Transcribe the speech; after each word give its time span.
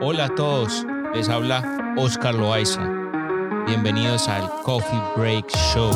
Hola 0.00 0.26
a 0.26 0.28
todos, 0.28 0.86
les 1.12 1.28
habla 1.28 1.94
Oscar 1.96 2.32
Loaiza. 2.32 2.88
Bienvenidos 3.66 4.28
al 4.28 4.48
Coffee 4.62 5.02
Break 5.16 5.50
Show. 5.74 5.90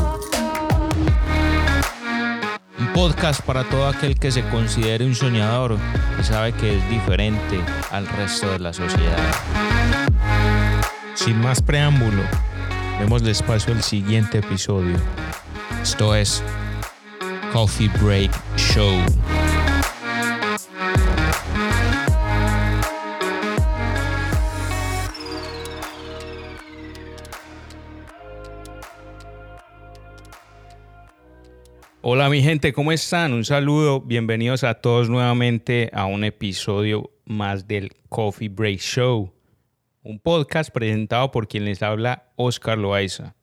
Un 2.80 2.92
podcast 2.94 3.40
para 3.42 3.62
todo 3.62 3.86
aquel 3.86 4.18
que 4.18 4.32
se 4.32 4.42
considere 4.48 5.06
un 5.06 5.14
soñador 5.14 5.78
y 6.20 6.24
sabe 6.24 6.52
que 6.52 6.78
es 6.78 6.90
diferente 6.90 7.60
al 7.92 8.08
resto 8.08 8.50
de 8.50 8.58
la 8.58 8.72
sociedad. 8.72 9.34
Sin 11.14 11.40
más 11.40 11.62
preámbulo, 11.62 12.22
demos 12.98 13.22
espacio 13.22 13.72
al 13.72 13.84
siguiente 13.84 14.38
episodio. 14.38 14.96
Esto 15.80 16.16
es 16.16 16.42
Coffee 17.52 17.90
Break 18.00 18.32
Show. 18.56 18.98
Hola 32.04 32.28
mi 32.28 32.42
gente, 32.42 32.72
¿cómo 32.72 32.90
están? 32.90 33.32
Un 33.32 33.44
saludo, 33.44 34.00
bienvenidos 34.00 34.64
a 34.64 34.74
todos 34.74 35.08
nuevamente 35.08 35.88
a 35.92 36.06
un 36.06 36.24
episodio 36.24 37.12
más 37.26 37.68
del 37.68 37.92
Coffee 38.08 38.48
Break 38.48 38.80
Show, 38.80 39.32
un 40.02 40.18
podcast 40.18 40.72
presentado 40.72 41.30
por 41.30 41.46
quien 41.46 41.64
les 41.64 41.80
habla 41.80 42.32
Oscar 42.34 42.76
Loaiza. 42.76 43.36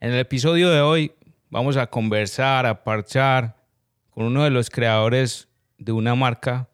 En 0.00 0.10
el 0.10 0.18
episodio 0.18 0.70
de 0.70 0.80
hoy 0.80 1.12
vamos 1.50 1.76
a 1.76 1.86
conversar, 1.86 2.66
a 2.66 2.82
parchar 2.82 3.64
con 4.10 4.24
uno 4.24 4.42
de 4.42 4.50
los 4.50 4.70
creadores 4.70 5.48
de 5.78 5.92
una 5.92 6.16
marca 6.16 6.68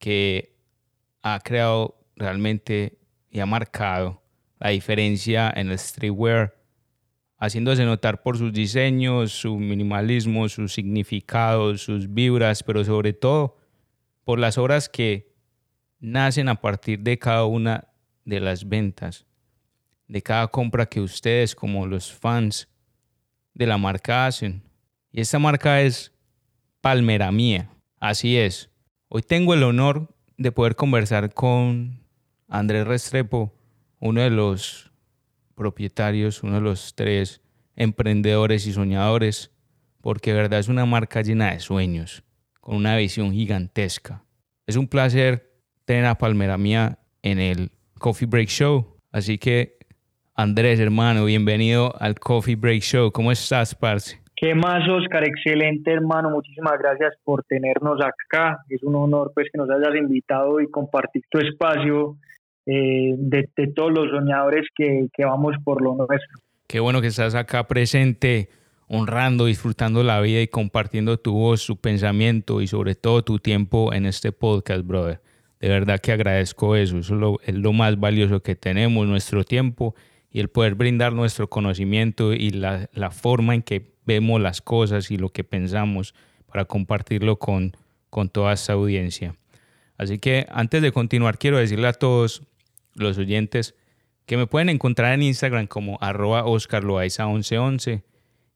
que 0.00 0.56
ha 1.22 1.38
creado 1.38 2.00
realmente 2.16 2.98
y 3.30 3.38
ha 3.38 3.46
marcado 3.46 4.24
la 4.58 4.70
diferencia 4.70 5.52
en 5.54 5.70
el 5.70 5.78
streetwear 5.78 6.56
haciéndose 7.42 7.84
notar 7.84 8.22
por 8.22 8.38
sus 8.38 8.52
diseños, 8.52 9.32
su 9.32 9.58
minimalismo, 9.58 10.48
sus 10.48 10.72
significados, 10.72 11.82
sus 11.82 12.14
vibras, 12.14 12.62
pero 12.62 12.84
sobre 12.84 13.14
todo 13.14 13.56
por 14.22 14.38
las 14.38 14.58
obras 14.58 14.88
que 14.88 15.34
nacen 15.98 16.48
a 16.48 16.60
partir 16.60 17.00
de 17.00 17.18
cada 17.18 17.44
una 17.46 17.88
de 18.24 18.38
las 18.38 18.68
ventas, 18.68 19.26
de 20.06 20.22
cada 20.22 20.46
compra 20.46 20.86
que 20.86 21.00
ustedes 21.00 21.56
como 21.56 21.84
los 21.84 22.12
fans 22.12 22.68
de 23.54 23.66
la 23.66 23.76
marca 23.76 24.26
hacen. 24.26 24.62
Y 25.10 25.20
esta 25.20 25.40
marca 25.40 25.80
es 25.80 26.12
Palmera 26.80 27.32
Mía. 27.32 27.70
Así 27.98 28.38
es. 28.38 28.70
Hoy 29.08 29.22
tengo 29.22 29.52
el 29.54 29.64
honor 29.64 30.14
de 30.36 30.52
poder 30.52 30.76
conversar 30.76 31.34
con 31.34 32.04
Andrés 32.46 32.86
Restrepo, 32.86 33.52
uno 33.98 34.20
de 34.20 34.30
los 34.30 34.91
propietarios, 35.54 36.42
uno 36.42 36.54
de 36.54 36.60
los 36.60 36.94
tres 36.94 37.42
emprendedores 37.76 38.66
y 38.66 38.72
soñadores, 38.72 39.50
porque 40.00 40.32
de 40.32 40.36
verdad 40.42 40.60
es 40.60 40.68
una 40.68 40.86
marca 40.86 41.22
llena 41.22 41.52
de 41.52 41.60
sueños, 41.60 42.24
con 42.60 42.76
una 42.76 42.96
visión 42.96 43.32
gigantesca. 43.32 44.24
Es 44.66 44.76
un 44.76 44.88
placer 44.88 45.52
tener 45.84 46.06
a 46.06 46.16
Palmera 46.16 46.58
Mía 46.58 46.98
en 47.22 47.38
el 47.38 47.70
Coffee 47.98 48.26
Break 48.26 48.48
Show. 48.48 48.96
Así 49.10 49.38
que, 49.38 49.78
Andrés, 50.34 50.80
hermano, 50.80 51.24
bienvenido 51.24 51.94
al 52.00 52.18
Coffee 52.18 52.56
Break 52.56 52.82
Show. 52.82 53.12
¿Cómo 53.12 53.32
estás, 53.32 53.74
parce? 53.74 54.22
¿Qué 54.42 54.56
más, 54.56 54.88
Oscar? 54.88 55.22
Excelente, 55.24 55.92
hermano. 55.92 56.30
Muchísimas 56.30 56.76
gracias 56.78 57.14
por 57.22 57.44
tenernos 57.44 58.00
acá. 58.00 58.58
Es 58.68 58.82
un 58.82 58.96
honor 58.96 59.30
pues 59.34 59.48
que 59.52 59.58
nos 59.58 59.70
hayas 59.70 59.94
invitado 59.94 60.60
y 60.60 60.68
compartir 60.68 61.22
tu 61.30 61.38
espacio 61.38 62.16
eh, 62.66 63.14
de, 63.16 63.48
todos 63.74 63.92
los 63.92 64.10
soñadores 64.10 64.66
que, 64.74 65.08
que 65.12 65.24
vamos 65.24 65.56
por 65.64 65.82
lo 65.82 65.94
nuestro. 65.94 66.38
Qué 66.66 66.80
bueno 66.80 67.00
que 67.00 67.08
estás 67.08 67.34
acá 67.34 67.66
presente, 67.66 68.48
honrando, 68.88 69.46
disfrutando 69.46 70.02
la 70.02 70.20
vida 70.20 70.40
y 70.40 70.48
compartiendo 70.48 71.18
tu 71.18 71.32
voz, 71.32 71.66
tu 71.66 71.76
pensamiento 71.76 72.60
y 72.60 72.66
sobre 72.66 72.94
todo 72.94 73.22
tu 73.22 73.38
tiempo 73.38 73.92
en 73.92 74.06
este 74.06 74.32
podcast, 74.32 74.86
brother. 74.86 75.20
De 75.60 75.68
verdad 75.68 76.00
que 76.00 76.12
agradezco 76.12 76.76
eso. 76.76 76.98
Eso 76.98 77.38
es 77.44 77.54
lo, 77.54 77.72
más 77.72 77.98
valioso 77.98 78.42
que 78.42 78.56
tenemos, 78.56 79.06
nuestro 79.06 79.44
tiempo 79.44 79.94
y 80.30 80.40
el 80.40 80.48
poder 80.48 80.74
brindar 80.74 81.12
nuestro 81.12 81.48
conocimiento 81.48 82.32
y 82.32 82.50
la, 82.50 82.88
la 82.92 83.10
forma 83.10 83.54
en 83.54 83.62
que 83.62 83.92
vemos 84.04 84.40
las 84.40 84.60
cosas 84.60 85.10
y 85.10 85.18
lo 85.18 85.28
que 85.28 85.44
pensamos 85.44 86.14
para 86.46 86.64
compartirlo 86.64 87.38
con, 87.38 87.76
con 88.10 88.28
toda 88.28 88.52
esta 88.52 88.72
audiencia. 88.72 89.34
Así 89.98 90.18
que 90.18 90.46
antes 90.50 90.82
de 90.82 90.90
continuar, 90.90 91.38
quiero 91.38 91.58
decirle 91.58 91.86
a 91.86 91.92
todos 91.92 92.42
los 92.94 93.18
oyentes 93.18 93.74
que 94.26 94.36
me 94.36 94.46
pueden 94.46 94.68
encontrar 94.68 95.14
en 95.14 95.22
Instagram 95.22 95.66
como 95.66 95.98
arroba 96.00 96.44
oscarloaiza1111 96.44 98.02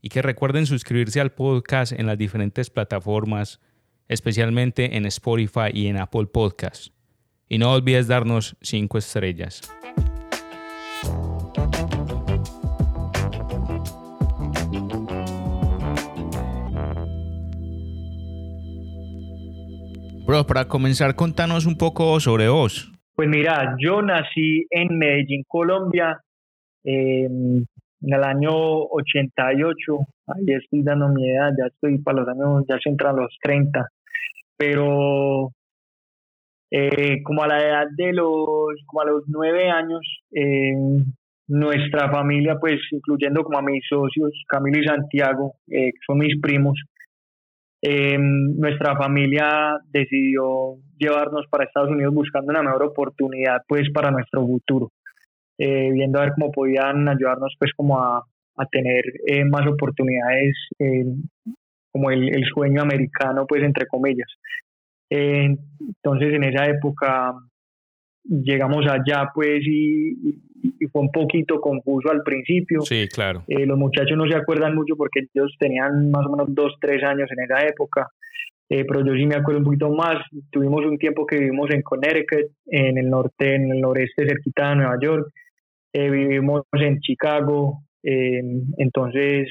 y 0.01 0.09
que 0.09 0.23
recuerden 0.23 0.67
suscribirse 0.67 1.21
al 1.21 1.33
podcast 1.33 1.93
en 1.93 2.07
las 2.07 2.19
diferentes 2.19 2.71
plataformas, 2.71 3.61
especialmente 4.09 4.97
en 4.97 5.07
Spotify 5.07 5.71
y 5.73 5.89
en 5.89 5.97
Apple 5.99 6.27
Podcasts. 6.27 6.93
Y 7.49 7.59
no 7.59 7.73
olvides 7.73 8.07
darnos 8.07 8.57
5 8.61 8.99
estrellas. 8.99 9.63
Bro, 20.27 20.45
para 20.47 20.67
comenzar, 20.67 21.15
contanos 21.15 21.67
un 21.67 21.77
poco 21.77 22.19
sobre 22.19 22.49
vos. 22.49 22.96
Pues 23.17 23.31
mira, 23.31 23.75
yo 23.79 24.03
nací 24.03 24.67
en 24.69 24.99
Medellín, 24.99 25.43
Colombia, 25.49 26.21
en 26.85 27.67
el 28.03 28.25
año 28.25 28.53
88. 28.53 29.99
Ahí 30.27 30.45
estoy 30.49 30.83
dando 30.83 31.09
mi 31.09 31.31
edad, 31.31 31.51
ya 31.59 31.67
estoy 31.67 31.97
para 31.99 32.19
los 32.19 32.29
años, 32.29 32.65
ya 32.69 32.79
se 32.79 32.91
entran 32.91 33.17
los 33.17 33.35
30. 33.43 33.89
Pero 34.59 35.51
eh, 36.71 37.23
como 37.23 37.43
a 37.43 37.49
la 37.49 37.59
edad 37.59 37.87
de 37.97 38.13
los, 38.13 38.85
como 38.87 39.01
a 39.01 39.07
los 39.07 39.25
nueve 39.29 39.71
años, 39.71 40.03
eh, 40.33 40.75
nuestra 41.49 42.11
familia, 42.11 42.59
pues 42.61 42.81
incluyendo 42.91 43.43
como 43.45 43.59
a 43.59 43.63
mis 43.63 43.83
socios, 43.89 44.33
Camilo 44.47 44.83
y 44.83 44.87
Santiago, 44.87 45.55
eh, 45.69 45.93
que 45.93 46.01
son 46.07 46.19
mis 46.19 46.39
primos, 46.39 46.79
Em, 47.83 48.57
nuestra 48.59 48.97
familia 48.97 49.79
decidió 49.93 50.77
llevarnos 50.99 51.47
para 51.51 51.65
Estados 51.65 51.91
Unidos 51.91 52.15
buscando 52.15 52.51
una 52.51 52.63
mejor 52.63 52.85
oportunidad 52.85 53.63
pues 53.69 53.91
para 53.93 54.11
nuestro 54.11 54.47
futuro, 54.47 54.93
eh, 55.59 55.91
viendo 55.93 56.19
a 56.19 56.23
ver 56.23 56.33
cómo 56.39 56.53
podían 56.53 57.09
ayudarnos 57.09 57.55
pues 57.59 57.73
como 57.75 57.99
a, 57.99 58.25
a 58.57 58.67
tener 58.67 59.05
eh, 59.27 59.45
más 59.45 59.67
oportunidades 59.67 60.57
como 61.93 62.11
el, 62.11 62.29
el, 62.35 62.45
sueño 62.45 62.83
americano 62.83 63.47
pues 63.47 63.63
entre 63.63 63.87
comillas. 63.87 64.29
entonces 65.09 66.35
en 66.35 66.45
esa 66.45 66.67
época 66.67 67.35
llegamos 68.29 68.87
allá 68.87 69.31
pues 69.35 69.61
y, 69.63 70.41
fue 70.91 71.03
un 71.03 71.13
poquito 71.13 71.61
confuso 71.61 72.11
al 72.11 72.23
principio. 72.23 72.81
Sí, 72.81 73.07
claro. 73.09 73.45
Eh, 73.47 73.67
los 73.67 73.79
muchachos 73.79 74.17
no 74.17 74.27
se 74.27 74.37
acuerdan 74.37 74.75
mucho 74.75 74.97
porque 74.97 75.21
ellos 75.33 75.55
tenían 75.59 76.11
más 76.11 76.27
o 76.27 76.31
menos 76.31 76.55
dos, 76.55 76.75
tres 76.81 77.03
años 77.05 77.29
en 77.31 77.45
esa 77.45 77.67
época, 77.67 78.11
eh, 78.69 78.85
pero 78.85 79.05
yo 79.05 79.15
sí 79.15 79.27
me 79.27 79.37
acuerdo 79.37 79.61
un 79.61 79.65
poquito 79.65 79.91
más. 79.91 80.17
Tuvimos 80.51 80.85
un 80.85 80.99
tiempo 80.99 81.27
que 81.27 81.39
vivimos 81.39 81.71
en 81.71 81.83
Connecticut, 81.83 82.51
en 82.67 82.99
el 82.99 83.09
norte, 83.09 83.55
en 83.55 83.71
el 83.71 83.81
noreste 83.81 84.27
cerquita 84.27 84.71
de 84.71 84.77
Nueva 84.77 84.99
York. 85.01 85.29
Eh, 85.93 86.11
vivimos 86.11 86.63
en 86.73 87.01
Chicago, 87.01 87.81
entonces 88.03 89.49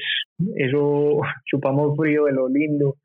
eso 0.56 1.20
chupamos 1.44 1.96
frío 1.96 2.24
de 2.24 2.32
lo 2.32 2.48
lindo 2.48 2.96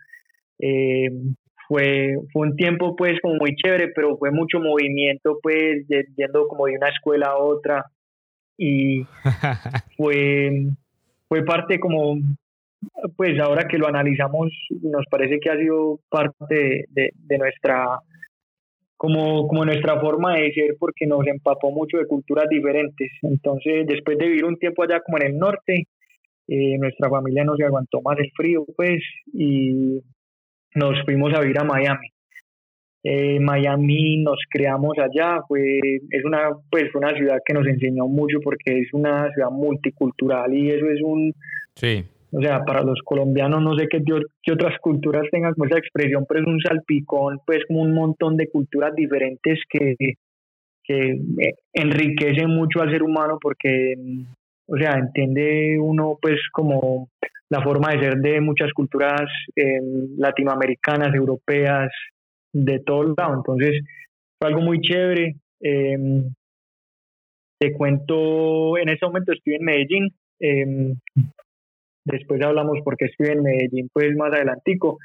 fue, 1.71 2.17
fue 2.33 2.49
un 2.49 2.55
tiempo 2.57 2.97
pues 2.97 3.17
como 3.21 3.35
muy 3.35 3.55
chévere, 3.55 3.93
pero 3.95 4.17
fue 4.17 4.29
mucho 4.29 4.59
movimiento 4.59 5.39
pues 5.41 5.87
yendo 5.87 6.45
como 6.49 6.65
de 6.65 6.75
una 6.75 6.89
escuela 6.89 7.27
a 7.27 7.37
otra 7.37 7.85
y 8.57 9.05
fue, 9.97 10.67
fue 11.29 11.45
parte 11.45 11.79
como, 11.79 12.17
pues 13.15 13.39
ahora 13.39 13.67
que 13.67 13.77
lo 13.77 13.87
analizamos, 13.87 14.49
nos 14.81 15.05
parece 15.09 15.39
que 15.39 15.49
ha 15.49 15.57
sido 15.57 15.99
parte 16.09 16.85
de, 16.89 17.37
nuestra, 17.37 17.99
como, 18.97 19.47
como 19.47 19.65
nuestra 19.65 19.99
forma 19.99 20.35
de 20.35 20.51
ser 20.53 20.75
porque 20.79 21.05
nos 21.05 21.25
empapó 21.27 21.71
mucho 21.71 21.97
de 21.97 22.07
culturas 22.07 22.47
diferentes. 22.49 23.11
Entonces, 23.21 23.85
después 23.87 24.17
de 24.17 24.27
vivir 24.27 24.45
un 24.45 24.57
tiempo 24.57 24.83
allá 24.83 25.01
como 25.01 25.17
en 25.17 25.27
el 25.27 25.37
norte, 25.37 25.87
eh, 26.47 26.77
nuestra 26.77 27.09
familia 27.09 27.43
no 27.43 27.55
se 27.55 27.63
aguantó 27.63 28.01
más 28.01 28.17
el 28.19 28.31
frío, 28.35 28.65
pues, 28.75 29.01
y 29.33 30.01
nos 30.75 31.03
fuimos 31.05 31.33
a 31.33 31.41
vivir 31.41 31.59
a 31.59 31.63
Miami. 31.63 32.07
Eh, 33.03 33.39
Miami 33.39 34.21
nos 34.21 34.37
creamos 34.47 34.93
allá, 34.99 35.41
fue, 35.47 35.79
es 36.09 36.23
una, 36.23 36.49
pues, 36.69 36.93
una 36.93 37.15
ciudad 37.15 37.39
que 37.43 37.53
nos 37.53 37.65
enseñó 37.65 38.07
mucho 38.07 38.39
porque 38.43 38.79
es 38.79 38.93
una 38.93 39.31
ciudad 39.33 39.49
multicultural 39.49 40.53
y 40.53 40.69
eso 40.69 40.85
es 40.87 41.01
un, 41.01 41.33
sí. 41.75 42.05
O 42.31 42.41
sea, 42.41 42.63
para 42.63 42.81
los 42.81 42.99
colombianos 43.03 43.61
no 43.61 43.75
sé 43.75 43.87
qué, 43.89 44.01
qué 44.41 44.51
otras 44.51 44.79
culturas 44.79 45.23
tengan 45.31 45.53
como 45.53 45.65
esa 45.65 45.79
expresión, 45.79 46.25
pero 46.27 46.41
es 46.41 46.47
un 46.47 46.61
salpicón, 46.61 47.39
pues 47.45 47.59
como 47.67 47.81
un 47.81 47.93
montón 47.93 48.37
de 48.37 48.49
culturas 48.49 48.95
diferentes 48.95 49.59
que, 49.69 49.95
que 50.83 51.11
eh, 51.11 51.55
enriquece 51.73 52.47
mucho 52.47 52.81
al 52.81 52.91
ser 52.91 53.03
humano 53.03 53.37
porque, 53.41 53.95
o 54.67 54.77
sea, 54.77 54.93
entiende 54.93 55.77
uno 55.79 56.17
pues 56.21 56.39
como 56.51 57.09
la 57.49 57.61
forma 57.61 57.91
de 57.91 57.99
ser 57.99 58.15
de 58.15 58.39
muchas 58.39 58.71
culturas 58.71 59.29
latinoamericanas, 60.17 61.13
europeas, 61.13 61.89
de 62.53 62.79
todo 62.79 63.13
lado. 63.17 63.35
Entonces, 63.35 63.83
fue 64.39 64.49
algo 64.49 64.61
muy 64.61 64.79
chévere. 64.79 65.35
Em, 65.59 66.33
te 67.59 67.73
cuento, 67.73 68.77
en 68.77 68.89
este 68.89 69.05
momento 69.05 69.33
estoy 69.33 69.55
en 69.55 69.65
Medellín. 69.65 70.09
Em, 70.39 70.95
después 72.05 72.41
hablamos 72.41 72.79
porque 72.83 73.05
estoy 73.05 73.27
en 73.29 73.43
Medellín, 73.43 73.89
pues 73.93 74.15
más 74.15 74.33
adelantico. 74.33 74.97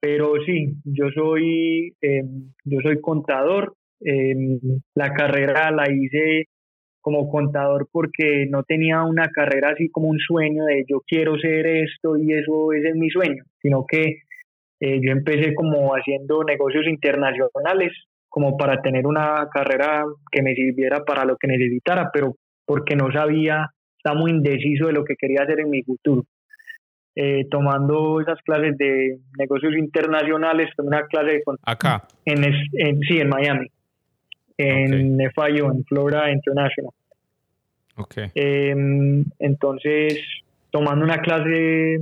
Pero 0.00 0.34
sí, 0.44 0.74
yo 0.84 1.06
soy, 1.14 1.94
em, 2.00 2.52
yo 2.64 2.78
soy 2.82 3.00
contador. 3.00 3.74
la 4.94 5.14
carrera 5.14 5.70
la 5.70 5.90
hice 5.90 6.48
como 7.00 7.30
contador 7.30 7.88
porque 7.90 8.46
no 8.50 8.62
tenía 8.64 9.04
una 9.04 9.28
carrera 9.28 9.70
así 9.70 9.88
como 9.90 10.08
un 10.08 10.18
sueño 10.18 10.64
de 10.64 10.84
yo 10.88 11.02
quiero 11.06 11.38
ser 11.38 11.66
esto 11.66 12.16
y 12.16 12.32
eso 12.32 12.72
ese 12.72 12.88
es 12.88 12.96
mi 12.96 13.08
sueño, 13.10 13.44
sino 13.62 13.86
que 13.86 14.22
eh, 14.80 15.00
yo 15.00 15.12
empecé 15.12 15.54
como 15.54 15.92
haciendo 15.92 16.42
negocios 16.44 16.86
internacionales, 16.86 17.92
como 18.28 18.56
para 18.56 18.82
tener 18.82 19.06
una 19.06 19.48
carrera 19.52 20.04
que 20.30 20.42
me 20.42 20.54
sirviera 20.54 21.04
para 21.04 21.24
lo 21.24 21.36
que 21.36 21.46
necesitara, 21.46 22.10
pero 22.12 22.34
porque 22.66 22.96
no 22.96 23.10
sabía, 23.12 23.70
estaba 24.06 24.20
muy 24.20 24.30
indeciso 24.30 24.86
de 24.86 24.92
lo 24.92 25.04
que 25.04 25.16
quería 25.16 25.42
hacer 25.42 25.60
en 25.60 25.70
mi 25.70 25.82
futuro. 25.82 26.24
Eh, 27.16 27.46
tomando 27.50 28.20
esas 28.20 28.40
clases 28.42 28.76
de 28.78 29.18
negocios 29.36 29.74
internacionales, 29.76 30.70
tomé 30.76 30.88
una 30.88 31.06
clase 31.06 31.30
de 31.32 31.42
acá 31.62 32.06
en, 32.24 32.44
en 32.44 33.00
sí 33.00 33.18
en 33.18 33.28
Miami, 33.28 33.66
en 34.58 35.18
FIU, 35.34 35.66
en 35.72 35.84
Florida 35.84 36.30
International. 36.30 36.92
Okay. 37.96 38.30
Em, 38.34 39.24
entonces, 39.38 40.20
tomando 40.70 41.04
una 41.04 41.18
clase 41.18 41.98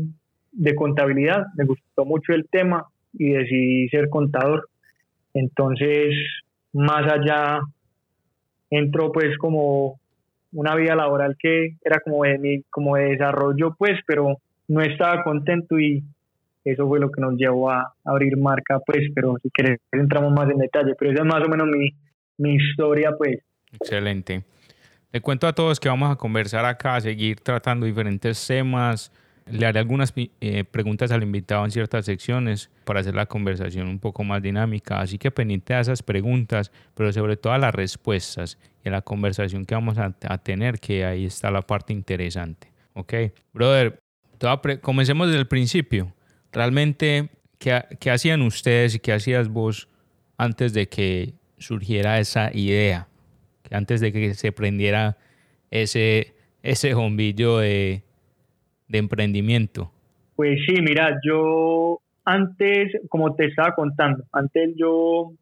de 0.52 0.74
contabilidad, 0.74 1.46
me 1.56 1.64
gustó 1.64 2.04
mucho 2.04 2.34
el 2.34 2.46
tema 2.50 2.86
y 3.14 3.30
decidí 3.30 3.88
ser 3.88 4.10
contador. 4.10 4.68
Entonces, 5.32 6.12
más 6.72 7.10
allá, 7.10 7.60
entró 8.68 9.12
pues 9.12 9.38
como 9.38 10.00
una 10.54 10.74
vida 10.74 10.94
laboral 10.94 11.36
que 11.38 11.76
era 11.84 12.00
como 12.00 12.24
de, 12.24 12.38
mi, 12.38 12.62
como 12.70 12.96
de 12.96 13.10
desarrollo, 13.10 13.74
pues, 13.76 14.00
pero 14.06 14.38
no 14.68 14.80
estaba 14.80 15.22
contento 15.22 15.78
y 15.78 16.02
eso 16.64 16.88
fue 16.88 16.98
lo 16.98 17.10
que 17.10 17.20
nos 17.20 17.34
llevó 17.34 17.70
a 17.70 17.92
abrir 18.04 18.36
marca, 18.38 18.80
pues, 18.80 19.08
pero 19.14 19.36
si 19.42 19.50
quieres 19.50 19.80
entramos 19.92 20.32
más 20.32 20.50
en 20.50 20.58
detalle, 20.58 20.94
pero 20.98 21.12
esa 21.12 21.22
es 21.22 21.28
más 21.28 21.44
o 21.44 21.48
menos 21.48 21.66
mi, 21.66 21.90
mi 22.38 22.54
historia, 22.54 23.12
pues. 23.18 23.40
Excelente. 23.72 24.44
Le 25.12 25.20
cuento 25.20 25.46
a 25.46 25.52
todos 25.52 25.78
que 25.78 25.88
vamos 25.88 26.10
a 26.10 26.16
conversar 26.16 26.64
acá, 26.64 26.96
a 26.96 27.00
seguir 27.00 27.40
tratando 27.40 27.86
diferentes 27.86 28.44
temas, 28.46 29.12
le 29.46 29.66
haré 29.66 29.78
algunas 29.78 30.12
eh, 30.16 30.64
preguntas 30.64 31.10
al 31.12 31.22
invitado 31.22 31.64
en 31.64 31.70
ciertas 31.70 32.06
secciones 32.06 32.70
para 32.84 33.00
hacer 33.00 33.14
la 33.14 33.26
conversación 33.26 33.88
un 33.88 33.98
poco 33.98 34.24
más 34.24 34.42
dinámica, 34.42 35.00
así 35.00 35.18
que 35.18 35.30
pendiente 35.30 35.74
a 35.74 35.80
esas 35.80 36.02
preguntas, 36.02 36.72
pero 36.94 37.12
sobre 37.12 37.36
todo 37.36 37.52
a 37.52 37.58
las 37.58 37.74
respuestas 37.74 38.58
y 38.84 38.88
a 38.88 38.92
la 38.92 39.02
conversación 39.02 39.66
que 39.66 39.74
vamos 39.74 39.98
a, 39.98 40.12
tener, 40.38 40.80
que 40.80 41.04
ahí 41.04 41.26
está 41.26 41.50
la 41.50 41.62
parte 41.62 41.92
interesante. 41.92 42.72
¿Ok? 42.94 43.14
Brother, 43.52 44.00
comencemos 44.80 45.26
desde 45.26 45.40
el 45.40 45.48
principio. 45.48 46.14
Realmente, 46.52 47.28
¿qué, 47.58 47.84
¿qué 48.00 48.10
hacían 48.10 48.42
ustedes 48.42 48.94
y 48.94 48.98
qué 48.98 49.12
hacías 49.12 49.48
vos 49.48 49.88
antes 50.38 50.72
de 50.72 50.88
que 50.88 51.34
surgiera 51.58 52.18
esa 52.18 52.50
idea? 52.54 53.08
Antes 53.70 54.00
de 54.00 54.12
que 54.12 54.34
se 54.34 54.52
prendiera 54.52 55.18
ese, 55.70 56.34
ese 56.62 56.94
bombillo 56.94 57.58
de 57.58 58.04
de 58.88 58.98
emprendimiento? 58.98 59.90
Pues 60.36 60.58
sí, 60.66 60.80
mira, 60.82 61.16
yo 61.24 62.00
antes, 62.24 62.92
como 63.08 63.34
te 63.34 63.46
estaba 63.46 63.74
contando, 63.74 64.24
antes 64.32 64.74
yo, 64.76 65.32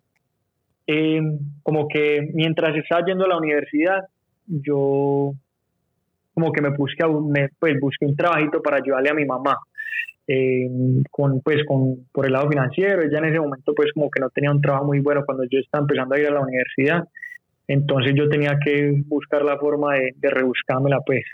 em, 0.87 1.39
como 1.63 1.89
que 1.89 2.31
mientras 2.35 2.77
estaba 2.77 3.05
yendo 3.07 3.25
a 3.25 3.29
la 3.29 3.39
universidad, 3.39 4.01
yo 4.47 5.33
como 6.35 6.53
que 6.53 6.63
me 6.63 6.71
busqué, 6.71 7.07
me, 7.07 7.49
pues 7.59 7.79
busqué 7.81 8.07
un 8.07 8.17
trabajito 8.17 8.61
para 8.63 8.79
ayudarle 8.79 9.11
a 9.11 9.15
mi 9.15 9.25
mamá. 9.25 9.57
Em, 10.27 11.03
con 11.11 11.41
pues 11.41 11.65
con 11.67 12.07
por 12.13 12.27
el 12.27 12.33
lado 12.33 12.49
financiero 12.49 13.03
ella 13.03 13.19
en 13.19 13.25
ese 13.25 13.41
momento 13.41 13.75
pues 13.75 13.91
como 13.93 14.09
que 14.09 14.21
no 14.21 14.31
tenía 14.31 14.53
un 14.53 14.61
trabajo 14.61 14.85
muy 14.85 15.01
bueno 15.01 15.25
cuando 15.27 15.43
yo 15.51 15.59
estaba 15.59 15.83
empezando 15.83 16.15
a 16.15 16.21
ir 16.21 16.29
a 16.29 16.31
la 16.31 16.43
universidad 16.43 17.03
entonces 17.67 18.15
yo 18.15 18.29
tenía 18.29 18.57
que 18.65 19.03
buscar 19.07 19.43
la 19.43 19.59
forma 19.59 19.95
de, 19.95 20.13
de 20.15 20.31
rebuscármela 20.31 21.01
pues 21.05 21.25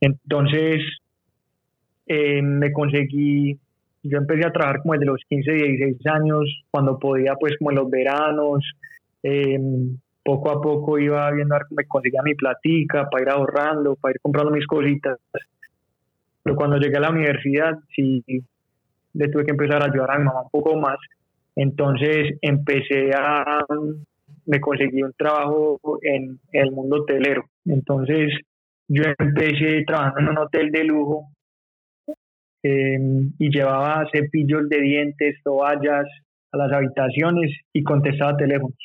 entonces 0.00 0.80
eh, 2.06 2.40
me 2.42 2.72
conseguí, 2.72 3.58
yo 4.02 4.18
empecé 4.18 4.46
a 4.46 4.52
trabajar 4.52 4.82
como 4.82 4.94
desde 4.94 5.06
los 5.06 5.20
15, 5.28 5.52
16 5.52 6.06
años, 6.06 6.64
cuando 6.70 6.98
podía, 6.98 7.34
pues 7.34 7.56
como 7.58 7.70
en 7.70 7.76
los 7.76 7.90
veranos, 7.90 8.64
eh, 9.22 9.58
poco 10.22 10.50
a 10.50 10.60
poco 10.60 10.98
iba 10.98 11.30
viendo 11.30 11.56
me 11.70 11.86
conseguía 11.86 12.20
mi 12.22 12.34
platica 12.34 13.08
para 13.08 13.22
ir 13.22 13.30
ahorrando, 13.30 13.96
para 13.96 14.12
ir 14.12 14.20
comprando 14.20 14.50
mis 14.50 14.66
cositas. 14.66 15.18
Pero 16.42 16.56
cuando 16.56 16.78
llegué 16.78 16.96
a 16.96 17.00
la 17.00 17.10
universidad, 17.10 17.78
sí, 17.94 18.24
le 19.14 19.28
tuve 19.28 19.44
que 19.44 19.52
empezar 19.52 19.82
a 19.82 19.86
ayudar 19.86 20.10
a 20.12 20.18
mi 20.18 20.24
mamá 20.24 20.42
un 20.42 20.50
poco 20.50 20.76
más. 20.76 20.98
Entonces 21.54 22.38
empecé 22.42 23.10
a, 23.14 23.64
me 24.46 24.60
conseguí 24.60 25.02
un 25.02 25.12
trabajo 25.12 25.78
en 26.02 26.38
el 26.52 26.70
mundo 26.72 27.02
hotelero. 27.02 27.44
Entonces 27.64 28.32
yo 28.88 29.04
empecé 29.18 29.84
trabajando 29.86 30.20
en 30.20 30.28
un 30.28 30.38
hotel 30.38 30.70
de 30.70 30.84
lujo 30.84 31.28
Em, 32.66 33.32
y 33.38 33.50
llevaba 33.50 34.08
cepillos 34.12 34.68
de 34.68 34.80
dientes, 34.80 35.36
toallas 35.44 36.06
a 36.52 36.56
las 36.56 36.72
habitaciones 36.72 37.52
y 37.72 37.84
contestaba 37.84 38.36
teléfonos. 38.36 38.76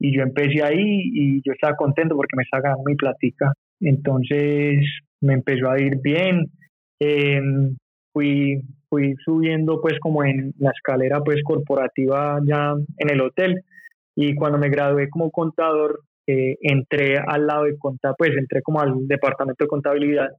Y 0.00 0.16
yo 0.16 0.22
empecé 0.22 0.62
ahí 0.62 1.02
y 1.12 1.42
yo 1.44 1.52
estaba 1.52 1.76
contento 1.76 2.16
porque 2.16 2.36
me 2.36 2.44
estaba 2.44 2.62
ganando 2.62 2.84
mi 2.86 2.96
platica. 2.96 3.52
Entonces 3.80 4.84
me 5.20 5.34
empezó 5.34 5.70
a 5.70 5.78
ir 5.80 5.98
bien. 6.02 6.46
Em, 6.98 7.76
fui, 8.12 8.62
fui 8.88 9.14
subiendo 9.24 9.80
pues 9.82 9.98
como 10.00 10.24
en 10.24 10.54
la 10.58 10.70
escalera 10.70 11.20
pues 11.20 11.42
corporativa 11.44 12.38
ya 12.46 12.72
en 12.98 13.10
el 13.10 13.20
hotel. 13.20 13.60
Y 14.16 14.34
cuando 14.34 14.58
me 14.58 14.70
gradué 14.70 15.10
como 15.10 15.30
contador, 15.30 16.00
eh, 16.26 16.56
entré 16.62 17.18
al 17.18 17.46
lado 17.46 17.64
de 17.64 17.76
contar, 17.78 18.14
pues 18.16 18.30
entré 18.36 18.62
como 18.62 18.80
al 18.80 19.06
departamento 19.06 19.64
de 19.64 19.68
contabilidad 19.68 20.30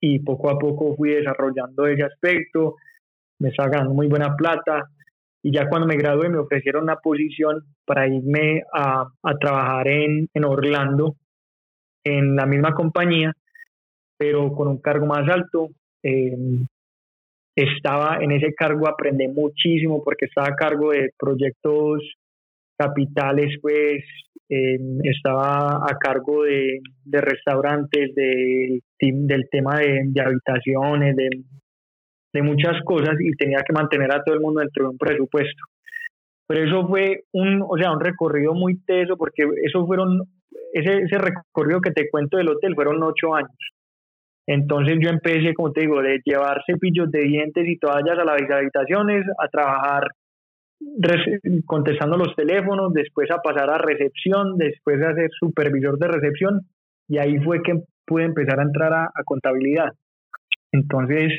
y 0.00 0.20
poco 0.20 0.50
a 0.50 0.58
poco 0.58 0.96
fui 0.96 1.10
desarrollando 1.10 1.86
ese 1.86 2.04
aspecto, 2.04 2.76
me 3.40 3.48
estaba 3.50 3.70
ganando 3.70 3.94
muy 3.94 4.06
buena 4.06 4.34
plata 4.36 4.88
y 5.42 5.52
ya 5.52 5.68
cuando 5.68 5.86
me 5.86 5.96
gradué 5.96 6.28
me 6.28 6.38
ofrecieron 6.38 6.84
una 6.84 6.96
posición 6.96 7.64
para 7.84 8.06
irme 8.06 8.62
a, 8.72 9.06
a 9.22 9.34
trabajar 9.38 9.88
en, 9.88 10.28
en 10.34 10.44
Orlando, 10.44 11.16
en 12.04 12.36
la 12.36 12.46
misma 12.46 12.74
compañía, 12.74 13.32
pero 14.16 14.52
con 14.52 14.68
un 14.68 14.78
cargo 14.78 15.06
más 15.06 15.28
alto. 15.28 15.68
Em, 16.02 16.66
estaba 17.56 18.18
en 18.20 18.30
ese 18.32 18.54
cargo, 18.54 18.88
aprendí 18.88 19.26
muchísimo 19.26 20.02
porque 20.04 20.26
estaba 20.26 20.48
a 20.48 20.54
cargo 20.54 20.92
de 20.92 21.10
proyectos 21.18 22.02
capitales, 22.78 23.58
pues 23.60 24.04
Em, 24.50 25.00
estaba 25.02 25.76
a 25.86 25.98
cargo 26.00 26.44
de, 26.44 26.80
de 27.04 27.20
restaurantes, 27.20 28.14
de, 28.14 28.80
del 28.98 29.46
tema 29.50 29.78
de, 29.78 30.04
de 30.06 30.20
habitaciones, 30.22 31.14
de, 31.16 31.28
de, 32.32 32.42
muchas 32.42 32.82
cosas 32.82 33.16
y 33.20 33.30
tenía 33.32 33.58
que 33.58 33.74
mantener 33.74 34.10
a 34.10 34.24
todo 34.24 34.34
el 34.36 34.40
mundo 34.40 34.60
dentro 34.60 34.84
de 34.84 34.90
un 34.90 34.96
presupuesto. 34.96 35.64
Pero 36.46 36.64
eso 36.64 36.88
fue 36.88 37.24
un, 37.32 37.60
o 37.60 37.76
sea, 37.76 37.92
un 37.92 38.00
recorrido 38.00 38.54
muy 38.54 38.80
teso 38.86 39.18
porque 39.18 39.42
eso 39.66 39.86
fueron, 39.86 40.22
ese, 40.72 40.96
ese 41.02 41.18
recorrido 41.18 41.82
que 41.82 41.90
te 41.90 42.08
cuento 42.08 42.38
del 42.38 42.48
hotel 42.48 42.74
fueron 42.74 43.02
ocho 43.02 43.34
años. 43.34 43.52
Entonces 44.46 44.96
yo 44.98 45.10
empecé, 45.10 45.52
como 45.52 45.72
te 45.72 45.82
digo, 45.82 46.00
de 46.00 46.22
llevar 46.24 46.62
cepillos 46.64 47.10
de 47.10 47.20
dientes 47.20 47.68
y 47.68 47.78
toallas 47.78 48.18
a 48.18 48.24
las 48.24 48.40
habitaciones, 48.50 49.26
a 49.38 49.48
trabajar 49.48 50.04
contestando 51.66 52.16
los 52.16 52.34
teléfonos, 52.34 52.92
después 52.92 53.30
a 53.30 53.42
pasar 53.42 53.70
a 53.70 53.78
recepción, 53.78 54.56
después 54.56 55.02
a 55.02 55.14
ser 55.14 55.30
supervisor 55.38 55.98
de 55.98 56.08
recepción 56.08 56.60
y 57.08 57.18
ahí 57.18 57.38
fue 57.38 57.62
que 57.62 57.82
pude 58.06 58.24
empezar 58.24 58.60
a 58.60 58.64
entrar 58.64 58.92
a, 58.92 59.10
contabilidad. 59.24 59.90
Entonces, 60.72 61.32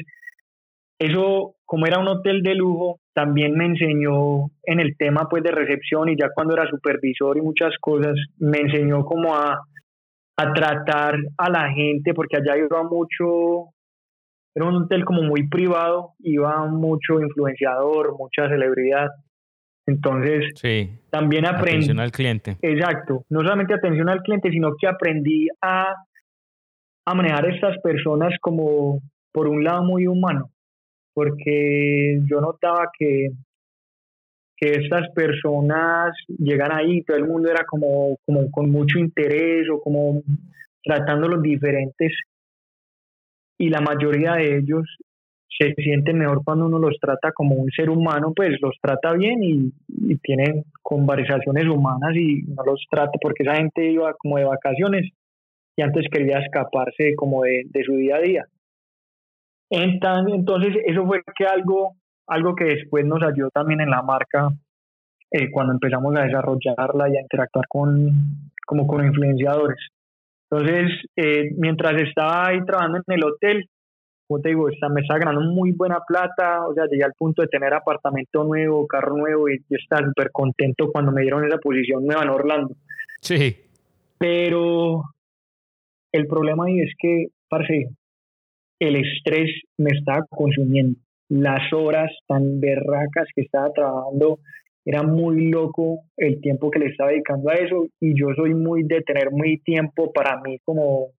eso, 1.00 1.56
como 1.66 1.86
era 1.86 2.00
un 2.00 2.08
hotel 2.08 2.42
de 2.42 2.56
lujo, 2.56 3.00
también 3.14 3.56
me 3.56 3.66
enseñó 3.66 4.50
en 4.64 4.80
el 4.80 4.96
tema 4.98 5.28
pues 5.30 5.44
de 5.44 5.52
recepción 5.52 6.10
y 6.10 6.18
ya 6.18 6.30
cuando 6.34 6.54
era 6.54 6.70
supervisor 6.70 7.38
y 7.38 7.42
muchas 7.42 7.74
cosas, 7.80 8.16
me 8.38 8.60
enseñó 8.60 9.06
como 9.06 9.36
a, 9.36 9.60
a 10.38 10.54
tratar 10.54 11.16
a 11.38 11.50
la 11.50 11.70
gente, 11.72 12.14
porque 12.14 12.38
allá 12.38 12.58
iba 12.58 12.84
mucho, 12.84 13.74
era 14.56 14.66
un 14.66 14.84
hotel 14.84 15.06
como 15.06 15.22
muy 15.22 15.48
privado, 15.48 16.14
iba 16.20 16.66
mucho 16.66 17.22
influenciador, 17.22 18.18
mucha 18.18 18.48
celebridad. 18.50 19.10
Entonces, 19.90 20.52
Sí. 20.56 20.90
también 21.10 21.46
aprendí. 21.46 21.78
Atención 21.78 22.00
al 22.00 22.12
cliente. 22.12 22.58
Exacto, 22.62 23.26
no 23.30 23.42
solamente 23.42 23.74
atención 23.74 24.08
al 24.10 24.22
cliente, 24.22 24.52
sino 24.52 24.70
que 24.80 24.88
aprendí 24.88 25.48
a, 25.62 25.94
a 27.06 27.14
manejar 27.16 27.46
a 27.46 27.54
estas 27.56 27.78
personas 27.82 28.34
como 28.40 29.02
por 29.32 29.48
un 29.48 29.64
lado 29.64 29.84
muy 29.84 30.06
humano, 30.08 30.52
porque 31.14 32.20
yo 32.30 32.40
notaba 32.42 32.90
que, 32.98 33.30
que 34.58 34.72
estas 34.74 35.10
personas 35.16 36.14
llegan 36.38 36.72
ahí, 36.72 37.02
todo 37.04 37.18
el 37.18 37.26
mundo 37.28 37.50
era 37.50 37.64
como, 37.66 38.18
como 38.26 38.52
con 38.52 38.70
mucho 38.70 39.00
interés 39.00 39.68
o 39.74 39.80
como 39.82 40.22
tratando 40.84 41.28
los 41.28 41.42
diferentes 41.42 42.12
y 43.58 43.70
la 43.70 43.82
mayoría 43.82 44.34
de 44.34 44.58
ellos 44.58 44.86
se 45.58 45.74
sienten 45.76 46.18
mejor 46.20 46.44
cuando 46.44 46.66
uno 46.66 46.80
los 46.80 46.98
trata 47.00 47.32
como 47.32 47.56
un 47.56 47.70
ser 47.72 47.90
humano, 47.90 48.34
pues 48.36 48.60
los 48.62 48.76
trata 48.82 49.14
bien 49.14 49.44
y, 49.44 49.74
y 49.88 50.18
tienen 50.18 50.64
conversaciones 50.82 51.66
humanas 51.66 52.16
y 52.16 52.44
no 52.44 52.64
los 52.66 52.86
trata 52.90 53.12
porque 53.22 53.44
esa 53.44 53.56
gente 53.56 53.92
iba 53.92 54.14
como 54.14 54.38
de 54.38 54.46
vacaciones 54.46 55.12
y 55.76 55.82
antes 55.82 56.06
quería 56.12 56.40
escaparse 56.40 57.16
como 57.16 57.44
de, 57.44 57.64
de 57.66 57.84
su 57.84 57.96
día 57.96 58.18
a 58.18 58.22
día. 58.22 58.46
Entonces, 59.70 60.76
eso 60.86 61.06
fue 61.06 61.22
que 61.38 61.46
algo, 61.46 61.96
algo 62.28 62.56
que 62.56 62.66
después 62.66 63.06
nos 63.06 63.22
ayudó 63.24 63.50
también 63.52 63.82
en 63.82 63.90
la 63.90 64.02
marca 64.02 64.50
eh, 65.32 65.52
cuando 65.52 65.74
empezamos 65.74 66.16
a 66.18 66.24
desarrollarla 66.24 67.10
y 67.10 67.18
a 67.18 67.22
interactuar 67.22 67.66
con, 67.68 68.12
como 68.66 68.88
con 68.88 69.06
influenciadores. 69.06 69.80
Entonces, 70.50 70.92
eh, 71.16 71.52
mientras 71.58 72.02
estaba 72.02 72.48
ahí 72.48 72.64
trabajando 72.66 72.98
en 73.06 73.14
el 73.16 73.24
hotel, 73.24 73.70
como 74.30 74.42
te 74.42 74.50
digo, 74.50 74.68
me 74.92 75.02
estaba 75.02 75.20
ganando 75.20 75.42
muy 75.42 75.72
buena 75.72 76.02
plata, 76.08 76.68
o 76.68 76.74
sea, 76.76 76.86
llegué 76.86 77.04
al 77.04 77.16
punto 77.18 77.42
de 77.42 77.48
tener 77.48 77.74
apartamento 77.74 78.44
nuevo, 78.44 78.86
carro 78.86 79.18
nuevo 79.18 79.50
y 79.50 79.58
yo 79.58 79.78
estaba 79.82 80.06
súper 80.06 80.30
contento 80.32 80.92
cuando 80.92 81.12
me 81.12 81.24
dieron 81.24 81.44
esa 81.46 81.58
posición 81.58 82.06
nueva 82.06 82.22
en 82.22 82.30
Orlando. 82.30 82.76
Sí. 83.22 83.58
Pero 84.20 85.02
el 86.12 86.28
problema 86.28 86.66
ahí 86.68 86.80
es 86.80 86.94
que, 87.00 87.30
parce, 87.50 87.90
el 88.80 88.96
estrés 88.98 89.50
me 89.80 89.98
estaba 89.98 90.24
consumiendo. 90.30 91.00
Las 91.30 91.74
horas 91.74 92.12
tan 92.28 92.60
berracas 92.60 93.30
que 93.34 93.42
estaba 93.42 93.74
trabajando, 93.74 94.38
era 94.86 95.02
muy 95.02 95.50
loco 95.50 96.02
el 96.18 96.40
tiempo 96.40 96.70
que 96.70 96.78
le 96.78 96.90
estaba 96.90 97.10
dedicando 97.10 97.50
a 97.50 97.56
eso 97.56 97.88
y 98.00 98.14
yo 98.20 98.28
soy 98.36 98.54
muy 98.54 98.84
de 98.84 99.02
tener 99.02 99.32
muy 99.32 99.58
tiempo 99.62 100.14
para 100.14 100.40
mí 100.42 100.60
como, 100.64 101.14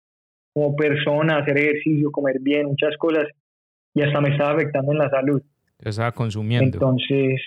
como 0.52 0.74
persona, 0.76 1.38
hacer 1.38 1.58
ejercicio, 1.58 2.10
comer 2.10 2.36
bien, 2.40 2.66
muchas 2.66 2.96
cosas 2.96 3.26
y 3.94 4.02
hasta 4.02 4.20
me 4.20 4.30
estaba 4.30 4.52
afectando 4.52 4.92
en 4.92 4.98
la 4.98 5.10
salud. 5.10 5.42
Te 5.76 5.88
estaba 5.88 6.12
consumiendo. 6.12 6.76
Entonces, 6.76 7.40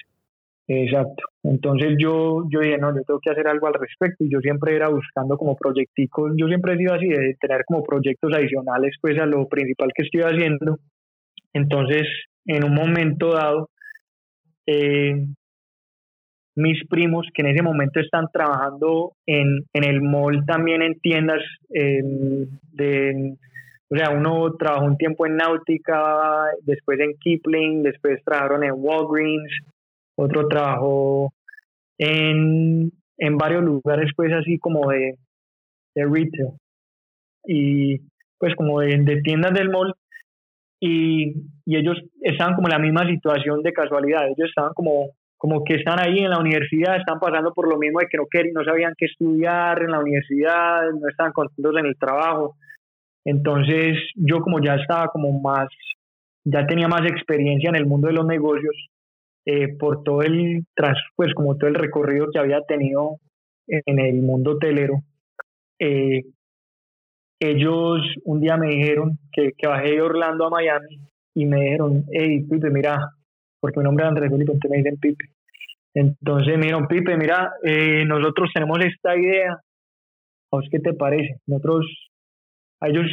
exacto. 0.67 1.23
Entonces 1.43 1.95
yo, 1.99 2.43
yo 2.49 2.59
dije, 2.59 2.77
no, 2.77 2.95
yo 2.95 3.03
tengo 3.03 3.19
que 3.19 3.31
hacer 3.31 3.47
algo 3.47 3.67
al 3.67 3.73
respecto 3.75 4.23
y 4.23 4.31
yo 4.31 4.39
siempre 4.39 4.75
era 4.75 4.89
buscando 4.89 5.37
como 5.37 5.55
proyecticos, 5.55 6.33
yo 6.35 6.47
siempre 6.47 6.73
he 6.73 6.77
sido 6.77 6.93
así, 6.93 7.07
de 7.07 7.35
tener 7.39 7.63
como 7.65 7.83
proyectos 7.83 8.33
adicionales 8.33 8.95
pues 9.01 9.19
a 9.19 9.25
lo 9.25 9.47
principal 9.47 9.91
que 9.93 10.03
estoy 10.03 10.21
haciendo. 10.21 10.79
Entonces, 11.53 12.07
en 12.45 12.63
un 12.63 12.73
momento 12.73 13.33
dado, 13.33 13.69
eh, 14.65 15.27
mis 16.55 16.85
primos 16.87 17.27
que 17.33 17.41
en 17.41 17.49
ese 17.49 17.63
momento 17.63 17.99
están 17.99 18.27
trabajando 18.31 19.13
en, 19.25 19.65
en 19.73 19.83
el 19.83 20.01
mall 20.01 20.45
también 20.45 20.81
en 20.81 20.99
tiendas 20.99 21.41
de 21.69 23.35
o 23.93 23.95
sea, 23.95 24.09
uno 24.09 24.55
trabajó 24.57 24.85
un 24.85 24.97
tiempo 24.97 25.27
en 25.27 25.35
Náutica, 25.35 26.45
después 26.63 26.99
en 26.99 27.13
Kipling, 27.19 27.83
después 27.83 28.23
trabajaron 28.25 28.63
en 28.63 28.73
Walgreens, 28.75 29.51
otro 30.15 30.47
trabajó 30.47 31.31
en, 31.99 32.91
en 33.19 33.37
varios 33.37 33.63
lugares, 33.63 34.09
pues 34.15 34.33
así 34.33 34.57
como 34.57 34.89
de, 34.89 35.19
de 35.93 36.05
retail 36.05 36.57
y 37.45 37.99
pues 38.39 38.55
como 38.55 38.79
de, 38.79 38.97
de 38.97 39.21
tiendas 39.21 39.53
del 39.53 39.69
mall. 39.69 39.93
Y, 40.79 41.35
y 41.63 41.77
ellos 41.77 42.01
estaban 42.21 42.55
como 42.55 42.69
en 42.69 42.73
la 42.73 42.79
misma 42.79 43.07
situación 43.07 43.61
de 43.61 43.73
casualidad, 43.73 44.25
ellos 44.25 44.49
estaban 44.49 44.73
como, 44.73 45.11
como 45.43 45.61
que 45.65 45.75
están 45.75 45.99
ahí 45.99 46.19
en 46.19 46.29
la 46.29 46.39
universidad, 46.39 46.95
están 46.95 47.19
pasando 47.19 47.53
por 47.53 47.69
lo 47.69 47.77
mismo 47.77 47.99
de 47.99 48.07
que 48.07 48.15
no, 48.15 48.27
querían, 48.31 48.53
no 48.53 48.63
sabían 48.63 48.93
qué 48.97 49.07
estudiar 49.07 49.83
en 49.83 49.91
la 49.91 49.99
universidad, 49.99 50.89
no 50.97 51.05
estaban 51.09 51.33
contentos 51.33 51.75
en 51.77 51.85
el 51.85 51.97
trabajo. 51.97 52.55
Entonces 53.25 53.97
yo 54.15 54.39
como 54.39 54.61
ya 54.61 54.75
estaba 54.75 55.09
como 55.09 55.37
más, 55.41 55.67
ya 56.45 56.65
tenía 56.65 56.87
más 56.87 57.01
experiencia 57.01 57.67
en 57.67 57.75
el 57.75 57.85
mundo 57.85 58.07
de 58.07 58.13
los 58.13 58.25
negocios, 58.25 58.73
eh, 59.45 59.75
por 59.77 60.03
todo 60.03 60.21
el, 60.21 60.65
tras, 60.75 60.97
pues 61.17 61.33
como 61.33 61.57
todo 61.57 61.67
el 61.67 61.75
recorrido 61.75 62.31
que 62.31 62.39
había 62.39 62.61
tenido 62.61 63.17
en 63.67 63.99
el 63.99 64.21
mundo 64.21 64.51
hotelero, 64.51 65.01
eh, 65.77 66.23
ellos 67.41 67.99
un 68.23 68.39
día 68.39 68.55
me 68.55 68.67
dijeron 68.67 69.19
que, 69.33 69.51
que 69.57 69.67
bajé 69.67 69.91
de 69.91 70.01
Orlando 70.03 70.45
a 70.45 70.51
Miami 70.51 71.01
y 71.35 71.45
me 71.45 71.63
dijeron, 71.63 72.05
hey 72.13 72.45
Pipe, 72.49 72.69
mira, 72.69 73.09
porque 73.59 73.81
mi 73.81 73.83
nombre 73.83 74.05
es 74.05 74.09
Andrés 74.09 74.31
Felipe, 74.31 74.53
entonces 74.53 74.71
me 74.71 74.77
dicen 74.77 74.97
Pipe. 75.01 75.32
Entonces 75.93 76.57
me 76.57 76.65
dijeron, 76.65 76.87
Pipe, 76.87 77.17
mira, 77.17 77.53
eh, 77.63 78.03
nosotros 78.05 78.49
tenemos 78.53 78.79
esta 78.83 79.15
idea, 79.15 79.53
¿a 79.53 79.59
vos 80.51 80.65
qué 80.71 80.79
te 80.79 80.93
parece? 80.93 81.39
Nosotros 81.45 81.85
a 82.79 82.89
ellos 82.89 83.05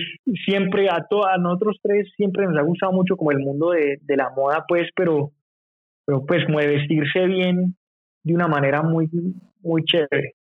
siempre, 0.45 0.89
a, 0.91 1.07
to, 1.09 1.27
a 1.27 1.39
nosotros 1.39 1.79
tres 1.81 2.11
siempre 2.17 2.45
nos 2.45 2.59
ha 2.59 2.63
gustado 2.63 2.93
mucho 2.93 3.17
como 3.17 3.31
el 3.31 3.39
mundo 3.39 3.71
de, 3.71 3.99
de, 4.03 4.17
la 4.17 4.31
moda, 4.31 4.65
pues, 4.67 4.89
pero, 4.97 5.31
pero 6.05 6.27
pues 6.27 6.45
como 6.45 6.59
de 6.59 6.67
vestirse 6.67 7.27
bien 7.27 7.77
de 8.25 8.35
una 8.35 8.49
manera 8.49 8.83
muy, 8.83 9.09
muy 9.61 9.85
chévere. 9.85 10.35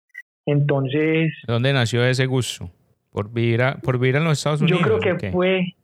Entonces... 0.46 1.32
¿Dónde 1.46 1.74
nació 1.74 2.04
ese 2.04 2.26
gusto? 2.26 2.72
¿Por 3.12 3.32
vivir, 3.32 3.62
a, 3.62 3.76
por 3.76 4.00
vivir 4.00 4.16
en 4.16 4.24
los 4.24 4.40
Estados 4.40 4.62
Unidos? 4.62 4.80
Yo 4.80 5.00
creo 5.00 5.18
que 5.18 5.32
fue, 5.32 5.76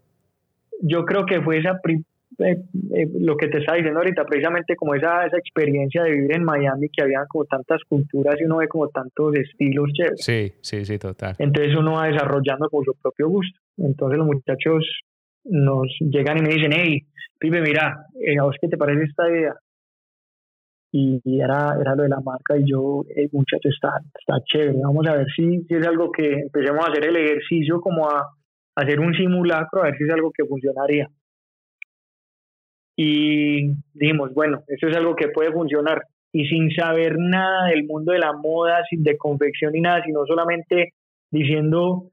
yo 0.81 1.05
creo 1.05 1.25
que 1.27 1.41
fue 1.41 1.59
esa, 1.59 1.79
eh, 2.39 2.57
eh, 2.93 3.07
lo 3.19 3.37
que 3.37 3.47
te 3.47 3.59
estaba 3.59 3.77
diciendo 3.77 3.99
ahorita, 3.99 4.25
precisamente 4.25 4.75
como 4.75 4.93
esa, 4.95 5.25
esa 5.25 5.37
experiencia 5.37 6.03
de 6.03 6.11
vivir 6.11 6.35
en 6.35 6.43
Miami, 6.43 6.89
que 6.89 7.03
había 7.03 7.25
como 7.27 7.45
tantas 7.45 7.81
culturas 7.87 8.35
y 8.39 8.43
uno 8.43 8.57
ve 8.57 8.67
como 8.67 8.89
tantos 8.89 9.35
estilos 9.35 9.89
chéveres. 9.93 10.23
Sí, 10.23 10.53
sí, 10.61 10.85
sí, 10.85 10.97
total. 10.97 11.35
Entonces 11.39 11.75
uno 11.75 11.93
va 11.93 12.07
desarrollando 12.07 12.69
con 12.69 12.83
su 12.83 12.93
propio 13.01 13.29
gusto. 13.29 13.59
Entonces 13.77 14.17
los 14.17 14.27
muchachos 14.27 14.85
nos 15.45 15.87
llegan 15.99 16.39
y 16.39 16.41
me 16.41 16.53
dicen, 16.55 16.71
hey, 16.73 17.05
Pipe, 17.39 17.61
mira, 17.61 18.05
eh, 18.19 18.37
¿a 18.39 18.43
vos 18.43 18.55
qué 18.59 18.67
te 18.67 18.77
parece 18.77 19.03
esta 19.03 19.29
idea? 19.29 19.55
Y, 20.91 21.21
era, 21.41 21.75
era 21.79 21.93
lo 21.95 22.03
de 22.03 22.09
la 22.09 22.21
marca 22.21 22.57
y 22.57 22.69
yo, 22.69 23.03
hey, 23.13 23.27
muchachos, 23.31 23.73
está, 23.73 23.89
está 24.17 24.41
chévere, 24.45 24.79
vamos 24.81 25.05
a 25.07 25.17
ver 25.17 25.27
si, 25.35 25.61
si 25.65 25.75
es 25.75 25.85
algo 25.85 26.09
que 26.11 26.33
empecemos 26.33 26.85
a 26.85 26.91
hacer 26.91 27.05
el 27.07 27.17
ejercicio 27.17 27.81
como 27.81 28.09
a, 28.09 28.19
a 28.19 28.81
hacer 28.81 28.99
un 28.99 29.13
simulacro, 29.13 29.81
a 29.81 29.85
ver 29.85 29.97
si 29.97 30.05
es 30.05 30.09
algo 30.09 30.31
que 30.31 30.45
funcionaría 30.45 31.09
y 32.95 33.73
dijimos, 33.93 34.33
bueno, 34.33 34.63
eso 34.67 34.87
es 34.87 34.95
algo 34.95 35.15
que 35.15 35.29
puede 35.29 35.51
funcionar. 35.51 36.03
Y 36.31 36.47
sin 36.47 36.71
saber 36.71 37.17
nada 37.17 37.67
del 37.67 37.85
mundo 37.85 38.11
de 38.11 38.19
la 38.19 38.33
moda, 38.33 38.83
sin 38.89 39.03
de 39.03 39.17
confección 39.17 39.73
ni 39.73 39.81
nada, 39.81 40.03
sino 40.03 40.25
solamente 40.25 40.93
diciendo, 41.31 42.09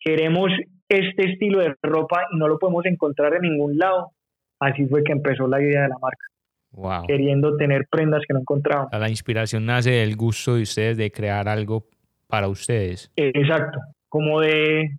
queremos 0.00 0.50
este 0.88 1.32
estilo 1.32 1.60
de 1.60 1.74
ropa 1.82 2.26
y 2.32 2.36
no 2.36 2.48
lo 2.48 2.58
podemos 2.58 2.84
encontrar 2.86 3.34
en 3.34 3.42
ningún 3.42 3.78
lado. 3.78 4.10
Así 4.58 4.86
fue 4.86 5.02
que 5.02 5.12
empezó 5.12 5.46
la 5.46 5.60
idea 5.60 5.82
de 5.82 5.88
la 5.88 5.98
marca. 5.98 6.26
Wow. 6.72 7.06
Queriendo 7.06 7.56
tener 7.56 7.86
prendas 7.90 8.22
que 8.26 8.34
no 8.34 8.40
encontrábamos. 8.40 8.90
La 8.92 9.08
inspiración 9.08 9.66
nace 9.66 9.90
del 9.90 10.16
gusto 10.16 10.56
de 10.56 10.62
ustedes 10.62 10.96
de 10.96 11.10
crear 11.10 11.48
algo 11.48 11.86
para 12.26 12.48
ustedes. 12.48 13.12
Exacto, 13.16 13.78
como 14.08 14.40
de, 14.40 14.98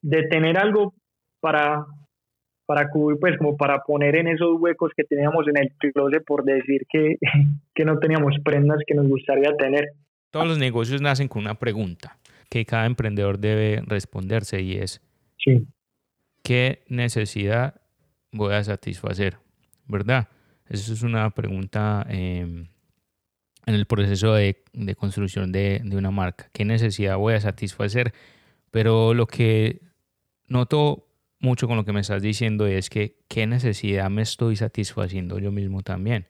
de 0.00 0.22
tener 0.28 0.56
algo 0.58 0.94
para, 1.40 1.84
para 2.66 2.90
cubrir, 2.90 3.18
pues 3.20 3.38
como 3.38 3.56
para 3.56 3.80
poner 3.82 4.16
en 4.16 4.28
esos 4.28 4.60
huecos 4.60 4.92
que 4.96 5.04
teníamos 5.04 5.46
en 5.48 5.56
el 5.56 5.92
closet 5.92 6.24
por 6.24 6.44
decir 6.44 6.82
que, 6.90 7.16
que 7.74 7.84
no 7.84 7.98
teníamos 7.98 8.34
prendas 8.44 8.80
que 8.86 8.94
nos 8.94 9.08
gustaría 9.08 9.56
tener. 9.56 9.92
Todos 10.30 10.48
los 10.48 10.58
negocios 10.58 11.00
nacen 11.00 11.28
con 11.28 11.42
una 11.42 11.54
pregunta 11.54 12.18
que 12.50 12.64
cada 12.66 12.86
emprendedor 12.86 13.38
debe 13.38 13.82
responderse 13.86 14.60
y 14.60 14.74
es, 14.74 15.00
sí. 15.38 15.66
¿qué 16.42 16.82
necesidad 16.88 17.80
voy 18.32 18.54
a 18.54 18.62
satisfacer? 18.64 19.38
¿Verdad? 19.86 20.28
Esa 20.68 20.92
es 20.92 21.02
una 21.02 21.30
pregunta 21.30 22.04
eh, 22.10 22.40
en 23.66 23.74
el 23.74 23.86
proceso 23.86 24.34
de, 24.34 24.64
de 24.72 24.94
construcción 24.96 25.52
de, 25.52 25.80
de 25.84 25.96
una 25.96 26.10
marca. 26.10 26.48
¿Qué 26.52 26.64
necesidad 26.64 27.16
voy 27.16 27.34
a 27.34 27.40
satisfacer? 27.40 28.12
Pero 28.72 29.14
lo 29.14 29.26
que 29.26 29.80
noto 30.48 31.05
mucho 31.38 31.68
con 31.68 31.76
lo 31.76 31.84
que 31.84 31.92
me 31.92 32.00
estás 32.00 32.22
diciendo 32.22 32.66
es 32.66 32.90
que 32.90 33.16
qué 33.28 33.46
necesidad 33.46 34.10
me 34.10 34.22
estoy 34.22 34.56
satisfaciendo 34.56 35.38
yo 35.38 35.52
mismo 35.52 35.82
también. 35.82 36.26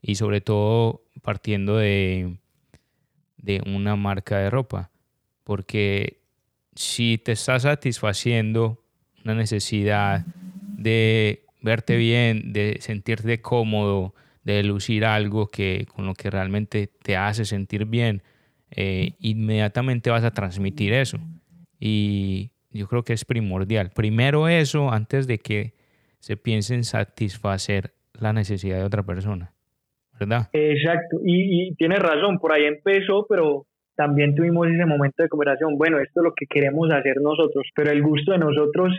Y 0.00 0.14
sobre 0.16 0.40
todo 0.40 1.04
partiendo 1.22 1.76
de, 1.76 2.38
de 3.38 3.62
una 3.66 3.96
marca 3.96 4.38
de 4.38 4.50
ropa. 4.50 4.90
Porque 5.44 6.20
si 6.74 7.18
te 7.18 7.32
está 7.32 7.58
satisfaciendo 7.58 8.82
una 9.24 9.34
necesidad 9.34 10.24
de 10.76 11.44
verte 11.60 11.96
bien, 11.96 12.52
de 12.52 12.78
sentirte 12.80 13.40
cómodo, 13.40 14.14
de 14.44 14.62
lucir 14.62 15.04
algo 15.04 15.48
que, 15.48 15.86
con 15.92 16.06
lo 16.06 16.14
que 16.14 16.30
realmente 16.30 16.86
te 16.86 17.16
hace 17.16 17.44
sentir 17.44 17.86
bien, 17.86 18.22
eh, 18.70 19.14
inmediatamente 19.18 20.10
vas 20.10 20.22
a 20.22 20.30
transmitir 20.30 20.92
eso. 20.92 21.18
Y 21.80 22.50
yo 22.76 22.86
creo 22.86 23.02
que 23.02 23.12
es 23.12 23.24
primordial. 23.24 23.90
Primero 23.94 24.48
eso 24.48 24.92
antes 24.92 25.26
de 25.26 25.38
que 25.38 25.74
se 26.18 26.36
piense 26.36 26.74
en 26.74 26.84
satisfacer 26.84 27.92
la 28.14 28.32
necesidad 28.32 28.78
de 28.78 28.84
otra 28.84 29.02
persona. 29.02 29.52
¿Verdad? 30.18 30.48
Exacto. 30.52 31.18
Y, 31.24 31.68
y 31.68 31.74
tienes 31.74 31.98
razón, 31.98 32.38
por 32.38 32.52
ahí 32.52 32.64
empezó, 32.64 33.26
pero 33.28 33.66
también 33.96 34.34
tuvimos 34.34 34.68
ese 34.68 34.86
momento 34.86 35.22
de 35.22 35.28
conversación. 35.28 35.76
Bueno, 35.76 35.98
esto 35.98 36.20
es 36.20 36.24
lo 36.24 36.34
que 36.34 36.46
queremos 36.46 36.90
hacer 36.90 37.16
nosotros, 37.20 37.66
pero 37.74 37.90
el 37.90 38.02
gusto 38.02 38.32
de 38.32 38.38
nosotros 38.38 38.92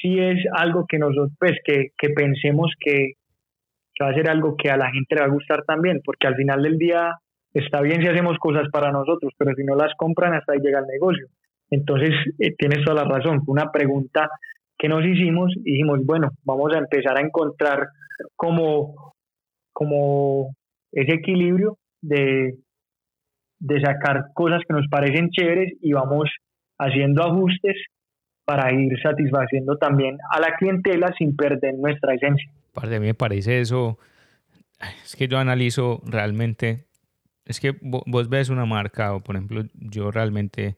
sí 0.00 0.18
es 0.18 0.44
algo 0.52 0.86
que 0.88 0.98
nosotros, 0.98 1.32
pues, 1.38 1.52
que, 1.64 1.88
que 1.96 2.10
pensemos 2.10 2.72
que, 2.78 3.14
que 3.94 4.04
va 4.04 4.10
a 4.10 4.14
ser 4.14 4.28
algo 4.28 4.56
que 4.56 4.70
a 4.70 4.76
la 4.76 4.90
gente 4.90 5.14
le 5.14 5.20
va 5.22 5.26
a 5.26 5.30
gustar 5.30 5.64
también, 5.64 6.00
porque 6.04 6.26
al 6.26 6.36
final 6.36 6.62
del 6.62 6.78
día 6.78 7.14
está 7.54 7.80
bien 7.80 8.02
si 8.02 8.08
hacemos 8.08 8.38
cosas 8.38 8.68
para 8.70 8.92
nosotros, 8.92 9.32
pero 9.36 9.54
si 9.54 9.64
no 9.64 9.74
las 9.74 9.92
compran, 9.96 10.34
hasta 10.34 10.52
ahí 10.52 10.60
llega 10.60 10.80
el 10.80 10.86
negocio. 10.86 11.26
Entonces, 11.70 12.10
eh, 12.38 12.54
tienes 12.56 12.84
toda 12.84 13.04
la 13.04 13.08
razón. 13.08 13.42
Una 13.46 13.70
pregunta 13.70 14.28
que 14.78 14.88
nos 14.88 15.04
hicimos, 15.04 15.52
dijimos, 15.62 16.00
bueno, 16.04 16.30
vamos 16.44 16.74
a 16.74 16.78
empezar 16.78 17.18
a 17.18 17.22
encontrar 17.22 17.88
como, 18.36 19.14
como 19.72 20.54
ese 20.92 21.14
equilibrio 21.14 21.76
de, 22.00 22.56
de 23.58 23.80
sacar 23.80 24.26
cosas 24.34 24.62
que 24.66 24.74
nos 24.74 24.86
parecen 24.88 25.30
chéveres 25.30 25.72
y 25.80 25.92
vamos 25.92 26.30
haciendo 26.78 27.24
ajustes 27.24 27.76
para 28.44 28.72
ir 28.72 28.98
satisfaciendo 29.02 29.76
también 29.76 30.16
a 30.30 30.40
la 30.40 30.56
clientela 30.56 31.12
sin 31.18 31.36
perder 31.36 31.74
nuestra 31.74 32.14
esencia. 32.14 32.50
Para 32.72 32.88
mí 32.88 33.06
me 33.06 33.14
parece 33.14 33.60
eso, 33.60 33.98
es 35.04 35.16
que 35.16 35.28
yo 35.28 35.38
analizo 35.38 36.00
realmente, 36.06 36.86
es 37.44 37.60
que 37.60 37.74
vos 37.82 38.28
ves 38.28 38.48
una 38.48 38.64
marca, 38.64 39.14
o 39.14 39.20
por 39.20 39.36
ejemplo, 39.36 39.64
yo 39.74 40.10
realmente 40.10 40.76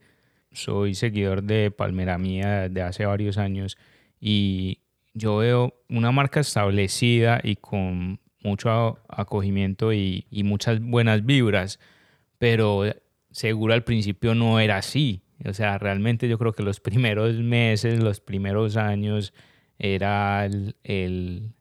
soy 0.52 0.94
seguidor 0.94 1.42
de 1.42 1.70
Palmera 1.70 2.18
Mía 2.18 2.68
de 2.68 2.82
hace 2.82 3.06
varios 3.06 3.38
años 3.38 3.78
y 4.20 4.80
yo 5.14 5.38
veo 5.38 5.74
una 5.88 6.12
marca 6.12 6.40
establecida 6.40 7.40
y 7.42 7.56
con 7.56 8.20
mucho 8.42 8.98
acogimiento 9.08 9.92
y, 9.92 10.26
y 10.30 10.44
muchas 10.44 10.80
buenas 10.80 11.24
vibras, 11.24 11.78
pero 12.38 12.84
seguro 13.30 13.74
al 13.74 13.84
principio 13.84 14.34
no 14.34 14.60
era 14.60 14.78
así. 14.78 15.22
O 15.44 15.52
sea, 15.52 15.78
realmente 15.78 16.28
yo 16.28 16.38
creo 16.38 16.52
que 16.52 16.62
los 16.62 16.80
primeros 16.80 17.34
meses, 17.36 18.00
los 18.00 18.20
primeros 18.20 18.76
años, 18.76 19.32
era 19.78 20.44
el, 20.44 20.76
el, 20.84 21.54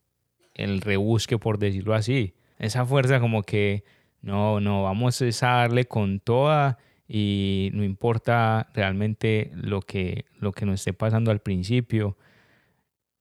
el 0.53 0.81
rebusque, 0.81 1.37
por 1.37 1.57
decirlo 1.57 1.93
así. 1.95 2.35
Esa 2.57 2.85
fuerza 2.85 3.19
como 3.21 3.43
que, 3.43 3.85
no, 4.21 4.59
no, 4.59 4.83
vamos 4.83 5.21
a 5.21 5.47
darle 5.47 5.85
con 5.85 6.19
toda 6.19 6.77
y 7.11 7.71
no 7.73 7.83
importa 7.83 8.69
realmente 8.75 9.51
lo 9.55 9.81
que, 9.81 10.25
lo 10.39 10.51
que 10.51 10.67
nos 10.67 10.75
esté 10.75 10.93
pasando 10.93 11.31
al 11.31 11.39
principio. 11.39 12.17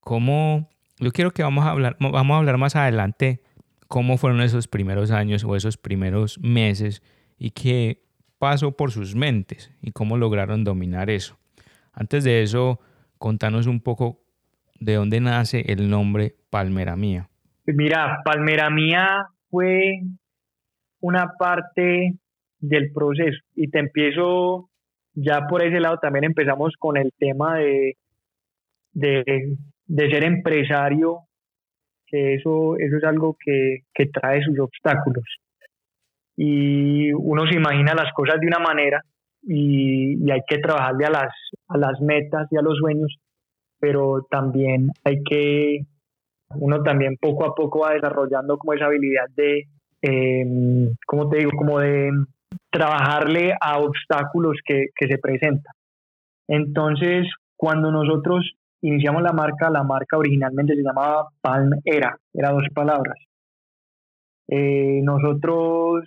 ¿Cómo? 0.01 0.69
Yo 0.99 1.11
quiero 1.11 1.31
que 1.31 1.43
vamos 1.43 1.65
a 1.65 1.71
hablar, 1.71 1.97
vamos 1.99 2.35
a 2.35 2.39
hablar 2.39 2.59
más 2.59 2.77
adelante 2.77 3.43
cómo 3.89 4.19
fueron 4.19 4.43
esos 4.43 4.69
primeros 4.69 5.11
años 5.11 5.43
o 5.43 5.57
esos 5.57 5.79
primeros 5.79 6.39
meses 6.41 7.03
y 7.39 7.53
qué 7.53 8.03
pasó 8.39 8.77
por 8.77 8.93
sus 8.93 9.15
mentes 9.15 9.73
y 9.81 9.93
cómo 9.93 10.19
lograron 10.19 10.65
dominar 10.65 11.09
eso. 11.09 11.39
Antes 11.95 12.25
de 12.25 12.43
eso, 12.43 12.81
contanos 13.17 13.67
un 13.67 13.81
poco 13.81 14.21
de 14.79 14.95
dónde 14.97 15.21
nace 15.21 15.65
el 15.73 15.89
nombre 15.89 16.37
Palmera 16.51 16.95
Mía. 16.95 17.31
Mira, 17.65 18.21
Palmera 18.23 18.69
Mía 18.69 19.29
fue 19.51 20.03
una 21.01 21.33
parte 21.39 22.19
del 22.61 22.93
proceso 22.93 23.39
y 23.55 23.69
te 23.71 23.79
empiezo 23.79 24.69
ya 25.15 25.47
por 25.49 25.63
ese 25.63 25.81
lado 25.81 25.99
también 25.99 26.25
empezamos 26.25 26.75
con 26.79 26.97
el 26.97 27.13
tema 27.19 27.59
de, 27.59 27.97
de, 28.93 30.11
ser 30.11 30.25
empresario, 30.25 31.21
que 32.07 32.35
eso, 32.35 32.77
eso 32.79 32.97
es 32.97 33.05
algo 33.05 33.37
que, 33.45 33.81
que 33.95 34.07
trae 34.07 34.43
sus 34.43 34.59
obstáculos 34.61 35.25
y 36.41 37.13
uno 37.13 37.49
se 37.51 37.57
imagina 37.57 37.95
las 37.95 38.13
cosas 38.13 38.39
de 38.41 38.47
una 38.47 38.61
manera 38.61 39.03
y, 39.43 40.31
hay 40.31 40.41
que 40.47 40.59
trabajarle 40.59 41.07
a 41.07 41.11
las, 41.11 41.33
a 41.67 41.77
las 41.77 42.01
metas 42.01 42.47
y 42.53 42.57
a 42.57 42.63
los 42.63 42.79
sueños, 42.79 43.19
pero 43.81 44.25
también 44.31 44.91
hay 45.05 45.23
que, 45.25 45.81
uno 46.55 46.83
también 46.85 47.17
poco 47.21 47.45
a 47.45 47.55
poco 47.57 47.81
va 47.81 47.95
desarrollando 47.95 48.57
como 48.57 48.73
esa 48.73 48.87
habilidad 48.87 49.27
de, 49.35 49.65
eh, 50.03 50.45
¿cómo 51.07 51.29
te 51.29 51.39
digo? 51.39 51.51
Como 51.57 51.81
de 51.81 52.11
trabajarle 52.71 53.55
a 53.61 53.79
obstáculos 53.79 54.59
que, 54.65 54.87
que 54.95 55.07
se 55.07 55.19
presentan. 55.19 55.73
Entonces, 56.49 57.27
cuando 57.57 57.91
nosotros 57.91 58.53
iniciamos 58.83 59.23
la 59.23 59.33
marca, 59.33 59.71
la 59.71 59.83
marca 59.83 60.17
originalmente 60.17 60.75
se 60.75 60.83
llamaba 60.83 61.29
Palm 61.41 61.71
Era, 61.85 62.17
era 62.33 62.51
dos 62.51 62.67
palabras. 62.75 63.19
Eh, 64.49 65.01
nosotros 65.03 66.05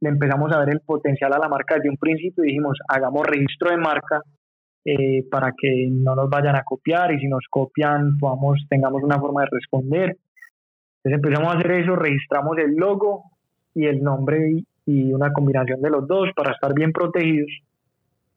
le 0.00 0.08
empezamos 0.08 0.52
a 0.52 0.58
ver 0.58 0.70
el 0.70 0.80
potencial 0.80 1.32
a 1.32 1.38
la 1.38 1.48
marca 1.48 1.76
desde 1.76 1.90
un 1.90 1.96
principio 1.96 2.44
y 2.44 2.48
dijimos, 2.48 2.78
hagamos 2.88 3.26
registro 3.26 3.70
de 3.70 3.76
marca 3.76 4.22
eh, 4.84 5.24
para 5.30 5.52
que 5.56 5.88
no 5.90 6.14
nos 6.14 6.28
vayan 6.28 6.56
a 6.56 6.64
copiar 6.64 7.12
y 7.12 7.18
si 7.20 7.26
nos 7.26 7.44
copian 7.48 8.18
podamos, 8.18 8.64
tengamos 8.68 9.02
una 9.02 9.18
forma 9.18 9.42
de 9.42 9.48
responder. 9.52 10.16
Entonces 11.02 11.24
empezamos 11.24 11.54
a 11.54 11.58
hacer 11.58 11.70
eso, 11.72 11.96
registramos 11.96 12.58
el 12.58 12.74
logo 12.76 13.24
y 13.74 13.86
el 13.86 14.02
nombre 14.02 14.62
y, 14.90 15.12
una 15.12 15.32
combinación 15.32 15.80
de 15.80 15.90
los 15.90 16.06
dos 16.06 16.30
para 16.34 16.52
estar 16.52 16.74
bien 16.74 16.92
protegidos. 16.92 17.50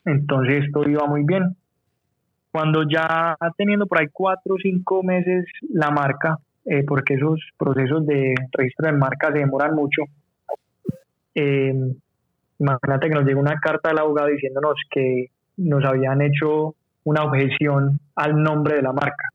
Entonces 0.06 0.66
esto 0.66 0.88
iba 0.88 1.08
muy 1.08 1.24
bien. 1.24 1.56
Cuando 2.52 2.84
ya 2.88 3.36
teniendo 3.58 3.88
por 3.88 4.00
ahí 4.00 4.08
cuatro 4.12 4.56
o 4.56 4.58
cinco 4.62 5.02
meses 5.02 5.46
la 5.70 5.90
marca, 5.90 6.38
eh, 6.66 6.84
porque 6.86 7.16
esos 7.16 7.40
procesos 7.58 8.06
de 8.06 8.36
registro 8.52 8.88
de 8.88 8.98
marca 8.98 9.32
se 9.32 9.40
demoran 9.40 9.76
mucho. 9.76 10.04
Eh, 11.36 11.74
imagínate 12.60 13.10
que 13.10 13.16
nos 13.16 13.26
llegó 13.26 13.40
una 13.40 13.60
carta 13.60 13.90
del 13.90 14.00
abogado 14.00 14.28
diciéndonos 14.28 14.76
que 14.90 15.28
nos 15.58 15.84
habían 15.84 16.22
hecho 16.22 16.76
una 17.06 17.24
objeción 17.24 18.00
al 18.16 18.42
nombre 18.42 18.76
de 18.76 18.82
la 18.82 18.94
marca. 18.94 19.33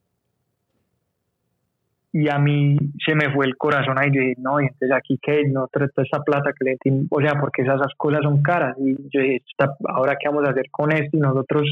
Y 2.11 2.29
a 2.31 2.39
mí 2.39 2.77
se 3.05 3.15
me 3.15 3.33
fue 3.35 3.47
el 3.47 3.57
corazón 3.57 3.99
ahí, 3.99 4.11
yo 4.11 4.21
dije, 4.21 4.35
no, 4.39 4.61
y 4.61 4.65
entonces 4.65 4.93
aquí 4.97 5.19
que 5.21 5.45
no 5.45 5.69
toda 5.69 5.89
esa 5.97 6.23
plata 6.23 6.53
que 6.59 6.65
le 6.65 6.77
o 7.11 7.21
sea, 7.21 7.39
porque 7.39 7.63
esas, 7.63 7.77
esas 7.77 7.95
cosas 7.97 8.21
son 8.23 8.43
caras. 8.43 8.77
Y 8.79 8.95
yo 9.11 9.21
dije, 9.21 9.43
ahora 9.89 10.17
qué 10.19 10.29
vamos 10.29 10.47
a 10.49 10.53
hacer 10.53 10.71
con 10.71 10.91
esto, 10.93 11.17
y 11.17 11.21
nosotros 11.21 11.65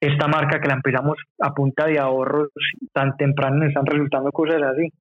esta 0.00 0.28
marca 0.28 0.60
que 0.60 0.68
la 0.68 0.74
empezamos 0.74 1.16
a 1.40 1.54
punta 1.54 1.86
de 1.86 1.98
ahorros 1.98 2.50
tan 2.92 3.16
temprano 3.16 3.56
nos 3.56 3.68
están 3.68 3.86
resultando 3.86 4.30
cosas 4.32 4.62
así. 4.62 4.92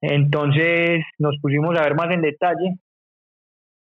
Entonces 0.00 1.04
nos 1.18 1.36
pusimos 1.40 1.76
a 1.76 1.82
ver 1.82 1.94
más 1.94 2.14
en 2.14 2.22
detalle. 2.22 2.76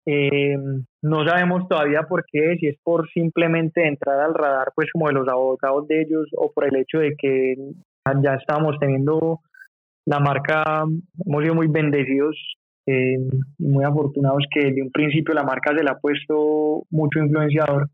Eh, 0.05 0.55
no 1.01 1.27
sabemos 1.27 1.67
todavía 1.67 2.03
por 2.03 2.23
qué, 2.31 2.55
si 2.59 2.67
es 2.67 2.77
por 2.81 3.09
simplemente 3.09 3.85
entrar 3.85 4.21
al 4.21 4.33
radar, 4.33 4.71
pues 4.73 4.89
como 4.93 5.07
de 5.07 5.13
los 5.13 5.27
abogados 5.27 5.85
de 5.89 6.01
ellos, 6.01 6.27
o 6.37 6.49
por 6.53 6.65
el 6.65 6.77
hecho 6.77 6.99
de 6.99 7.13
que 7.17 7.55
ya 8.23 8.35
estábamos 8.35 8.77
teniendo 8.79 9.39
la 10.05 10.19
marca, 10.19 10.85
hemos 11.25 11.43
sido 11.43 11.55
muy 11.55 11.67
bendecidos 11.67 12.35
eh, 12.89 13.17
muy 13.59 13.83
afortunados 13.83 14.43
que 14.49 14.71
de 14.71 14.81
un 14.81 14.91
principio 14.91 15.33
la 15.33 15.43
marca 15.43 15.75
se 15.75 15.83
le 15.83 15.89
ha 15.89 15.99
puesto 15.99 16.83
mucho 16.89 17.19
influenciador. 17.19 17.89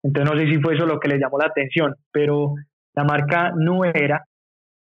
Entonces 0.00 0.32
no 0.32 0.38
sé 0.38 0.46
si 0.46 0.60
fue 0.60 0.76
eso 0.76 0.86
lo 0.86 1.00
que 1.00 1.08
le 1.08 1.18
llamó 1.18 1.38
la 1.38 1.46
atención, 1.46 1.96
pero 2.12 2.54
la 2.94 3.02
marca 3.02 3.50
Nuera, 3.56 4.24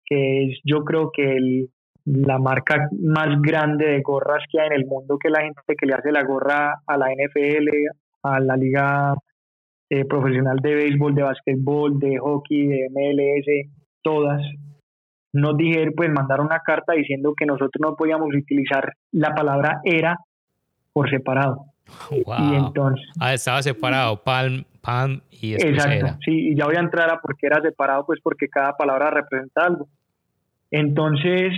que 0.04 0.46
es 0.46 0.60
yo 0.64 0.84
creo 0.84 1.12
que 1.14 1.68
la 2.06 2.40
marca 2.40 2.88
más 3.00 3.40
grande 3.40 3.86
de 3.86 4.02
gorras 4.02 4.44
que 4.52 4.60
hay 4.60 4.68
en 4.68 4.74
el 4.74 4.86
mundo, 4.88 5.20
que 5.20 5.30
la 5.30 5.42
gente 5.42 5.62
que 5.78 5.86
le 5.86 5.94
hace 5.94 6.12
la 6.12 6.24
gorra 6.24 6.82
a 6.88 6.98
la 6.98 7.08
NFL, 7.12 7.70
a 8.24 8.40
la 8.40 8.58
liga 8.58 9.14
eh, 9.92 10.06
profesional 10.06 10.58
de 10.58 10.74
béisbol, 10.74 11.14
de 11.14 11.22
básquetbol, 11.22 12.00
de 12.00 12.18
hockey, 12.18 12.66
de 12.66 12.88
MLS, 12.90 13.70
todas, 14.06 14.40
nos 15.34 15.58
dijeron, 15.58 15.94
pues 15.98 16.12
mandaron 16.12 16.46
una 16.46 16.60
carta 16.60 16.94
diciendo 16.94 17.34
que 17.36 17.48
nosotros 17.48 17.82
no 17.82 17.96
podíamos 17.96 18.30
utilizar 18.34 18.94
la 19.12 19.34
palabra 19.34 19.82
era 19.84 20.18
por 20.94 21.10
separado. 21.10 21.66
Y 22.12 22.56
entonces, 22.56 23.06
ah, 23.20 23.34
estaba 23.34 23.62
separado, 23.62 24.24
Palm, 24.24 24.64
Palm 24.82 25.22
y 25.32 25.54
Exacto, 25.54 26.18
sí, 26.24 26.52
y 26.52 26.56
ya 26.56 26.66
voy 26.66 26.76
a 26.76 26.80
entrar 26.80 27.10
a 27.10 27.20
por 27.20 27.36
qué 27.36 27.48
era 27.48 27.62
separado, 27.62 28.06
pues 28.06 28.20
porque 28.24 28.48
cada 28.48 28.78
palabra 28.78 29.10
representa 29.10 29.66
algo. 29.66 29.88
Entonces, 30.72 31.54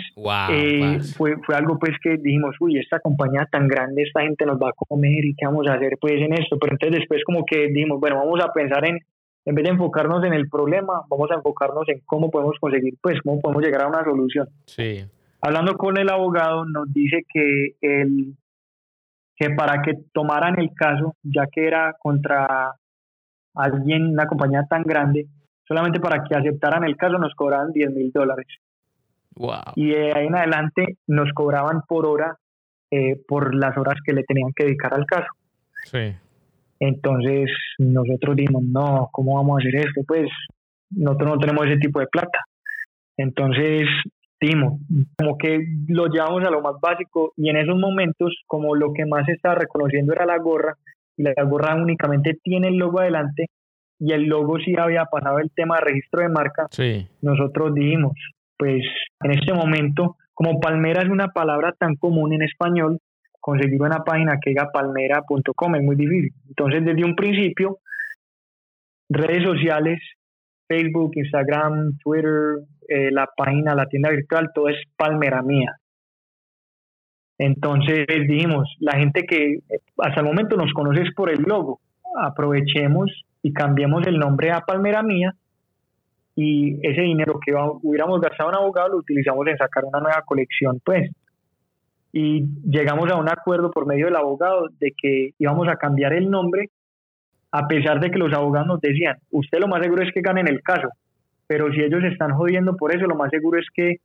eh, 0.51 0.99
fue, 1.17 1.37
fue 1.45 1.55
algo 1.55 1.77
pues 1.79 1.93
que 2.01 2.17
dijimos, 2.17 2.55
uy, 2.59 2.77
esta 2.77 2.99
compañía 2.99 3.47
tan 3.51 3.67
grande, 3.67 4.03
esta 4.03 4.21
gente 4.21 4.45
nos 4.45 4.57
va 4.57 4.69
a 4.69 4.73
comer 4.73 5.25
y 5.25 5.33
qué 5.33 5.45
vamos 5.45 5.67
a 5.67 5.73
hacer 5.73 5.97
pues 5.99 6.15
en 6.15 6.33
esto. 6.33 6.57
Pero 6.59 6.73
entonces 6.73 6.99
después 6.99 7.23
como 7.25 7.45
que 7.45 7.67
dijimos, 7.67 7.99
bueno, 7.99 8.17
vamos 8.17 8.39
a 8.43 8.51
pensar 8.53 8.87
en, 8.87 8.99
en 9.47 9.55
vez 9.55 9.63
de 9.63 9.71
enfocarnos 9.71 10.25
en 10.25 10.33
el 10.33 10.49
problema, 10.49 11.03
vamos 11.09 11.31
a 11.31 11.35
enfocarnos 11.35 11.87
en 11.87 12.01
cómo 12.05 12.29
podemos 12.29 12.57
conseguir, 12.59 12.95
pues, 13.01 13.21
cómo 13.23 13.39
podemos 13.39 13.63
llegar 13.63 13.83
a 13.83 13.87
una 13.87 14.03
solución. 14.03 14.49
Sí. 14.65 15.05
hablando 15.41 15.77
con 15.77 15.97
el 15.97 16.09
abogado, 16.09 16.65
nos 16.65 16.91
dice 16.91 17.25
que, 17.31 17.75
el, 17.79 18.35
que 19.37 19.51
para 19.51 19.81
que 19.81 19.93
tomaran 20.11 20.59
el 20.59 20.71
caso, 20.75 21.15
ya 21.23 21.47
que 21.49 21.65
era 21.65 21.95
contra 21.97 22.75
alguien, 23.55 24.07
una 24.07 24.27
compañía 24.27 24.65
tan 24.69 24.83
grande, 24.83 25.27
solamente 25.65 26.01
para 26.01 26.25
que 26.25 26.35
aceptaran 26.35 26.83
el 26.83 26.97
caso 26.97 27.17
nos 27.17 27.33
cobraban 27.33 27.71
10 27.71 27.91
mil 27.91 28.11
dólares. 28.11 28.47
Y 29.75 29.91
de 29.91 30.11
ahí 30.13 30.27
en 30.27 30.35
adelante 30.35 30.97
nos 31.07 31.31
cobraban 31.31 31.83
por 31.87 32.05
hora, 32.05 32.37
eh, 32.91 33.17
por 33.25 33.55
las 33.55 33.77
horas 33.77 33.95
que 34.03 34.11
le 34.11 34.23
tenían 34.23 34.51
que 34.53 34.65
dedicar 34.65 34.93
al 34.93 35.05
caso. 35.05 35.29
Sí. 35.85 36.17
Entonces 36.79 37.49
nosotros 37.79 38.35
dijimos, 38.35 38.63
no, 38.63 39.09
¿cómo 39.11 39.35
vamos 39.35 39.57
a 39.57 39.59
hacer 39.59 39.87
esto? 39.87 40.01
Pues 40.07 40.29
nosotros 40.91 41.31
no 41.31 41.39
tenemos 41.39 41.65
ese 41.65 41.77
tipo 41.77 41.99
de 41.99 42.07
plata. 42.07 42.39
Entonces, 43.17 43.87
dimos, 44.39 44.79
como 45.17 45.37
que 45.37 45.59
lo 45.87 46.07
llevamos 46.07 46.45
a 46.45 46.51
lo 46.51 46.61
más 46.61 46.75
básico 46.81 47.33
y 47.35 47.49
en 47.49 47.57
esos 47.57 47.77
momentos, 47.77 48.35
como 48.45 48.75
lo 48.75 48.93
que 48.93 49.05
más 49.05 49.25
se 49.25 49.33
estaba 49.33 49.55
reconociendo 49.55 50.13
era 50.13 50.25
la 50.25 50.37
gorra, 50.37 50.75
y 51.17 51.23
la 51.23 51.33
gorra 51.43 51.75
únicamente 51.75 52.37
tiene 52.43 52.67
el 52.67 52.77
logo 52.77 52.99
adelante, 52.99 53.47
y 53.99 54.13
el 54.13 54.25
logo 54.25 54.59
sí 54.59 54.75
había 54.77 55.05
pasado 55.05 55.39
el 55.39 55.51
tema 55.51 55.77
de 55.77 55.85
registro 55.85 56.21
de 56.21 56.29
marca, 56.29 56.67
sí. 56.69 57.07
nosotros 57.21 57.73
dijimos, 57.73 58.13
pues 58.57 58.83
en 59.23 59.31
este 59.31 59.53
momento, 59.53 60.17
como 60.35 60.59
palmera 60.59 61.01
es 61.01 61.09
una 61.09 61.29
palabra 61.29 61.73
tan 61.77 61.95
común 61.95 62.33
en 62.33 62.43
español, 62.43 62.99
conseguir 63.47 63.81
una 63.81 64.03
página 64.03 64.39
que 64.41 64.49
diga 64.49 64.69
palmera.com 64.73 65.75
es 65.75 65.81
muy 65.81 65.95
difícil. 65.95 66.33
Entonces, 66.49 66.83
desde 66.83 67.05
un 67.05 67.15
principio, 67.15 67.77
redes 69.07 69.41
sociales, 69.41 70.01
Facebook, 70.67 71.11
Instagram, 71.15 71.97
Twitter, 72.03 72.57
eh, 72.89 73.09
la 73.09 73.25
página, 73.37 73.73
la 73.73 73.85
tienda 73.85 74.09
virtual, 74.09 74.49
todo 74.53 74.67
es 74.67 74.75
Palmera 74.97 75.41
Mía. 75.43 75.77
Entonces 77.37 78.05
dijimos, 78.27 78.67
la 78.81 78.97
gente 78.97 79.23
que 79.25 79.53
eh, 79.53 79.79
hasta 79.99 80.19
el 80.19 80.25
momento 80.25 80.57
nos 80.57 80.73
conoce 80.73 81.03
es 81.03 81.13
por 81.15 81.29
el 81.29 81.43
logo, 81.43 81.79
aprovechemos 82.21 83.09
y 83.41 83.53
cambiemos 83.53 84.05
el 84.07 84.19
nombre 84.19 84.51
a 84.51 84.59
Palmera 84.59 85.03
Mía 85.03 85.33
y 86.35 86.85
ese 86.85 86.99
dinero 86.99 87.39
que 87.39 87.53
hubiéramos 87.81 88.19
gastado 88.19 88.49
en 88.49 88.57
abogado 88.57 88.89
lo 88.89 88.97
utilizamos 88.97 89.47
en 89.47 89.57
sacar 89.57 89.85
una 89.85 90.01
nueva 90.01 90.21
colección, 90.25 90.81
pues. 90.83 91.09
Y 92.19 92.47
llegamos 92.67 93.11
a 93.11 93.15
un 93.15 93.29
acuerdo 93.29 93.69
por 93.69 93.85
medio 93.85 94.05
del 94.05 94.15
abogado 94.15 94.69
de 94.79 94.91
que 94.99 95.35
íbamos 95.37 95.67
a 95.67 95.75
cambiar 95.75 96.13
el 96.13 96.31
nombre 96.31 96.71
a 97.51 97.67
pesar 97.67 97.99
de 97.99 98.09
que 98.09 98.17
los 98.17 98.33
abogados 98.33 98.67
nos 98.67 98.81
decían, 98.81 99.17
usted 99.29 99.59
lo 99.59 99.67
más 99.67 99.83
seguro 99.83 100.01
es 100.01 100.11
que 100.11 100.21
ganen 100.21 100.47
el 100.47 100.63
caso, 100.63 100.89
pero 101.45 101.71
si 101.71 101.79
ellos 101.79 102.03
están 102.05 102.31
jodiendo 102.31 102.75
por 102.75 102.91
eso, 102.91 103.05
lo 103.05 103.13
más 103.13 103.29
seguro 103.29 103.59
es 103.59 103.67
que 103.71 103.97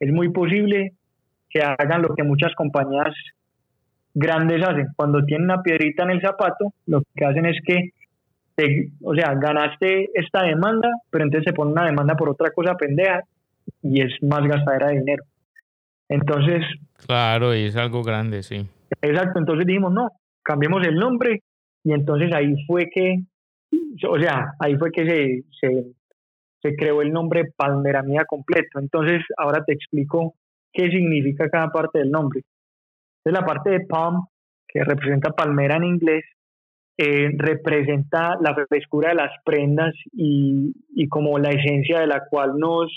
es 0.00 0.12
muy 0.12 0.28
posible 0.28 0.92
que 1.48 1.62
hagan 1.62 2.02
lo 2.02 2.14
que 2.14 2.24
muchas 2.24 2.54
compañías 2.54 3.14
grandes 4.12 4.62
hacen. 4.62 4.88
Cuando 4.94 5.24
tienen 5.24 5.46
una 5.46 5.62
piedrita 5.62 6.02
en 6.02 6.10
el 6.10 6.20
zapato, 6.20 6.74
lo 6.84 7.04
que 7.14 7.24
hacen 7.24 7.46
es 7.46 7.58
que, 7.64 7.90
o 9.02 9.14
sea, 9.14 9.34
ganaste 9.34 10.10
esta 10.12 10.42
demanda, 10.42 10.90
pero 11.08 11.24
entonces 11.24 11.46
se 11.46 11.54
pone 11.54 11.72
una 11.72 11.86
demanda 11.86 12.16
por 12.16 12.28
otra 12.28 12.50
cosa 12.50 12.74
pendeja 12.74 13.22
y 13.82 14.02
es 14.02 14.12
más 14.22 14.46
gastadera 14.46 14.88
de 14.88 14.98
dinero. 14.98 15.24
Entonces... 16.08 16.62
Claro, 17.06 17.54
y 17.54 17.64
es 17.66 17.76
algo 17.76 18.02
grande, 18.02 18.42
sí. 18.42 18.66
Exacto, 19.02 19.38
entonces 19.38 19.66
dijimos, 19.66 19.92
no, 19.92 20.10
cambiemos 20.42 20.86
el 20.86 20.94
nombre 20.96 21.42
y 21.84 21.92
entonces 21.92 22.32
ahí 22.32 22.54
fue 22.66 22.88
que, 22.92 23.16
o 24.08 24.18
sea, 24.18 24.52
ahí 24.60 24.76
fue 24.76 24.90
que 24.90 25.06
se, 25.06 25.44
se, 25.60 25.86
se 26.62 26.76
creó 26.76 27.02
el 27.02 27.12
nombre 27.12 27.52
Palmera 27.56 28.02
Mía 28.02 28.24
completo. 28.26 28.78
Entonces, 28.78 29.22
ahora 29.36 29.64
te 29.64 29.72
explico 29.72 30.34
qué 30.72 30.90
significa 30.90 31.48
cada 31.48 31.70
parte 31.70 31.98
del 31.98 32.10
nombre. 32.10 32.42
Entonces, 33.24 33.40
la 33.40 33.46
parte 33.46 33.70
de 33.70 33.86
palm, 33.86 34.26
que 34.68 34.84
representa 34.84 35.30
palmera 35.30 35.76
en 35.76 35.84
inglés, 35.84 36.24
eh, 36.98 37.30
representa 37.36 38.36
la 38.40 38.54
frescura 38.68 39.10
de 39.10 39.16
las 39.16 39.30
prendas 39.44 39.92
y, 40.12 40.72
y, 40.94 41.08
como 41.08 41.38
la 41.38 41.50
esencia 41.50 42.00
de 42.00 42.06
la 42.06 42.22
cual 42.30 42.52
nos, 42.56 42.90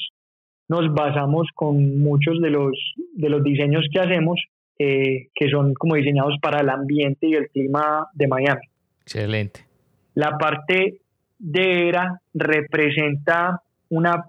nos 0.70 0.94
basamos 0.94 1.48
con 1.56 2.00
muchos 2.00 2.40
de 2.40 2.52
los, 2.52 2.72
de 3.16 3.30
los 3.30 3.44
diseños 3.44 3.86
que 3.92 4.00
hacemos, 4.00 4.40
eh, 4.78 5.28
que 5.36 5.50
son 5.50 5.74
como 5.74 5.96
diseñados 5.96 6.36
para 6.42 6.62
el 6.62 6.70
ambiente 6.70 7.28
y 7.28 7.34
el 7.34 7.50
clima 7.50 8.08
de 8.14 8.28
Miami. 8.28 8.62
Excelente. 9.02 9.66
La 10.14 10.38
parte 10.38 11.02
de 11.40 11.90
era 11.90 12.22
representa 12.34 13.62
una, 13.90 14.26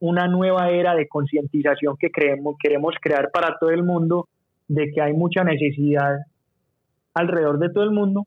una 0.00 0.26
nueva 0.26 0.70
era 0.70 0.94
de 0.94 1.06
concientización 1.06 1.96
que 1.98 2.10
creemos, 2.10 2.56
queremos 2.62 2.94
crear 3.00 3.30
para 3.30 3.58
todo 3.58 3.70
el 3.70 3.82
mundo 3.82 4.28
de 4.66 4.90
que 4.90 5.02
hay 5.02 5.12
mucha 5.12 5.44
necesidad 5.44 6.16
alrededor 7.12 7.58
de 7.58 7.68
todo 7.68 7.84
el 7.84 7.90
mundo 7.90 8.26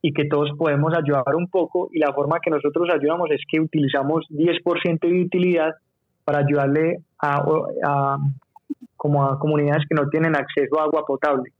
y 0.00 0.12
que 0.12 0.24
todos 0.24 0.52
podemos 0.56 0.94
ayudar 0.96 1.34
un 1.36 1.48
poco 1.48 1.90
y 1.92 1.98
la 1.98 2.14
forma 2.14 2.38
que 2.42 2.50
nosotros 2.50 2.88
ayudamos 2.90 3.30
es 3.30 3.42
que 3.46 3.60
utilizamos 3.60 4.26
10% 4.30 5.00
de 5.00 5.22
utilidad 5.22 5.72
para 6.28 6.40
ayudarle 6.40 6.98
a, 7.22 7.42
a, 7.86 8.18
como 8.98 9.24
a 9.24 9.38
comunidades 9.38 9.86
que 9.88 9.94
no 9.94 10.10
tienen 10.10 10.36
acceso 10.36 10.78
a 10.78 10.82
agua 10.82 11.02
potable. 11.06 11.50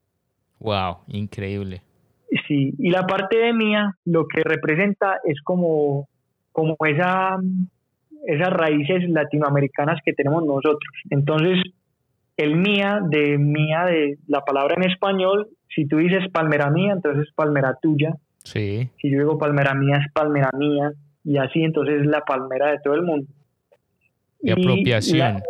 Wow, 0.59 0.99
increíble. 1.07 1.81
Sí, 2.47 2.75
y 2.79 2.91
la 2.91 3.07
parte 3.07 3.39
de 3.39 3.55
mía 3.55 3.97
lo 4.05 4.29
que 4.29 4.43
representa 4.45 5.21
es 5.25 5.41
como, 5.43 6.07
como 6.53 6.77
esa, 6.85 7.39
esas 8.27 8.51
raíces 8.51 9.09
latinoamericanas 9.09 10.03
que 10.05 10.13
tenemos 10.13 10.45
nosotros. 10.45 10.93
Entonces, 11.09 11.63
el 12.37 12.55
mía, 12.57 13.01
de 13.09 13.39
mía, 13.39 13.87
de 13.87 14.19
la 14.27 14.43
palabra 14.43 14.75
en 14.77 14.91
español, 14.91 15.49
si 15.75 15.89
tú 15.89 15.97
dices 15.97 16.31
palmera 16.31 16.69
mía, 16.69 16.93
entonces 16.93 17.27
es 17.27 17.35
palmera 17.35 17.79
tuya. 17.81 18.17
Sí. 18.45 18.91
Si 19.01 19.11
yo 19.11 19.21
digo 19.21 19.39
palmera 19.39 19.73
mía, 19.73 19.97
es 20.05 20.13
palmera 20.13 20.51
mía. 20.59 20.93
Y 21.25 21.39
así, 21.39 21.63
entonces 21.63 22.03
es 22.03 22.07
la 22.07 22.21
palmera 22.21 22.71
de 22.71 22.81
todo 22.85 22.93
el 22.93 23.03
mundo. 23.03 23.27
Y, 24.41 24.51
apropiación. 24.51 25.43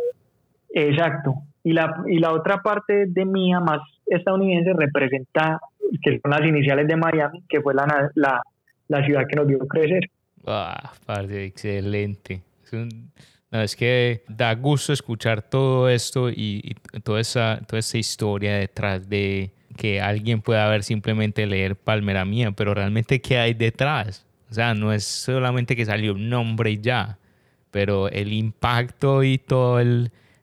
exacto. 0.71 1.35
Y 1.65 1.73
la, 1.73 2.03
y 2.07 2.19
la 2.19 2.33
otra 2.33 2.63
parte 2.63 3.07
de 3.07 3.25
mía, 3.25 3.61
más 3.61 3.81
estadounidense, 4.07 4.73
representa 4.73 5.61
que 6.03 6.21
son 6.21 6.31
las 6.31 6.43
iniciales 6.43 6.87
de 6.87 6.97
Miami, 6.97 7.43
que 7.49 7.61
fue 7.61 7.75
la, 7.75 8.11
la, 8.15 8.43
la 8.89 9.05
ciudad 9.05 9.27
que 9.29 9.37
nos 9.37 9.47
vio 9.47 9.59
crecer. 9.61 10.11
Ah, 10.47 10.93
padre, 11.05 11.45
excelente. 11.45 12.43
Es, 12.65 12.73
no, 13.51 13.63
es 13.63 13.77
que 13.77 14.23
da 14.29 14.55
gusto 14.55 14.93
escuchar 14.93 15.43
todo 15.43 15.89
esto 15.89 16.31
y, 16.31 16.77
toda, 17.03 17.21
esa, 17.21 17.61
toda 17.67 17.81
esa 17.81 17.99
historia 17.99 18.57
detrás 18.57 19.09
de 19.09 19.53
que 19.77 20.01
alguien 20.01 20.43
pueda 20.43 20.69
ver 20.69 20.83
simplemente 20.83 21.47
leer 21.47 21.77
Palmera 21.77 22.25
Mía, 22.25 22.53
pero 22.53 22.75
realmente 22.75 23.21
qué 23.21 23.39
hay 23.39 23.55
detrás. 23.55 24.27
O 24.51 24.55
sea, 24.55 24.75
no 24.75 24.93
es 24.93 25.05
solamente 25.05 25.77
que 25.77 25.85
salió 25.85 26.13
un 26.13 26.29
nombre 26.29 26.71
y 26.73 26.81
ya, 26.81 27.19
pero 27.79 28.09
el 28.09 28.33
impacto 28.33 29.23
y 29.23 29.39
toda 29.39 29.85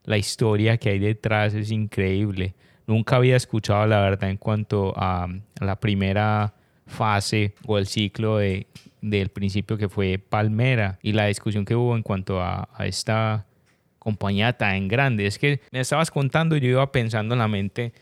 la 0.04 0.16
historia 0.16 0.78
que 0.78 0.88
hay 0.88 0.98
detrás 0.98 1.52
es 1.52 1.70
increíble. 1.70 2.54
Nunca 2.86 3.16
había 3.16 3.36
escuchado 3.36 3.86
la 3.86 4.00
verdad 4.00 4.30
en 4.30 4.38
cuanto 4.38 4.94
a 4.96 5.28
la 5.60 5.78
primera 5.78 6.54
fase 6.86 7.52
o 7.66 7.76
el 7.76 7.88
ciclo 7.88 8.38
de, 8.38 8.68
del 9.02 9.28
principio 9.28 9.76
que 9.76 9.90
fue 9.90 10.16
Palmera 10.16 10.98
y 11.02 11.12
la 11.12 11.26
discusión 11.26 11.66
que 11.66 11.76
hubo 11.76 11.94
en 11.94 12.02
cuanto 12.02 12.40
a, 12.40 12.70
esta 12.78 13.44
compañía 13.98 14.54
tan 14.54 14.88
grande. 14.88 15.26
Es 15.26 15.38
que 15.38 15.60
me 15.72 15.80
estabas 15.80 16.10
contando 16.10 16.56
yo 16.56 16.70
iba 16.70 16.90
pensando 16.90 17.34
en 17.34 17.40
la 17.40 17.48
mente, 17.48 17.92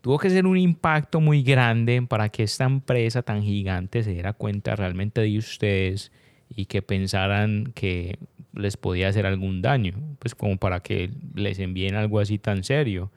tuvo 0.00 0.18
que 0.18 0.28
ser 0.28 0.44
un 0.44 0.58
impacto 0.58 1.20
muy 1.20 1.44
grande 1.44 2.02
para 2.02 2.30
que 2.30 2.42
esta 2.42 2.64
empresa 2.64 3.22
tan 3.22 3.44
gigante 3.44 4.02
se 4.02 4.10
diera 4.10 4.32
cuenta 4.32 4.74
realmente 4.74 5.20
de 5.20 5.38
ustedes 5.38 6.10
y 6.54 6.66
que 6.66 6.82
pensaran 6.82 7.72
que 7.74 8.18
les 8.54 8.76
podía 8.76 9.08
hacer 9.08 9.26
algún 9.26 9.62
daño, 9.62 9.94
pues 10.18 10.34
como 10.34 10.56
para 10.56 10.80
que 10.80 11.10
les 11.34 11.58
envíen 11.58 11.94
algo 11.94 12.20
así 12.20 12.38
tan 12.38 12.64
serio 12.64 13.10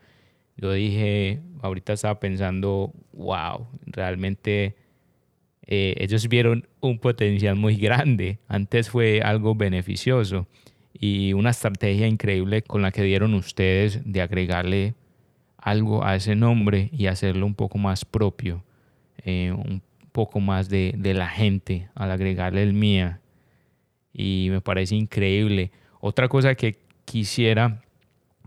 yo 0.58 0.72
dije, 0.72 1.42
ahorita 1.62 1.94
estaba 1.94 2.20
pensando, 2.20 2.94
wow, 3.14 3.68
realmente 3.86 4.76
eh, 5.68 5.96
ellos 5.98 6.28
vieron 6.30 6.68
un 6.80 7.00
potencial 7.00 7.56
muy 7.56 7.76
grande. 7.76 8.40
Antes 8.48 8.90
fue 8.90 9.22
algo 9.22 9.56
beneficioso 9.56 10.48
y 10.94 11.34
una 11.34 11.50
estrategia 11.50 12.08
increíble 12.08 12.62
con 12.62 12.82
la 12.82 12.92
que 12.92 13.04
dieron 13.04 13.34
ustedes 13.34 14.02
de 14.06 14.22
agregarle 14.22 14.96
algo 15.58 16.06
a 16.06 16.16
ese 16.16 16.36
nombre 16.36 16.90
y 16.94 17.08
hacerlo 17.08 17.46
un 17.46 17.56
poco 17.56 17.78
más 17.78 18.06
propio, 18.06 18.64
eh, 19.26 19.52
un 19.52 19.82
poco 20.14 20.40
más 20.40 20.70
de, 20.70 20.94
de, 20.98 21.14
la 21.14 21.28
gente 21.28 21.90
al 21.96 22.12
agregarle 22.12 22.64
el 22.64 22.74
mía. 22.74 23.20
Y 24.18 24.48
me 24.50 24.62
parece 24.62 24.96
increíble. 24.96 25.72
Otra 26.00 26.28
cosa 26.28 26.56
que 26.56 26.78
quisiera 27.04 27.82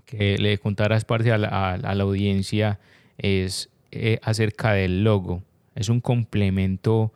que 0.06 0.38
le 0.38 0.56
contaras 0.58 1.04
parte 1.04 1.30
a 1.32 1.38
la, 1.38 2.02
audiencia 2.02 2.80
es 3.18 3.70
eh, 3.90 4.18
acerca 4.22 4.72
del 4.72 5.04
logo. 5.04 5.42
Es 5.74 5.90
un 5.90 6.00
complemento 6.00 7.12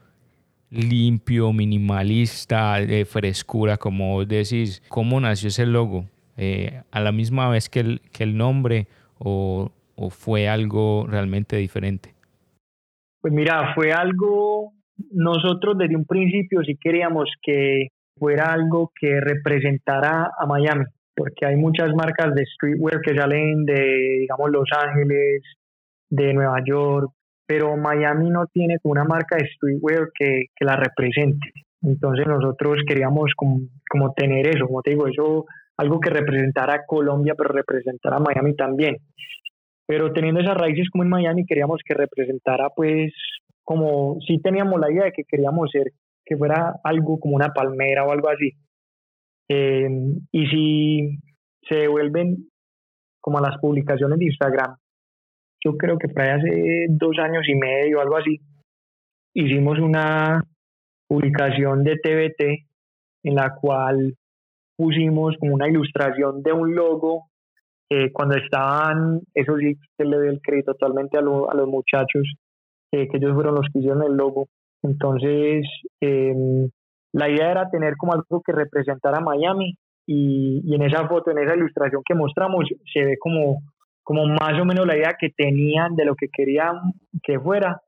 limpio, 0.70 1.52
minimalista, 1.52 2.80
de 2.80 3.04
frescura, 3.06 3.78
como 3.78 4.12
vos 4.14 4.28
decís. 4.28 4.82
¿Cómo 4.88 5.20
nació 5.20 5.48
ese 5.48 5.64
logo? 5.64 6.04
Eh, 6.36 6.82
a 6.90 7.00
la 7.00 7.12
misma 7.12 7.48
vez 7.48 7.68
que 7.68 7.80
el, 7.80 8.00
que 8.12 8.24
el 8.24 8.36
nombre 8.36 8.88
o, 9.18 9.70
o 9.96 10.10
fue 10.10 10.48
algo 10.48 11.06
realmente 11.08 11.56
diferente? 11.56 12.14
Pues 13.20 13.32
mira, 13.32 13.72
fue 13.74 13.92
algo, 13.92 14.72
nosotros 15.12 15.78
desde 15.78 15.96
un 15.96 16.04
principio 16.04 16.62
sí 16.64 16.76
queríamos 16.76 17.30
que 17.42 17.88
fuera 18.18 18.52
algo 18.52 18.92
que 18.98 19.20
representara 19.20 20.30
a 20.38 20.46
Miami, 20.46 20.84
porque 21.14 21.46
hay 21.46 21.56
muchas 21.56 21.94
marcas 21.94 22.34
de 22.34 22.44
streetwear 22.46 23.00
que 23.00 23.16
salen 23.16 23.64
de, 23.64 24.18
digamos, 24.20 24.50
Los 24.50 24.68
Ángeles, 24.76 25.42
de 26.10 26.34
Nueva 26.34 26.58
York, 26.64 27.10
pero 27.46 27.76
Miami 27.76 28.30
no 28.30 28.46
tiene 28.46 28.76
una 28.84 29.04
marca 29.04 29.36
de 29.36 29.48
streetwear 29.48 30.08
que, 30.14 30.46
que 30.54 30.64
la 30.64 30.76
represente. 30.76 31.52
Entonces 31.82 32.26
nosotros 32.26 32.78
queríamos 32.86 33.32
como, 33.34 33.60
como, 33.90 34.12
tener 34.12 34.46
eso, 34.46 34.66
como 34.66 34.82
te 34.82 34.90
digo, 34.90 35.06
eso, 35.08 35.46
algo 35.76 36.00
que 36.00 36.10
representara 36.10 36.74
a 36.74 36.86
Colombia, 36.86 37.34
pero 37.36 37.50
representara 37.50 38.16
a 38.16 38.20
Miami 38.20 38.54
también. 38.54 38.96
Pero 39.86 40.12
teniendo 40.12 40.40
esas 40.40 40.56
raíces 40.56 40.88
como 40.90 41.02
en 41.02 41.10
Miami, 41.10 41.44
queríamos 41.44 41.80
que 41.84 41.94
representara 41.94 42.68
pues 42.76 43.12
como, 43.64 44.18
sí 44.26 44.38
teníamos 44.40 44.78
la 44.80 44.92
idea 44.92 45.04
de 45.04 45.12
que 45.12 45.24
queríamos 45.24 45.70
ser, 45.70 45.92
que 46.24 46.36
fuera 46.36 46.74
algo 46.84 47.18
como 47.18 47.36
una 47.36 47.52
palmera 47.52 48.04
o 48.04 48.12
algo 48.12 48.28
así. 48.28 48.52
Eh, 49.48 49.88
y 50.30 50.46
si 50.46 51.18
se 51.68 51.76
devuelven 51.76 52.48
como 53.20 53.38
a 53.38 53.42
las 53.42 53.58
publicaciones 53.60 54.18
de 54.18 54.26
Instagram, 54.26 54.76
yo 55.64 55.76
creo 55.76 55.98
que 55.98 56.08
fue 56.08 56.30
hace 56.30 56.86
dos 56.88 57.18
años 57.18 57.48
y 57.48 57.54
medio, 57.54 58.00
algo 58.00 58.16
así, 58.16 58.40
hicimos 59.34 59.78
una 59.78 60.42
publicación 61.08 61.84
de 61.84 61.96
TBT 61.96 62.66
en 63.24 63.34
la 63.34 63.54
cual 63.54 64.16
pusimos 64.76 65.36
como 65.38 65.54
una 65.54 65.68
ilustración 65.68 66.42
de 66.42 66.52
un 66.52 66.74
logo. 66.74 67.28
Eh, 67.90 68.10
cuando 68.10 68.36
estaban, 68.36 69.20
eso 69.34 69.56
sí, 69.58 69.76
se 69.96 70.04
le 70.04 70.16
doy 70.16 70.28
el 70.28 70.40
crédito 70.40 70.72
totalmente 70.74 71.18
a, 71.18 71.20
a 71.20 71.54
los 71.54 71.68
muchachos, 71.68 72.22
eh, 72.90 73.06
que 73.08 73.18
ellos 73.18 73.34
fueron 73.34 73.54
los 73.54 73.66
que 73.72 73.80
hicieron 73.80 74.02
el 74.02 74.16
logo. 74.16 74.48
Entonces, 74.82 75.66
em, 76.00 76.68
la 77.12 77.28
idea 77.28 77.50
era 77.50 77.70
tener 77.70 77.96
como 77.96 78.14
algo 78.14 78.42
que 78.44 78.52
representara 78.52 79.20
Miami 79.20 79.74
y, 80.06 80.62
y, 80.64 80.74
en 80.74 80.82
esa 80.82 81.06
foto, 81.08 81.30
en 81.30 81.38
esa 81.38 81.54
ilustración 81.54 82.02
que 82.04 82.14
mostramos, 82.14 82.66
se 82.92 83.04
ve 83.04 83.16
como 83.18 83.58
como 84.02 84.26
más 84.26 84.60
o 84.60 84.64
menos 84.64 84.86
la 84.86 84.96
idea 84.96 85.16
que 85.18 85.30
tenían 85.30 85.94
de 85.94 86.04
lo 86.04 86.14
que 86.14 86.28
querían 86.28 86.76
que 87.22 87.38
fuera, 87.38 87.80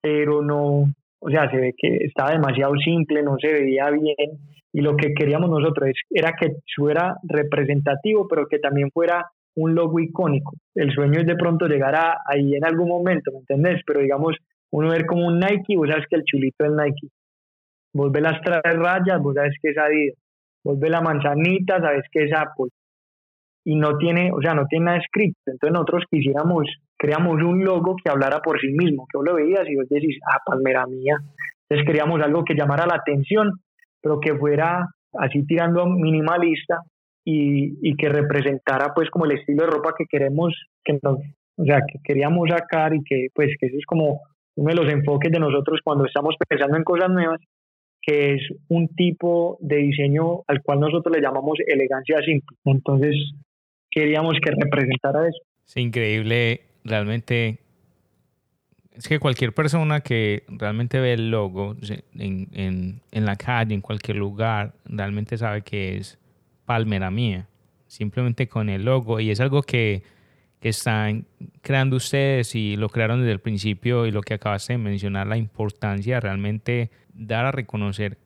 pero 0.00 0.42
no, 0.42 0.84
o 1.20 1.30
sea, 1.30 1.50
se 1.50 1.56
ve 1.56 1.74
que 1.76 1.96
estaba 2.06 2.32
demasiado 2.32 2.74
simple, 2.76 3.22
no 3.22 3.36
se 3.40 3.52
veía 3.52 3.90
bien, 3.90 4.38
y 4.72 4.80
lo 4.80 4.96
que 4.96 5.12
queríamos 5.14 5.50
nosotros 5.50 5.90
era 6.10 6.32
que 6.38 6.56
fuera 6.74 7.16
representativo, 7.22 8.26
pero 8.28 8.46
que 8.46 8.58
también 8.58 8.90
fuera 8.90 9.30
un 9.54 9.74
logo 9.74 10.00
icónico. 10.00 10.54
El 10.74 10.92
sueño 10.92 11.20
es 11.20 11.26
de 11.26 11.36
pronto 11.36 11.66
llegar 11.66 11.94
a, 11.94 12.16
ahí 12.26 12.54
en 12.54 12.64
algún 12.64 12.88
momento, 12.88 13.30
¿me 13.32 13.40
entendés? 13.40 13.82
Pero 13.86 14.00
digamos, 14.00 14.36
uno 14.72 14.90
ver 14.90 15.06
como 15.06 15.26
un 15.26 15.38
Nike, 15.38 15.76
vos 15.76 15.88
sabes 15.88 16.06
que 16.08 16.16
el 16.16 16.24
chulito 16.24 16.64
es 16.64 16.72
Nike. 16.72 17.08
Vos 17.94 18.10
ves 18.10 18.22
las 18.22 18.40
tres 18.42 18.60
rayas, 18.62 19.20
vos 19.20 19.34
sabes 19.34 19.54
que 19.60 19.70
es 19.70 19.78
Adidas. 19.78 20.16
Vos 20.64 20.78
ves 20.78 20.90
la 20.90 21.00
manzanita, 21.00 21.80
sabes 21.80 22.04
que 22.10 22.24
es 22.24 22.32
Apple 22.32 22.70
y 23.64 23.76
no 23.76 23.96
tiene, 23.96 24.30
o 24.32 24.40
sea, 24.40 24.54
no 24.54 24.66
tiene 24.66 24.86
nada 24.86 24.98
escrito. 24.98 25.38
Entonces 25.46 25.72
nosotros 25.72 26.04
quisiéramos, 26.10 26.66
creamos 26.96 27.42
un 27.42 27.64
logo 27.64 27.96
que 28.02 28.10
hablara 28.10 28.40
por 28.40 28.60
sí 28.60 28.68
mismo, 28.68 29.06
que 29.10 29.18
vos 29.18 29.26
lo 29.26 29.34
veías 29.34 29.68
y 29.68 29.76
vos 29.76 29.88
decís, 29.88 30.18
ah, 30.32 30.40
palmera 30.44 30.86
mía. 30.86 31.16
Entonces 31.68 31.86
queríamos 31.86 32.20
algo 32.22 32.44
que 32.44 32.54
llamara 32.54 32.86
la 32.86 32.96
atención, 32.96 33.52
pero 34.00 34.20
que 34.20 34.34
fuera 34.34 34.88
así 35.14 35.44
tirando 35.46 35.86
minimalista 35.86 36.80
y, 37.24 37.78
y 37.88 37.96
que 37.96 38.08
representara 38.08 38.92
pues 38.94 39.10
como 39.10 39.26
el 39.26 39.32
estilo 39.32 39.64
de 39.64 39.70
ropa 39.70 39.94
que 39.96 40.06
queremos, 40.06 40.54
que 40.84 40.98
nos, 41.02 41.18
o 41.56 41.64
sea, 41.64 41.82
que 41.86 41.98
queríamos 42.02 42.48
sacar 42.50 42.94
y 42.94 43.02
que 43.04 43.28
pues 43.34 43.50
que 43.60 43.66
ese 43.66 43.76
es 43.76 43.86
como 43.86 44.20
uno 44.56 44.70
de 44.70 44.82
los 44.82 44.92
enfoques 44.92 45.30
de 45.30 45.38
nosotros 45.38 45.80
cuando 45.82 46.04
estamos 46.04 46.34
pensando 46.48 46.76
en 46.76 46.84
cosas 46.84 47.10
nuevas, 47.10 47.40
que 48.00 48.34
es 48.34 48.42
un 48.68 48.88
tipo 48.88 49.58
de 49.60 49.76
diseño 49.76 50.42
al 50.48 50.62
cual 50.62 50.80
nosotros 50.80 51.14
le 51.14 51.22
llamamos 51.22 51.58
elegancia 51.66 52.18
simple. 52.24 52.56
Entonces, 52.64 53.14
queríamos 53.90 54.34
que 54.42 54.50
representara 54.50 55.28
eso. 55.28 55.38
Es 55.66 55.76
increíble, 55.76 56.62
realmente. 56.84 57.58
Es 58.92 59.08
que 59.08 59.18
cualquier 59.18 59.54
persona 59.54 60.00
que 60.00 60.42
realmente 60.48 61.00
ve 61.00 61.14
el 61.14 61.30
logo 61.30 61.76
en, 62.18 62.48
en, 62.52 63.00
en 63.10 63.24
la 63.24 63.36
calle, 63.36 63.74
en 63.74 63.80
cualquier 63.80 64.18
lugar, 64.18 64.74
realmente 64.84 65.38
sabe 65.38 65.62
que 65.62 65.96
es 65.96 66.18
Palmera 66.66 67.10
Mía. 67.10 67.48
Simplemente 67.86 68.48
con 68.48 68.68
el 68.68 68.84
logo. 68.84 69.20
Y 69.20 69.30
es 69.30 69.40
algo 69.40 69.62
que, 69.62 70.02
que 70.62 70.68
están 70.68 71.26
creando 71.60 71.96
ustedes 71.96 72.54
y 72.54 72.76
lo 72.76 72.88
crearon 72.88 73.18
desde 73.18 73.32
el 73.32 73.40
principio. 73.40 74.06
Y 74.06 74.12
lo 74.12 74.22
que 74.22 74.34
acabaste 74.34 74.74
de 74.74 74.78
mencionar, 74.78 75.26
la 75.26 75.36
importancia 75.36 76.14
de 76.14 76.20
realmente 76.20 76.90
dar 77.12 77.44
a 77.44 77.50
reconocer 77.50 78.16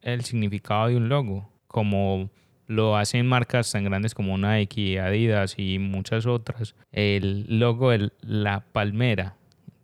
el 0.00 0.22
significado 0.22 0.86
de 0.86 0.96
un 0.96 1.08
logo. 1.08 1.50
Como 1.66 2.30
lo 2.68 2.96
hacen 2.96 3.26
marcas 3.26 3.72
tan 3.72 3.82
grandes 3.82 4.14
como 4.14 4.38
Nike, 4.38 5.00
Adidas 5.00 5.56
y 5.58 5.80
muchas 5.80 6.26
otras. 6.26 6.76
El 6.92 7.58
logo 7.58 7.90
de 7.90 8.12
la 8.20 8.60
palmera 8.60 9.34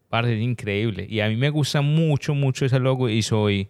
parece 0.09 0.39
increíble 0.39 1.09
y 1.11 1.19
a 1.19 1.29
mí 1.29 1.35
me 1.35 1.51
gusta 1.51 1.81
mucho, 1.81 2.37
mucho 2.37 2.65
ese 2.65 2.79
logo 2.79 3.09
y 3.09 3.23
soy, 3.23 3.69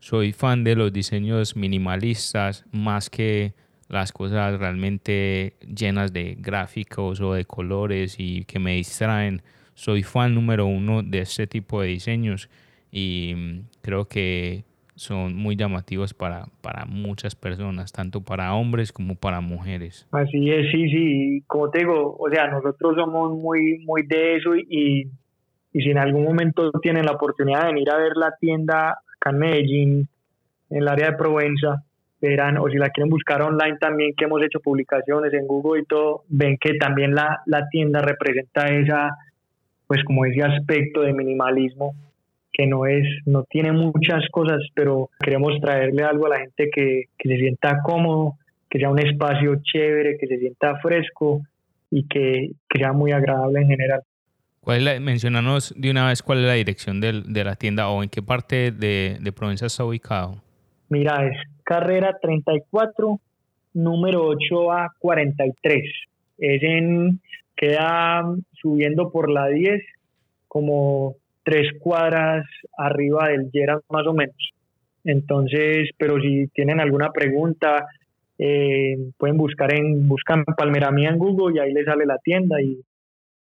soy 0.00 0.32
fan 0.32 0.64
de 0.64 0.74
los 0.74 0.90
diseños 0.90 1.54
minimalistas 1.54 2.64
más 2.72 3.10
que 3.10 3.52
las 3.88 4.12
cosas 4.12 4.58
realmente 4.58 5.54
llenas 5.60 6.12
de 6.12 6.36
gráficos 6.38 7.20
o 7.20 7.34
de 7.34 7.44
colores 7.44 8.16
y 8.18 8.44
que 8.44 8.58
me 8.58 8.74
distraen. 8.74 9.42
Soy 9.74 10.02
fan 10.02 10.34
número 10.34 10.66
uno 10.66 11.02
de 11.02 11.20
este 11.20 11.46
tipo 11.46 11.80
de 11.82 11.88
diseños 11.88 12.48
y 12.92 13.34
mm, 13.36 13.60
creo 13.82 14.06
que 14.06 14.64
son 14.96 15.34
muy 15.34 15.56
llamativos 15.56 16.14
para, 16.14 16.46
para 16.60 16.84
muchas 16.84 17.34
personas, 17.34 17.92
tanto 17.92 18.20
para 18.20 18.54
hombres 18.54 18.92
como 18.92 19.16
para 19.16 19.40
mujeres. 19.40 20.06
Así 20.12 20.50
es, 20.50 20.70
sí, 20.70 20.88
sí, 20.88 21.42
como 21.46 21.70
te 21.70 21.80
digo, 21.80 22.16
o 22.18 22.30
sea, 22.30 22.46
nosotros 22.48 22.94
somos 22.96 23.32
muy, 23.36 23.78
muy 23.80 24.02
de 24.06 24.36
eso 24.36 24.54
y, 24.54 25.10
y 25.72 25.82
si 25.82 25.90
en 25.90 25.98
algún 25.98 26.24
momento 26.24 26.70
tienen 26.80 27.06
la 27.06 27.12
oportunidad 27.12 27.62
de 27.62 27.72
venir 27.72 27.90
a 27.90 27.98
ver 27.98 28.12
la 28.16 28.36
tienda 28.38 28.98
acá 29.16 29.30
en 29.30 29.38
Medellín, 29.38 30.08
en 30.70 30.78
el 30.78 30.88
área 30.88 31.10
de 31.10 31.16
Provenza, 31.16 31.82
verán, 32.28 32.58
o 32.58 32.68
si 32.68 32.76
la 32.76 32.90
quieren 32.90 33.10
buscar 33.10 33.42
online 33.42 33.76
también, 33.78 34.14
que 34.16 34.24
hemos 34.24 34.42
hecho 34.42 34.60
publicaciones 34.60 35.32
en 35.32 35.46
Google 35.46 35.82
y 35.82 35.84
todo, 35.84 36.24
ven 36.28 36.56
que 36.60 36.74
también 36.74 37.14
la, 37.14 37.40
la 37.46 37.68
tienda 37.68 38.00
representa 38.00 38.66
esa, 38.66 39.10
pues 39.86 40.02
como 40.04 40.24
ese 40.24 40.42
aspecto 40.42 41.02
de 41.02 41.12
minimalismo 41.12 41.94
que 42.52 42.66
no 42.66 42.86
es, 42.86 43.04
no 43.26 43.42
tiene 43.42 43.72
muchas 43.72 44.28
cosas, 44.30 44.60
pero 44.74 45.10
queremos 45.20 45.60
traerle 45.60 46.04
algo 46.04 46.26
a 46.26 46.30
la 46.30 46.38
gente 46.38 46.70
que, 46.72 47.06
que 47.18 47.28
se 47.28 47.36
sienta 47.36 47.80
cómodo, 47.82 48.34
que 48.70 48.78
sea 48.78 48.90
un 48.90 49.00
espacio 49.00 49.56
chévere, 49.60 50.16
que 50.18 50.28
se 50.28 50.38
sienta 50.38 50.76
fresco 50.76 51.42
y 51.90 52.06
que, 52.06 52.52
que 52.68 52.78
sea 52.78 52.92
muy 52.92 53.10
agradable 53.10 53.60
en 53.60 53.68
general. 53.68 54.02
¿Cuál 54.60 54.78
es 54.78 54.82
la, 54.84 55.00
mencionanos 55.00 55.74
de 55.76 55.90
una 55.90 56.08
vez 56.08 56.22
cuál 56.22 56.38
es 56.38 56.44
la 56.46 56.54
dirección 56.54 57.00
del, 57.00 57.32
de 57.32 57.44
la 57.44 57.56
tienda 57.56 57.88
o 57.88 58.02
en 58.02 58.08
qué 58.08 58.22
parte 58.22 58.70
de, 58.70 59.18
de 59.20 59.32
Provenza 59.32 59.66
está 59.66 59.84
ubicado. 59.84 60.40
Mira, 60.88 61.26
es 61.26 61.36
carrera 61.64 62.18
34, 62.20 63.20
número 63.74 64.30
8A 64.30 64.90
43. 64.98 65.82
Es 66.38 66.62
en, 66.62 67.20
queda 67.56 68.22
subiendo 68.52 69.10
por 69.10 69.30
la 69.30 69.48
10, 69.48 69.82
como 70.48 71.16
tres 71.42 71.68
cuadras 71.80 72.46
arriba 72.76 73.28
del 73.28 73.50
Gerard 73.52 73.82
más 73.90 74.06
o 74.06 74.14
menos. 74.14 74.36
Entonces, 75.04 75.90
pero 75.98 76.20
si 76.20 76.46
tienen 76.48 76.80
alguna 76.80 77.10
pregunta, 77.10 77.86
eh, 78.38 78.96
pueden 79.18 79.36
buscar 79.36 79.74
en, 79.74 80.08
buscan 80.08 80.44
Palmera 80.44 80.90
Mía 80.90 81.10
en 81.10 81.18
Google 81.18 81.56
y 81.56 81.58
ahí 81.58 81.72
les 81.72 81.84
sale 81.84 82.06
la 82.06 82.18
tienda 82.18 82.60
y, 82.62 82.80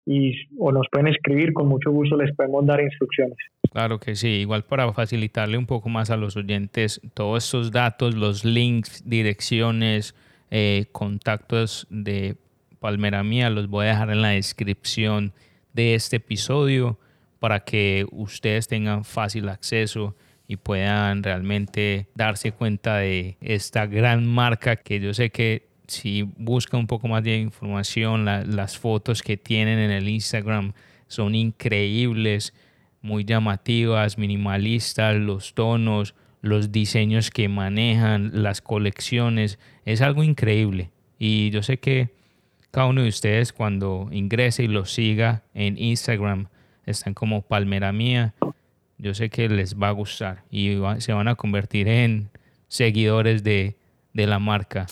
y, 0.07 0.35
o 0.59 0.73
nos 0.73 0.87
pueden 0.91 1.09
escribir, 1.09 1.53
con 1.53 1.69
mucho 1.69 1.91
gusto 1.91 2.17
les 2.17 2.35
podemos 2.35 2.67
dar 2.67 2.81
instrucciones. 2.81 3.37
Claro 3.73 4.01
que 4.01 4.17
sí, 4.17 4.29
igual 4.29 4.65
para 4.65 4.93
facilitarle 4.93 5.57
un 5.57 5.67
poco 5.67 5.89
más 5.89 6.11
a 6.11 6.17
los 6.17 6.37
oyentes 6.37 7.01
todos 7.15 7.45
estos 7.45 7.71
datos, 7.71 8.15
los 8.15 8.45
links, 8.45 9.09
direcciones, 9.09 10.15
eh, 10.51 10.87
contactos 10.91 11.87
de 11.91 12.37
Palmera 12.81 13.23
Mía, 13.23 13.51
los 13.51 13.69
voy 13.69 13.87
a 13.87 13.91
dejar 13.91 14.11
en 14.11 14.23
la 14.23 14.31
descripción 14.31 15.33
de 15.73 15.95
este 15.95 16.17
episodio 16.17 16.99
para 17.39 17.61
que 17.61 18.07
ustedes 18.11 18.67
tengan 18.67 19.05
fácil 19.05 19.49
acceso 19.49 20.17
y 20.49 20.57
puedan 20.57 21.23
realmente 21.23 22.09
darse 22.17 22.51
cuenta 22.51 22.97
de 22.97 23.37
esta 23.41 23.87
gran 23.87 24.27
marca 24.27 24.75
que 24.75 24.99
yo 24.99 25.15
sé 25.15 25.31
que 25.31 25.69
si 25.90 26.22
buscan 26.22 26.81
un 26.81 26.87
poco 26.87 27.09
más 27.09 27.22
de 27.22 27.37
información, 27.38 28.24
las 28.24 28.79
fotos 28.79 29.22
que 29.22 29.37
tienen 29.37 29.79
en 29.79 29.90
el 29.90 30.09
Instagram 30.09 30.72
son 31.09 31.35
increíbles, 31.35 32.55
muy 33.03 33.24
llamativas, 33.24 34.16
minimalistas, 34.16 35.16
los 35.16 35.55
tonos, 35.55 36.14
los 36.40 36.72
diseños 36.72 37.31
que 37.31 37.48
manejan, 37.48 38.42
las 38.42 38.61
colecciones, 38.61 39.59
es 39.85 40.00
algo 40.00 40.22
increíble. 40.22 40.90
Y 41.18 41.50
yo 41.50 41.62
sé 41.62 41.79
que 41.79 42.11
cada 42.70 42.87
uno 42.87 43.03
de 43.03 43.09
ustedes 43.09 43.53
cuando 43.53 44.09
ingrese 44.12 44.64
y 44.64 44.68
los 44.68 44.92
siga 44.92 45.42
en 45.55 45.76
Instagram, 45.76 46.46
están 46.87 47.14
como 47.14 47.42
Palmera 47.42 47.92
Mía. 47.92 48.35
Yo 48.98 49.14
sé 49.14 49.31
que 49.31 49.48
les 49.48 49.76
va 49.76 49.88
a 49.88 49.92
gustar 49.92 50.44
y 50.50 50.79
se 50.98 51.12
van 51.12 51.29
a 51.29 51.35
convertir 51.35 51.88
en 51.88 52.31
seguidores 52.68 53.42
de, 53.42 53.76
de 54.12 54.26
la 54.26 54.38
marca. 54.38 54.87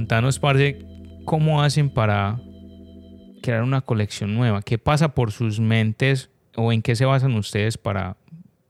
Contanos, 0.00 0.38
parce, 0.38 0.78
cómo 1.26 1.60
hacen 1.60 1.90
para 1.90 2.38
crear 3.42 3.62
una 3.62 3.82
colección 3.82 4.34
nueva. 4.34 4.62
¿Qué 4.62 4.78
pasa 4.78 5.14
por 5.14 5.30
sus 5.30 5.60
mentes 5.60 6.30
o 6.56 6.72
en 6.72 6.80
qué 6.80 6.96
se 6.96 7.04
basan 7.04 7.34
ustedes 7.34 7.76
para, 7.76 8.16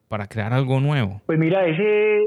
para 0.08 0.26
crear 0.26 0.52
algo 0.52 0.80
nuevo? 0.80 1.22
Pues 1.26 1.38
mira, 1.38 1.66
ese, 1.66 2.24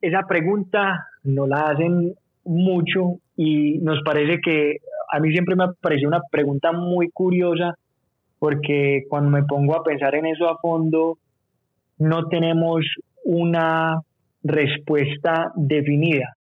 esa 0.00 0.22
pregunta 0.28 1.04
nos 1.24 1.48
la 1.48 1.62
hacen 1.62 2.14
mucho 2.44 3.18
y 3.36 3.78
nos 3.78 4.00
parece 4.04 4.40
que 4.40 4.76
a 5.12 5.18
mí 5.18 5.32
siempre 5.32 5.56
me 5.56 5.64
ha 5.64 5.72
parecido 5.72 6.06
una 6.06 6.22
pregunta 6.30 6.70
muy 6.70 7.10
curiosa 7.10 7.74
porque 8.38 9.02
cuando 9.08 9.30
me 9.30 9.42
pongo 9.42 9.74
a 9.74 9.82
pensar 9.82 10.14
en 10.14 10.26
eso 10.26 10.48
a 10.48 10.58
fondo, 10.58 11.18
no 11.98 12.28
tenemos 12.28 12.86
una 13.24 14.00
respuesta 14.44 15.50
definida 15.56 16.35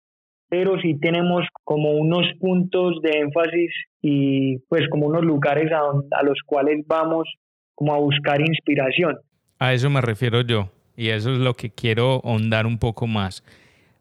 pero 0.55 0.79
sí 0.79 0.97
tenemos 1.01 1.45
como 1.65 1.91
unos 1.91 2.25
puntos 2.39 3.01
de 3.01 3.19
énfasis 3.19 3.71
y 4.01 4.57
pues 4.69 4.83
como 4.89 5.07
unos 5.07 5.25
lugares 5.25 5.69
a, 5.73 5.79
a 6.17 6.23
los 6.23 6.39
cuales 6.45 6.81
vamos 6.87 7.27
como 7.73 7.93
a 7.93 7.97
buscar 7.97 8.39
inspiración. 8.39 9.17
A 9.59 9.73
eso 9.73 9.89
me 9.89 9.99
refiero 9.99 10.39
yo 10.43 10.69
y 10.95 11.09
eso 11.09 11.33
es 11.33 11.39
lo 11.39 11.55
que 11.55 11.71
quiero 11.71 12.21
ahondar 12.23 12.67
un 12.67 12.77
poco 12.77 13.05
más. 13.05 13.43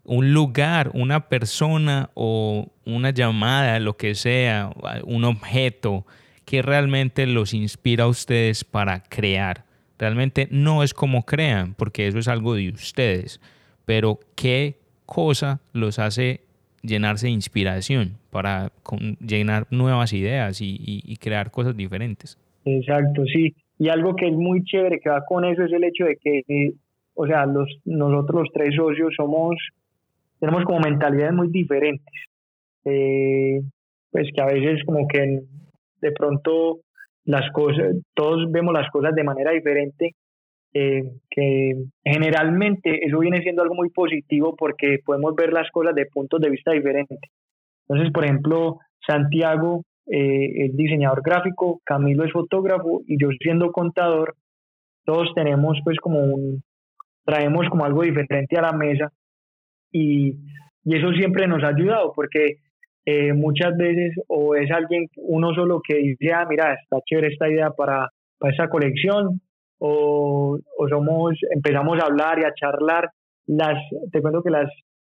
Un 0.05 0.33
lugar, 0.33 0.93
una 0.95 1.29
persona 1.29 2.11
o 2.15 2.69
una 2.87 3.11
llamada, 3.11 3.81
lo 3.81 3.97
que 3.97 4.15
sea, 4.15 4.71
un 5.03 5.25
objeto 5.25 6.07
que 6.45 6.63
realmente 6.63 7.27
los 7.27 7.53
inspira 7.53 8.05
a 8.05 8.09
ustedes 8.09 8.63
para 8.63 9.03
crear. 9.03 9.65
Realmente 9.99 10.47
no 10.53 10.85
es 10.85 10.95
como 10.95 11.25
crean, 11.27 11.75
porque 11.75 12.07
eso 12.07 12.21
es 12.21 12.29
algo 12.29 12.55
de 12.55 12.69
ustedes, 12.69 13.41
pero 13.87 14.21
qué 14.37 14.79
cosa 15.05 15.61
los 15.73 15.99
hace 15.99 16.44
llenarse 16.85 17.27
de 17.27 17.33
inspiración 17.33 18.19
para 18.31 18.71
llenar 19.21 19.67
nuevas 19.71 20.13
ideas 20.13 20.61
y, 20.61 21.17
crear 21.21 21.51
cosas 21.51 21.77
diferentes. 21.77 22.39
Exacto, 22.65 23.25
sí. 23.25 23.55
Y 23.79 23.89
algo 23.89 24.15
que 24.15 24.29
es 24.29 24.35
muy 24.35 24.63
chévere 24.65 25.01
que 25.01 25.11
va 25.11 25.25
con 25.27 25.45
eso 25.45 25.65
es 25.65 25.73
el 25.73 25.85
hecho 25.85 26.05
de 26.05 26.17
que, 26.17 26.73
o 27.15 27.27
sea, 27.27 27.47
los, 27.47 27.69
nosotros 27.85 28.43
los 28.43 28.53
tres 28.53 28.75
socios 28.77 29.15
somos, 29.17 29.57
tenemos 30.39 30.65
como 30.65 30.81
mentalidades 30.81 31.35
muy 31.35 31.49
diferentes. 31.49 32.15
Eh, 32.85 33.63
pues 34.11 34.29
que 34.35 34.43
a 34.43 34.47
veces 34.47 34.85
como 34.85 35.09
que 35.09 35.41
de 36.01 36.13
pronto 36.13 36.81
las 37.25 37.51
cosas, 37.53 37.97
todos 38.15 38.51
vemos 38.53 38.75
las 38.75 38.91
cosas 38.91 39.15
de 39.15 39.25
manera 39.25 39.51
diferente 39.51 40.15
eh, 40.75 41.05
que 41.31 41.85
generalmente 42.05 43.07
eso 43.07 43.21
viene 43.21 43.43
siendo 43.43 43.63
algo 43.63 43.77
muy 43.77 43.91
positivo 43.91 44.57
porque 44.57 44.99
podemos 45.05 45.35
ver 45.37 45.53
las 45.53 45.71
cosas 45.71 45.95
de 45.95 46.07
puntos 46.07 46.41
de 46.41 46.51
vista 46.51 46.73
diferentes. 46.73 47.21
Entonces, 47.89 48.13
por 48.13 48.25
ejemplo, 48.25 48.79
Santiago 49.07 49.85
eh, 50.07 50.67
es 50.67 50.77
diseñador 50.77 51.23
gráfico, 51.23 51.81
Camilo 51.85 52.25
es 52.25 52.33
fotógrafo 52.33 53.03
y 53.07 53.17
yo 53.21 53.29
siendo 53.41 53.71
contador, 53.71 54.35
todos 55.05 55.33
tenemos 55.35 55.79
pues 55.85 55.99
como 55.99 56.19
un, 56.19 56.63
traemos 57.25 57.69
como 57.69 57.85
algo 57.85 58.03
diferente 58.03 58.59
a 58.59 58.63
la 58.63 58.73
mesa 58.73 59.13
y, 59.93 60.35
y 60.85 60.97
eso 60.97 61.13
siempre 61.13 61.47
nos 61.47 61.63
ha 61.63 61.69
ayudado 61.69 62.13
porque 62.17 62.59
eh, 63.07 63.33
muchas 63.33 63.77
veces 63.77 64.13
o 64.29 64.55
es 64.57 64.71
alguien, 64.71 65.07
uno 65.17 65.55
solo 65.55 65.81
que 65.87 65.97
dice, 65.97 66.33
ah, 66.33 66.47
mira, 66.49 66.75
está 66.75 66.97
chévere 67.05 67.29
esta 67.29 67.49
idea 67.49 67.71
para, 67.71 68.09
para 68.39 68.53
esa 68.53 68.69
colección, 68.69 69.41
o, 69.79 70.59
somos, 70.89 71.39
empezamos 71.51 71.99
a 72.01 72.07
hablar 72.07 72.39
y 72.39 72.45
a 72.45 72.55
charlar. 72.55 73.11
Las, 73.47 73.79
te 74.11 74.23
cuento 74.23 74.43
que 74.43 74.51
las 74.51 74.71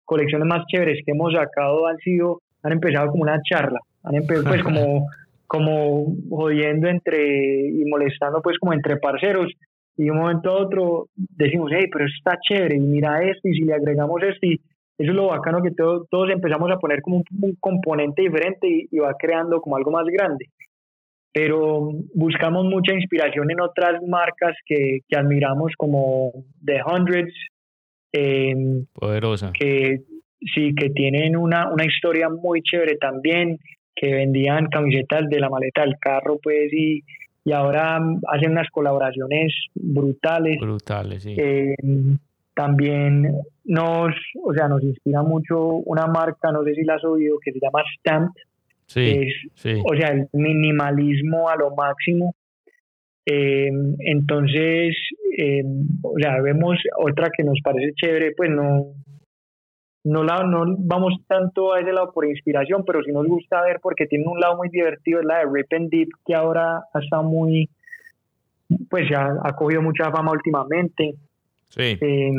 colecciones 0.03 0.47
más 0.47 0.65
chéveres 0.67 1.01
que 1.05 1.11
hemos 1.11 1.33
sacado 1.33 1.87
han 1.87 1.97
sido, 1.97 2.41
han 2.63 2.73
empezado 2.73 3.11
como 3.11 3.23
una 3.23 3.39
charla, 3.41 3.79
han 4.03 4.15
empezado 4.15 4.45
pues 4.45 4.63
como, 4.63 5.07
como 5.47 6.15
jodiendo 6.29 6.87
entre 6.87 7.69
y 7.69 7.85
molestando 7.85 8.41
pues 8.41 8.57
como 8.59 8.73
entre 8.73 8.97
parceros 8.97 9.51
y 9.97 10.05
de 10.05 10.11
un 10.11 10.17
momento 10.17 10.49
a 10.49 10.61
otro 10.61 11.07
decimos, 11.15 11.71
hey, 11.73 11.85
pero 11.91 12.05
está 12.05 12.37
chévere 12.41 12.75
y 12.75 12.79
mira 12.79 13.23
esto 13.23 13.47
y 13.47 13.53
si 13.53 13.61
le 13.63 13.73
agregamos 13.73 14.21
esto 14.23 14.45
y 14.45 14.59
eso 14.97 15.11
es 15.11 15.15
lo 15.15 15.27
bacano 15.27 15.61
que 15.61 15.71
todos 15.71 16.29
empezamos 16.29 16.71
a 16.71 16.77
poner 16.77 17.01
como 17.01 17.17
un, 17.17 17.55
componente 17.59 18.21
diferente 18.21 18.67
y, 18.89 18.97
va 18.97 19.13
creando 19.19 19.61
como 19.61 19.75
algo 19.75 19.91
más 19.91 20.05
grande 20.05 20.45
pero 21.35 21.89
buscamos 22.13 22.63
mucha 22.63 22.93
inspiración 22.93 23.51
en 23.51 23.59
otras 23.59 24.01
marcas 24.07 24.55
que, 24.65 24.99
que 25.05 25.17
admiramos 25.17 25.73
como 25.75 26.31
The 26.63 26.79
Hundreds. 26.81 27.33
Em, 28.13 28.85
Poderosa. 28.93 29.51
Que 29.51 29.99
sí, 30.39 30.73
que 30.73 30.91
tienen 30.91 31.35
una, 31.35 31.69
una 31.69 31.83
historia 31.83 32.29
muy 32.29 32.61
chévere 32.61 32.95
también, 32.95 33.59
que 33.93 34.13
vendían 34.13 34.67
camisetas 34.67 35.27
de 35.27 35.41
la 35.41 35.49
maleta 35.49 35.81
del 35.81 35.97
carro, 35.99 36.39
pues, 36.41 36.71
y, 36.71 37.03
y 37.43 37.51
ahora 37.51 37.97
hacen 38.29 38.51
unas 38.51 38.69
colaboraciones 38.69 39.53
brutales. 39.73 40.57
Brutales, 40.61 41.23
sí. 41.23 41.35
Em, 41.37 42.17
también 42.53 43.41
nos, 43.65 44.15
o 44.41 44.53
sea, 44.53 44.69
nos 44.69 44.81
inspira 44.83 45.21
mucho 45.21 45.59
una 45.85 46.07
marca, 46.07 46.53
no 46.53 46.63
sé 46.63 46.75
si 46.75 46.85
la 46.85 46.95
has 46.95 47.03
oído, 47.03 47.39
que 47.43 47.51
se 47.51 47.59
llama 47.59 47.83
Stamp, 47.99 48.31
Sí, 48.87 49.31
O 49.83 49.95
sea, 49.95 50.09
el 50.09 50.27
minimalismo 50.33 51.49
a 51.49 51.55
lo 51.55 51.75
máximo. 51.75 52.35
Eh, 53.25 53.69
entonces, 53.99 54.95
eh, 55.37 55.63
o 56.03 56.13
sea, 56.19 56.39
vemos 56.41 56.77
otra 56.97 57.31
que 57.35 57.43
nos 57.43 57.59
parece 57.63 57.93
chévere, 57.95 58.33
pues 58.37 58.51
no, 58.51 58.93
no, 60.03 60.23
la, 60.23 60.43
no 60.43 60.75
vamos 60.77 61.15
tanto 61.27 61.73
a 61.73 61.81
ese 61.81 61.91
lado 61.91 62.11
por 62.13 62.25
inspiración, 62.25 62.83
pero 62.85 63.01
sí 63.03 63.11
nos 63.11 63.25
gusta 63.25 63.63
ver 63.63 63.79
porque 63.81 64.05
tiene 64.05 64.25
un 64.27 64.39
lado 64.39 64.57
muy 64.57 64.69
divertido, 64.69 65.19
es 65.19 65.25
la 65.25 65.39
de 65.39 65.45
Rip 65.51 65.73
and 65.73 65.89
Deep, 65.89 66.09
que 66.23 66.35
ahora 66.35 66.83
está 66.93 67.23
muy, 67.23 67.67
pues 68.89 69.09
ya 69.09 69.35
ha 69.43 69.55
cogido 69.55 69.81
mucha 69.81 70.11
fama 70.11 70.31
últimamente. 70.31 71.15
Sí. 71.69 71.97
Eh, 71.99 72.31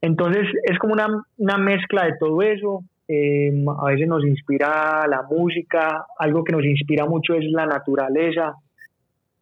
entonces, 0.00 0.48
es 0.64 0.78
como 0.78 0.94
una, 0.94 1.06
una 1.36 1.58
mezcla 1.58 2.06
de 2.06 2.14
todo 2.18 2.40
eso. 2.40 2.82
Em, 3.08 3.64
a 3.68 3.90
veces 3.90 4.06
nos 4.06 4.24
inspira 4.24 5.06
la 5.08 5.22
música, 5.22 6.06
algo 6.18 6.44
que 6.44 6.52
nos 6.52 6.64
inspira 6.64 7.04
mucho 7.06 7.34
es 7.34 7.44
la 7.50 7.66
naturaleza. 7.66 8.54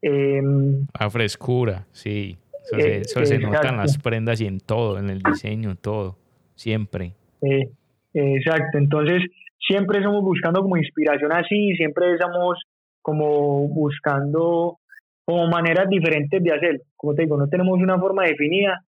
Em, 0.02 0.86
la 0.98 1.10
frescura, 1.10 1.86
sí. 1.92 2.38
Eso, 2.72 3.24
se, 3.24 3.34
eh, 3.34 3.38
nota 3.38 3.68
en 3.68 3.76
las 3.76 3.98
prendas 3.98 4.40
y 4.40 4.46
en 4.46 4.60
todo, 4.60 4.98
en 4.98 5.10
el 5.10 5.20
diseño, 5.20 5.74
todo, 5.76 6.16
siempre. 6.54 7.14
Eh, 7.42 7.68
exacto, 8.14 8.78
entonces 8.78 9.22
siempre 9.58 9.98
estamos 9.98 10.22
buscando 10.22 10.62
como 10.62 10.76
inspiración 10.76 11.32
así, 11.32 11.74
siempre 11.76 12.12
estamos 12.12 12.62
como 13.02 13.66
buscando 13.68 14.78
como 15.24 15.48
maneras 15.48 15.88
diferentes 15.88 16.42
de 16.42 16.52
hacerlo. 16.52 16.80
Como 16.96 17.14
te 17.14 17.22
digo, 17.22 17.36
no 17.36 17.48
tenemos 17.48 17.78
una 17.80 17.98
forma 17.98 18.24
definida, 18.24 18.84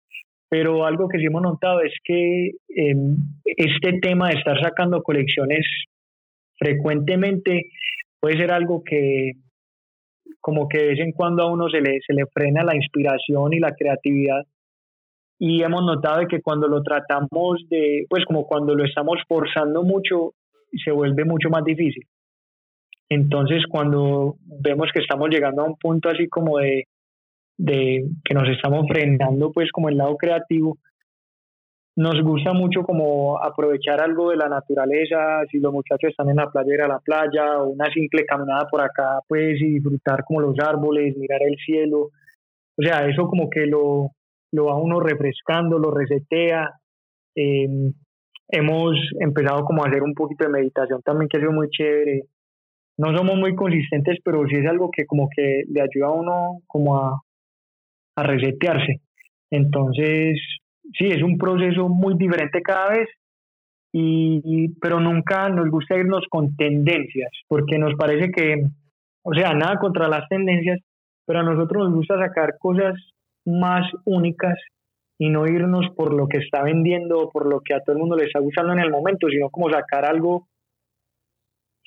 pero 0.50 0.86
algo 0.86 1.08
que 1.08 1.18
sí 1.20 1.26
hemos 1.26 1.42
notado 1.42 1.82
es 1.82 1.94
que 2.04 2.52
em, 2.70 3.18
este 3.46 4.00
tema 4.02 4.30
de 4.30 4.36
estar 4.36 4.60
sacando 4.62 5.04
colecciones 5.04 5.66
frecuentemente 6.58 7.70
puede 8.20 8.38
ser 8.38 8.52
algo 8.52 8.84
que 8.84 9.34
como 10.40 10.68
que 10.70 10.78
de 10.78 10.88
vez 10.88 11.00
en 11.00 11.12
cuando 11.12 11.44
a 11.44 11.52
uno 11.52 11.70
se 11.70 11.82
le, 11.82 12.00
se 12.06 12.14
le 12.14 12.26
frena 12.34 12.64
la 12.64 12.76
inspiración 12.76 13.54
y 13.54 13.60
la 13.60 13.74
creatividad 13.74 14.44
y 15.40 15.62
hemos 15.62 15.84
notado 15.84 16.28
que 16.28 16.42
cuando 16.42 16.68
lo 16.68 16.82
tratamos 16.82 17.64
de, 17.70 18.06
pues 18.10 18.26
como 18.26 18.48
cuando 18.48 18.74
lo 18.74 18.84
estamos 18.84 19.18
forzando 19.28 19.84
mucho, 19.84 20.34
se 20.84 20.92
vuelve 20.92 21.26
mucho 21.26 21.50
más 21.50 21.64
difícil. 21.64 22.04
Entonces 23.10 23.64
cuando 23.70 24.36
vemos 24.62 24.90
que 24.94 25.00
estamos 25.02 25.30
llegando 25.30 25.62
a 25.62 25.66
un 25.66 25.78
punto 25.78 26.10
así 26.10 26.28
como 26.28 26.58
de, 26.58 26.86
de 27.58 28.06
que 28.24 28.34
nos 28.34 28.48
estamos 28.50 28.86
frenando 28.88 29.52
pues 29.52 29.72
como 29.72 29.90
el 29.90 29.98
lado 29.98 30.16
creativo, 30.18 30.78
nos 31.98 32.22
gusta 32.22 32.54
mucho 32.54 32.84
como 32.84 33.44
aprovechar 33.44 34.00
algo 34.00 34.30
de 34.30 34.38
la 34.38 34.48
naturaleza, 34.48 35.42
si 35.50 35.58
los 35.58 35.74
muchachos 35.74 36.12
están 36.12 36.30
en 36.30 36.36
la 36.36 36.52
playa, 36.52 36.74
ir 36.76 36.82
a 36.82 36.88
la 36.88 37.00
playa, 37.00 37.64
o 37.64 37.70
una 37.70 37.92
simple 37.92 38.24
caminada 38.24 38.68
por 38.70 38.82
acá, 38.82 39.20
pues, 39.28 39.60
y 39.60 39.74
disfrutar 39.74 40.24
como 40.24 40.42
los 40.42 40.56
árboles, 40.60 41.18
mirar 41.18 41.42
el 41.42 41.56
cielo. 41.58 42.12
O 42.78 42.84
sea, 42.84 43.08
eso 43.08 43.28
como 43.28 43.50
que 43.50 43.66
lo, 43.66 44.12
lo 44.52 44.66
va 44.66 44.76
uno 44.76 45.00
refrescando, 45.00 45.80
lo 45.80 45.90
resetea. 45.90 46.70
Em, 47.36 47.92
hemos 48.50 48.96
empezado 49.20 49.66
como 49.66 49.84
a 49.84 49.88
hacer 49.88 50.04
un 50.04 50.14
poquito 50.14 50.46
de 50.46 50.52
meditación 50.52 51.02
también, 51.02 51.28
que 51.30 51.38
ha 51.38 51.42
sido 51.42 51.52
muy 51.52 51.70
chévere. 51.70 52.26
No 53.00 53.18
somos 53.18 53.38
muy 53.38 53.56
consistentes, 53.56 54.20
pero 54.24 54.46
sí 54.48 54.56
es 54.56 54.68
algo 54.68 54.92
que 54.96 55.08
como 55.08 55.30
que 55.36 55.64
le 55.68 55.82
ayuda 55.82 56.10
a 56.10 56.12
uno 56.12 56.60
como 56.68 56.96
a, 56.98 57.24
a 58.18 58.24
resetearse. 58.24 59.02
Entonces, 59.52 60.40
sí, 60.98 61.08
es 61.08 61.22
un 61.22 61.38
proceso 61.38 61.88
muy 61.88 62.16
diferente 62.18 62.62
cada 62.62 62.90
vez, 62.90 63.08
y, 63.94 64.70
pero 64.82 65.00
nunca 65.00 65.50
nos 65.50 65.70
gusta 65.70 65.96
irnos 65.96 66.26
con 66.30 66.56
tendencias, 66.56 67.32
porque 67.48 67.78
nos 67.78 67.94
parece 67.96 68.32
que, 68.32 68.56
o 69.24 69.34
sea, 69.34 69.54
nada 69.54 69.78
contra 69.80 70.08
las 70.08 70.28
tendencias, 70.28 70.80
pero 71.26 71.40
a 71.40 71.44
nosotros 71.44 71.86
nos 71.86 71.96
gusta 71.96 72.18
sacar 72.18 72.58
cosas 72.60 72.96
más 73.46 73.90
únicas 74.06 74.56
y 75.20 75.30
no 75.30 75.46
irnos 75.48 75.88
por 75.96 76.14
lo 76.14 76.28
que 76.28 76.40
está 76.40 76.64
vendiendo 76.64 77.20
o 77.20 77.30
por 77.30 77.48
lo 77.48 77.62
que 77.62 77.74
a 77.74 77.82
todo 77.82 77.96
el 77.96 78.02
mundo 78.02 78.18
le 78.18 78.26
está 78.26 78.40
gustando 78.40 78.74
en 78.74 78.80
el 78.80 78.92
momento, 78.92 79.30
sino 79.30 79.50
como 79.50 79.70
sacar 79.70 80.06
algo 80.06 80.48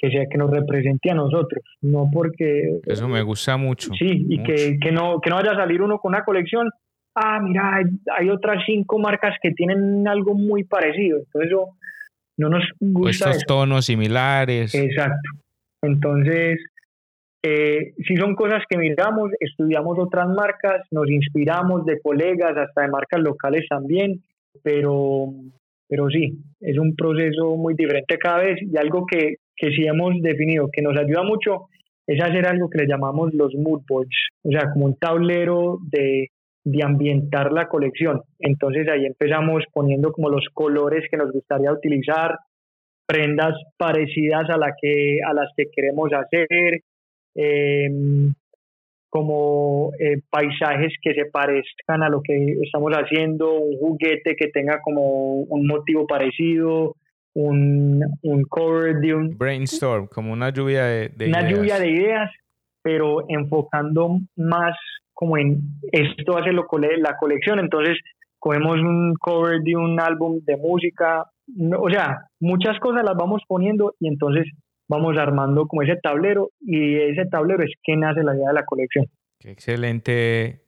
que 0.00 0.10
sea 0.10 0.24
que 0.30 0.38
nos 0.38 0.50
represente 0.50 1.10
a 1.10 1.14
nosotros, 1.14 1.62
no 1.82 2.08
porque... 2.12 2.80
Eso 2.86 3.08
me 3.08 3.22
gusta 3.22 3.56
mucho. 3.56 3.90
Sí, 3.98 4.26
y 4.28 4.42
Que, 4.42 4.78
que, 4.80 4.92
no, 4.92 5.20
que 5.20 5.30
no 5.30 5.36
vaya 5.36 5.52
a 5.52 5.56
salir 5.56 5.82
uno 5.82 5.98
con 5.98 6.14
una 6.14 6.24
colección, 6.24 6.70
ah, 7.14 7.40
mira, 7.40 7.82
hay, 8.18 8.30
otras 8.30 8.62
cinco 8.66 8.98
marcas 8.98 9.36
que 9.42 9.50
tienen 9.52 10.06
algo 10.08 10.34
muy 10.34 10.64
parecido, 10.64 11.18
entonces 11.18 11.50
eso 11.50 11.68
no 12.38 12.48
nos 12.48 12.64
gusta... 12.80 13.30
estos 13.30 13.44
tonos 13.46 13.84
similares. 13.84 14.74
Exacto. 14.74 15.30
Entonces, 15.82 16.58
eh, 17.42 17.94
si 18.06 18.16
son 18.16 18.34
cosas 18.34 18.62
que 18.68 18.76
miramos, 18.76 19.30
estudiamos 19.40 19.98
otras 19.98 20.28
marcas, 20.28 20.86
nos 20.90 21.08
inspiramos 21.10 21.86
de 21.86 22.00
colegas, 22.00 22.56
hasta 22.56 22.82
de 22.82 22.88
marcas 22.88 23.20
locales 23.20 23.66
también, 23.68 24.22
pero, 24.62 25.28
pero 25.88 26.08
sí, 26.08 26.38
es 26.60 26.78
un 26.78 26.94
proceso 26.94 27.56
muy 27.56 27.74
diferente 27.74 28.18
cada 28.18 28.42
vez 28.42 28.58
y 28.62 28.76
algo 28.76 29.06
que, 29.06 29.36
que 29.60 29.70
sí 29.70 29.86
hemos 29.86 30.14
definido 30.22 30.68
que 30.72 30.82
nos 30.82 30.96
ayuda 30.96 31.22
mucho 31.22 31.66
es 32.06 32.22
hacer 32.22 32.46
algo 32.46 32.68
que 32.68 32.78
le 32.78 32.88
llamamos 32.88 33.32
los 33.34 33.54
mood 33.54 33.82
boards, 33.88 34.28
o 34.42 34.50
sea, 34.50 34.72
como 34.72 34.86
un 34.86 34.96
tablero 34.96 35.78
de, 35.90 36.28
de 36.64 36.82
ambientar 36.82 37.52
la 37.52 37.68
colección. 37.68 38.22
Entonces 38.38 38.88
ahí 38.88 39.06
empezamos 39.06 39.64
poniendo 39.72 40.12
como 40.12 40.30
los 40.30 40.46
colores 40.52 41.04
que 41.10 41.16
nos 41.16 41.30
gustaría 41.30 41.72
utilizar, 41.72 42.36
prendas 43.06 43.54
parecidas 43.76 44.48
a, 44.50 44.56
la 44.56 44.72
que, 44.80 45.18
a 45.24 45.34
las 45.34 45.50
que 45.56 45.66
queremos 45.72 46.10
hacer, 46.12 46.80
Em, 47.34 48.32
como 49.08 49.92
eh, 49.98 50.20
paisajes 50.30 50.92
que 51.02 51.14
se 51.14 51.24
parezcan 51.26 52.02
a 52.02 52.08
lo 52.08 52.22
que 52.22 52.58
estamos 52.62 52.92
haciendo, 52.92 53.54
un 53.54 53.76
juguete 53.76 54.36
que 54.36 54.48
tenga 54.48 54.80
como 54.82 55.42
un 55.42 55.66
motivo 55.66 56.06
parecido, 56.06 56.94
un, 57.34 58.02
un 58.22 58.42
cover 58.44 58.96
de 58.96 59.14
un... 59.14 59.38
Brainstorm, 59.38 60.08
como 60.08 60.32
una 60.32 60.50
lluvia 60.50 60.84
de, 60.84 61.26
una 61.28 61.48
lluvia 61.48 61.78
de 61.78 61.90
ideas, 61.90 62.30
pero 62.82 63.24
enfocando 63.28 64.18
más 64.36 64.76
como 65.12 65.36
en 65.36 65.60
esto 65.92 66.38
hace 66.38 66.52
lo, 66.52 66.66
la 66.98 67.16
colección, 67.18 67.58
entonces 67.58 67.98
cogemos 68.38 68.78
un 68.80 69.14
cover 69.20 69.60
de 69.60 69.76
un 69.76 70.00
álbum 70.00 70.40
de 70.44 70.56
música, 70.56 71.26
o 71.78 71.90
sea, 71.90 72.26
muchas 72.40 72.78
cosas 72.78 73.04
las 73.04 73.16
vamos 73.16 73.42
poniendo 73.46 73.94
y 74.00 74.08
entonces 74.08 74.46
vamos 74.88 75.18
armando 75.18 75.66
como 75.66 75.82
ese 75.82 75.96
tablero 75.96 76.50
y 76.60 76.96
ese 76.96 77.26
tablero 77.26 77.62
es 77.62 77.72
que 77.82 77.96
nace 77.96 78.22
la 78.22 78.34
idea 78.34 78.48
de 78.48 78.54
la 78.54 78.64
colección. 78.64 79.06
Qué 79.38 79.50
excelente 79.50 80.62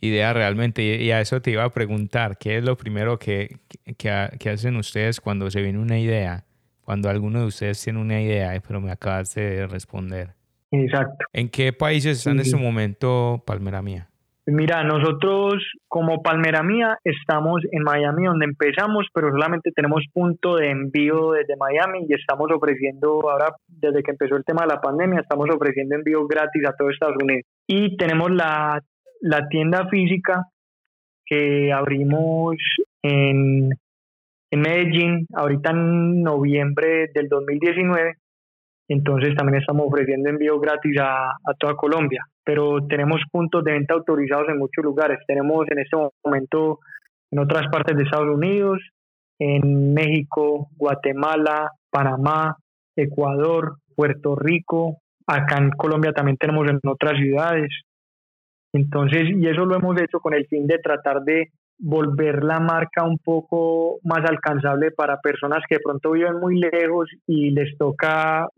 idea 0.00 0.32
realmente 0.32 0.82
y 0.82 1.10
a 1.10 1.20
eso 1.20 1.40
te 1.40 1.50
iba 1.50 1.64
a 1.64 1.72
preguntar, 1.72 2.36
¿qué 2.38 2.58
es 2.58 2.64
lo 2.64 2.76
primero 2.76 3.18
que, 3.18 3.56
que, 3.96 4.50
hacen 4.50 4.76
ustedes 4.76 5.20
cuando 5.20 5.50
se 5.50 5.62
viene 5.62 5.78
una 5.78 5.98
idea? 5.98 6.44
Cuando 6.82 7.08
alguno 7.08 7.40
de 7.40 7.46
ustedes 7.46 7.82
tiene 7.82 8.00
una 8.00 8.20
idea, 8.20 8.60
pero 8.66 8.80
me 8.80 8.90
acabas 8.90 9.34
de 9.34 9.66
responder. 9.66 10.34
Exacto. 10.70 11.24
¿En 11.32 11.48
qué 11.48 11.72
países 11.72 12.18
están 12.18 12.34
en 12.34 12.40
este 12.40 12.56
momento 12.56 13.42
Palmera 13.46 13.80
Mía? 13.80 14.08
Mira, 14.46 14.84
nosotros 14.84 15.54
como 15.88 16.22
Palmera 16.22 16.62
Mía 16.62 16.98
estamos 17.02 17.62
en 17.72 17.82
Miami 17.82 18.26
donde 18.26 18.44
empezamos, 18.44 19.06
pero 19.14 19.30
solamente 19.30 19.70
tenemos 19.74 20.04
punto 20.12 20.56
de 20.56 20.70
envío 20.70 21.32
desde 21.32 21.56
Miami 21.56 22.04
y 22.06 22.12
estamos 22.12 22.50
ofreciendo, 22.52 23.22
ahora 23.30 23.54
desde 23.66 24.02
que 24.02 24.10
empezó 24.10 24.36
el 24.36 24.44
tema 24.44 24.62
de 24.62 24.74
la 24.74 24.82
pandemia, 24.82 25.20
estamos 25.20 25.48
ofreciendo 25.48 25.94
envío 25.94 26.26
gratis 26.26 26.62
a 26.68 26.76
todo 26.76 26.90
Estados 26.90 27.16
Unidos. 27.22 27.44
Y 27.66 27.96
tenemos 27.96 28.30
la, 28.32 28.82
la 29.24 29.48
tienda 29.48 29.88
física 29.88 30.48
que 31.26 31.72
abrimos 31.72 32.56
en, 33.02 33.70
en 34.50 34.60
Medellín, 34.60 35.26
ahorita 35.34 35.70
en 35.70 36.22
noviembre 36.22 37.10
del 37.14 37.28
2019 37.28 38.18
entonces 38.88 39.34
también 39.34 39.60
estamos 39.60 39.86
ofreciendo 39.86 40.28
envío 40.28 40.60
gratis 40.60 40.98
a, 41.00 41.30
a, 41.30 41.54
toda 41.58 41.74
Colombia, 41.74 42.26
pero 42.44 42.86
tenemos 42.86 43.22
puntos 43.30 43.64
de 43.64 43.72
venta 43.72 43.94
autorizados 43.94 44.48
en 44.50 44.58
muchos 44.58 44.84
lugares. 44.84 45.18
Tenemos 45.26 45.66
en 45.70 45.78
este 45.78 45.96
momento 46.22 46.80
en 47.30 47.38
otras 47.38 47.66
partes 47.72 47.96
de 47.96 48.02
Estados 48.02 48.28
Unidos, 48.28 48.80
en 49.38 49.94
México, 49.94 50.68
Guatemala, 50.76 51.70
Panamá, 51.90 52.56
Ecuador, 52.94 53.76
Puerto 53.96 54.36
Rico, 54.36 54.98
acá 55.26 55.58
en 55.58 55.70
Colombia 55.70 56.12
también 56.12 56.36
tenemos 56.36 56.68
en 56.68 56.78
otras 56.86 57.18
ciudades. 57.18 57.70
Entonces, 58.74 59.30
y 59.30 59.46
eso 59.46 59.64
lo 59.64 59.76
hemos 59.76 59.98
hecho 60.02 60.18
con 60.18 60.34
el 60.34 60.48
fin 60.48 60.66
de 60.66 60.78
tratar 60.78 61.22
de 61.22 61.52
volver 61.78 62.42
la 62.42 62.58
marca 62.58 63.04
un 63.04 63.18
poco 63.18 64.00
más 64.02 64.28
alcanzable 64.28 64.90
para 64.90 65.20
personas 65.20 65.62
que 65.68 65.76
de 65.76 65.80
pronto 65.80 66.10
viven 66.10 66.40
muy 66.40 66.58
lejos 66.58 67.08
y 67.24 67.50
les 67.50 67.78
toca, 67.78 68.48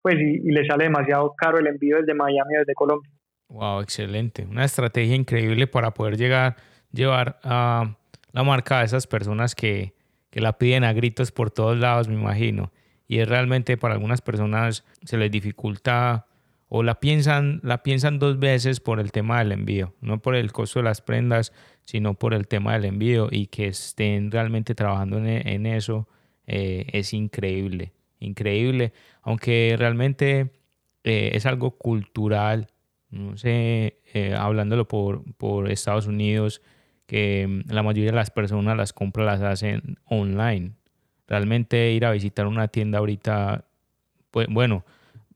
pues, 0.00 0.16
y, 0.18 0.50
les 0.50 0.66
sale 0.66 0.84
demasiado 0.84 1.34
caro 1.36 1.58
el 1.58 1.66
envío 1.66 1.98
desde 1.98 2.14
Miami 2.14 2.56
o 2.56 2.60
desde 2.60 2.72
Colombia. 2.72 3.10
Wow, 3.50 3.82
excelente. 3.82 4.46
Una 4.50 4.64
estrategia 4.64 5.14
increíble 5.14 5.66
para 5.66 5.92
poder 5.92 6.16
llegar, 6.16 6.56
llevar 6.90 7.38
a 7.44 7.96
la 8.32 8.42
marca 8.44 8.80
a 8.80 8.82
esas 8.82 9.06
personas 9.06 9.54
que, 9.54 9.92
que 10.30 10.40
la 10.40 10.56
piden 10.56 10.84
a 10.84 10.94
gritos 10.94 11.32
por 11.32 11.50
todos 11.50 11.76
lados, 11.76 12.08
me 12.08 12.14
imagino. 12.14 12.72
Y 13.06 13.18
es 13.18 13.28
realmente 13.28 13.76
para 13.76 13.92
algunas 13.92 14.22
personas 14.22 14.86
se 15.04 15.18
les 15.18 15.30
dificulta 15.30 16.26
o 16.68 16.82
la 16.82 17.00
piensan, 17.00 17.60
la 17.62 17.82
piensan 17.82 18.18
dos 18.18 18.38
veces 18.38 18.80
por 18.80 18.98
el 18.98 19.12
tema 19.12 19.38
del 19.38 19.52
envío, 19.52 19.94
no 20.00 20.20
por 20.20 20.34
el 20.34 20.52
costo 20.52 20.80
de 20.80 20.84
las 20.84 21.00
prendas, 21.00 21.52
sino 21.84 22.14
por 22.14 22.34
el 22.34 22.48
tema 22.48 22.72
del 22.72 22.86
envío 22.86 23.28
y 23.30 23.46
que 23.46 23.68
estén 23.68 24.30
realmente 24.30 24.74
trabajando 24.74 25.18
en, 25.18 25.66
eso 25.66 26.08
eh, 26.46 26.86
es 26.92 27.12
increíble, 27.12 27.92
increíble, 28.18 28.92
aunque 29.22 29.76
realmente 29.78 30.50
eh, 31.04 31.30
es 31.34 31.46
algo 31.46 31.78
cultural, 31.78 32.68
no 33.10 33.36
sé, 33.36 34.00
eh, 34.12 34.34
hablándolo 34.34 34.88
por, 34.88 35.22
por 35.36 35.70
Estados 35.70 36.08
Unidos, 36.08 36.62
que 37.06 37.46
mm, 37.46 37.72
la 37.72 37.84
mayoría 37.84 38.10
de 38.10 38.16
las 38.16 38.30
personas 38.30 38.76
las 38.76 38.92
compras 38.92 39.26
las 39.26 39.42
hacen 39.42 39.98
online. 40.04 40.72
Realmente 41.28 41.92
ir 41.92 42.04
a 42.04 42.10
visitar 42.10 42.46
una 42.46 42.68
tienda 42.68 42.98
ahorita, 42.98 43.66
pues 44.30 44.48
bueno, 44.50 44.84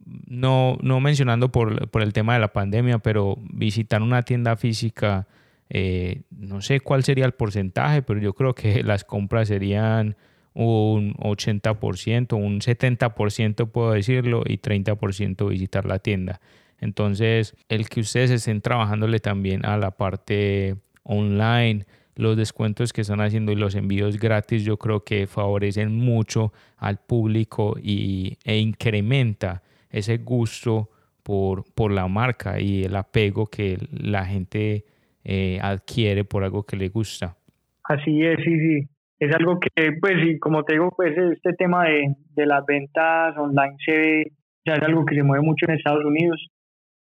no, 0.05 0.79
no 0.83 1.01
mencionando 1.01 1.53
por, 1.53 1.89
por, 1.89 2.03
el 2.03 2.13
tema 2.13 2.35
de 2.35 2.41
la 2.41 2.53
pandemia, 2.53 2.99
pero 2.99 3.37
visitar 3.53 4.03
una 4.03 4.23
tienda 4.23 4.57
física, 4.57 5.27
eh, 5.69 6.23
no 6.31 6.61
sé 6.63 6.81
cuál 6.81 7.05
sería 7.05 7.27
el 7.27 7.33
porcentaje, 7.33 8.03
pero 8.03 8.21
yo 8.21 8.33
creo 8.35 8.55
que 8.55 8.83
las 8.85 9.05
compras 9.05 9.49
serían 9.49 10.17
un 10.53 11.15
80%, 11.15 12.37
un 12.37 12.61
70% 12.61 13.71
puedo 13.71 13.93
decirlo, 13.93 14.43
y 14.47 14.59
30% 14.59 15.49
visitar 15.49 15.85
la 15.87 15.99
tienda. 15.99 16.41
Entonces, 16.79 17.55
el 17.69 17.89
que 17.89 18.01
ustedes 18.01 18.31
estén 18.31 18.63
trabajándole 18.63 19.21
también 19.21 19.67
a 19.67 19.77
la 19.77 19.93
parte 19.93 20.77
online, 21.03 21.87
los 22.17 22.37
descuentos 22.37 22.93
que 22.93 23.03
están 23.03 23.21
haciendo 23.21 23.53
y 23.53 23.57
los 23.57 23.75
envíos 23.75 24.19
gratis, 24.19 24.65
yo 24.65 24.79
creo 24.79 25.05
que 25.05 25.27
favorecen 25.27 25.95
mucho 25.95 26.53
al 26.77 26.99
público 26.99 27.77
y, 27.81 28.39
e 28.45 28.59
incrementa 28.59 29.63
ese 29.91 30.19
gusto 30.19 30.89
por, 31.23 31.65
por 31.75 31.93
la 31.93 32.09
marca 32.09 32.61
y 32.61 32.85
el 32.85 32.97
apego 32.97 33.47
que 33.47 33.79
la 33.93 34.25
gente 34.25 34.85
eh, 35.25 35.59
adquiere 35.63 36.25
por 36.25 36.45
algo 36.45 36.65
que 36.65 36.77
le 36.77 36.89
gusta. 36.89 37.37
Así 37.85 38.25
es, 38.25 38.37
sí, 38.45 38.59
sí. 38.59 38.89
Es 39.19 39.35
algo 39.35 39.61
que, 39.61 39.93
pues, 40.01 40.15
y 40.25 40.39
como 40.39 40.65
te 40.65 40.75
digo, 40.75 40.91
pues 40.97 41.15
este 41.17 41.53
tema 41.53 41.85
de, 41.85 42.15
de 42.35 42.47
las 42.47 42.65
ventas 42.65 43.37
online 43.37 43.77
se 43.85 44.33
ya 44.65 44.75
es 44.75 44.83
algo 44.83 45.05
que 45.05 45.15
se 45.15 45.23
mueve 45.23 45.45
mucho 45.45 45.67
en 45.67 45.75
Estados 45.75 46.05
Unidos 46.05 46.49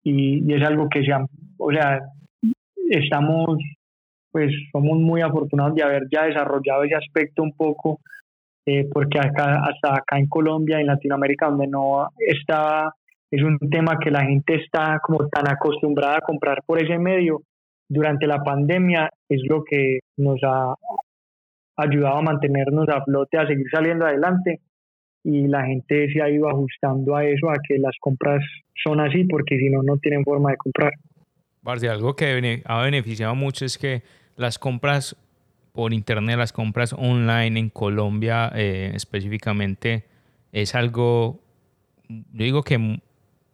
y, 0.03 0.43
y 0.47 0.55
es 0.55 0.63
algo 0.67 0.89
que 0.89 1.03
se, 1.05 1.13
o 1.59 1.73
sea, 1.73 2.01
estamos, 2.91 3.59
pues, 4.31 4.53
somos 4.73 4.99
muy 4.99 5.21
afortunados 5.23 5.75
de 5.75 5.83
haber 5.83 6.03
ya 6.11 6.25
desarrollado 6.25 6.85
ese 6.85 6.97
aspecto 6.97 7.43
un 7.43 7.53
poco 7.53 8.01
eh, 8.67 8.89
porque 8.93 9.19
acá, 9.19 9.63
hasta 9.65 9.97
acá 9.97 10.19
en 10.19 10.27
Colombia, 10.27 10.81
en 10.81 10.87
Latinoamérica, 10.87 11.49
donde 11.49 11.67
no 11.67 12.09
está, 12.19 12.95
es 13.31 13.43
un 13.43 13.59
tema 13.59 13.99
que 13.99 14.11
la 14.11 14.25
gente 14.25 14.55
está 14.55 15.01
como 15.03 15.29
tan 15.29 15.49
acostumbrada 15.49 16.19
a 16.19 16.21
comprar 16.21 16.63
por 16.65 16.83
ese 16.83 16.99
medio, 16.99 17.43
durante 17.89 18.27
la 18.27 18.43
pandemia 18.43 19.11
es 19.29 19.43
lo 19.49 19.65
que 19.65 19.99
nos 20.17 20.41
ha 20.45 20.75
ayudado 21.77 22.19
a 22.19 22.23
mantenernos 22.23 22.89
a 22.89 23.03
flote, 23.05 23.39
a 23.39 23.47
seguir 23.47 23.67
saliendo 23.71 24.07
adelante 24.07 24.61
y 25.25 25.47
la 25.47 25.65
gente 25.67 26.11
se 26.13 26.23
ha 26.23 26.31
ido 26.31 26.49
ajustando 26.49 27.15
a 27.15 27.25
eso, 27.25 27.51
a 27.51 27.55
que 27.67 27.79
las 27.79 27.95
compras 28.01 28.43
son 28.83 29.01
así, 29.01 29.25
porque 29.25 29.59
si 29.59 29.69
no, 29.69 29.83
no 29.83 29.97
tienen 29.99 30.25
forma 30.25 30.51
de 30.51 30.57
comprar. 30.57 30.93
Parce, 31.63 31.89
algo 31.89 32.17
que 32.17 32.63
ha 32.65 32.83
beneficiado 32.83 33.35
mucho 33.35 33.65
es 33.65 33.79
que 33.79 34.03
las 34.37 34.59
compras 34.59 35.17
por 35.73 35.93
internet, 35.95 36.37
las 36.37 36.53
compras 36.53 36.93
online 36.93 37.59
en 37.59 37.71
Colombia 37.71 38.53
eh, 38.55 38.93
específicamente, 38.95 40.05
es 40.53 40.75
algo, 40.75 41.41
yo 42.09 42.45
digo 42.45 42.63
que 42.63 43.01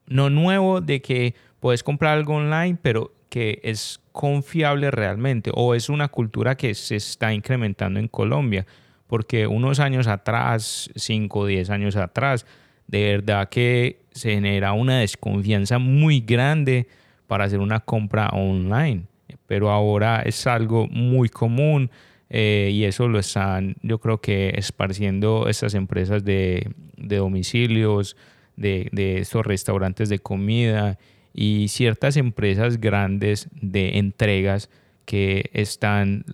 no 0.07 0.31
nuevo 0.31 0.81
de 0.81 1.01
que 1.01 1.35
puedes 1.61 1.83
comprar 1.83 2.19
algo 2.19 2.35
online, 2.35 2.77
pero 2.83 3.13
que 3.29 3.61
es 3.63 4.01
confiable 4.13 4.91
realmente 4.91 5.51
o 5.55 5.75
es 5.75 5.89
una 5.89 6.09
cultura 6.09 6.57
que 6.57 6.75
se 6.75 6.97
está 6.97 7.33
incrementando 7.33 8.01
en 8.01 8.09
Colombia, 8.09 8.67
porque 9.07 9.47
unos 9.47 9.79
años 9.79 10.07
atrás, 10.07 10.91
5 10.97 11.39
o 11.39 11.47
10 11.47 11.71
años 11.71 11.97
atrás, 11.97 12.47
de 12.87 13.05
verdad 13.05 13.49
que 13.49 14.01
se 14.11 14.33
genera 14.33 14.73
una 14.73 14.99
desconfianza 14.99 15.79
muy 15.79 16.21
grande 16.21 16.89
para 17.27 17.45
hacer 17.45 17.61
una 17.61 17.81
compra 17.81 18.29
online, 18.31 19.05
pero 19.47 19.71
ahora 19.71 20.23
es 20.23 20.47
algo 20.47 20.89
muy 20.89 21.29
común 21.29 21.91
eh, 22.31 22.71
y 22.73 22.85
eso 22.85 23.09
lo 23.09 23.19
están, 23.19 23.77
yo 23.83 23.99
creo 23.99 24.21
que 24.21 24.55
esparciendo 24.57 25.49
estas 25.49 25.75
empresas 25.75 26.25
de, 26.25 26.71
domicilios, 26.97 28.17
de, 28.57 28.89
de 28.93 29.19
estos 29.19 29.47
restaurantes 29.47 30.09
de 30.09 30.19
comida 30.19 30.99
y 31.33 31.69
ciertas 31.69 32.17
empresas 32.17 32.81
grandes 32.81 33.49
de 33.53 33.99
entregas 33.99 34.69
que 35.05 35.51
están 35.55 36.25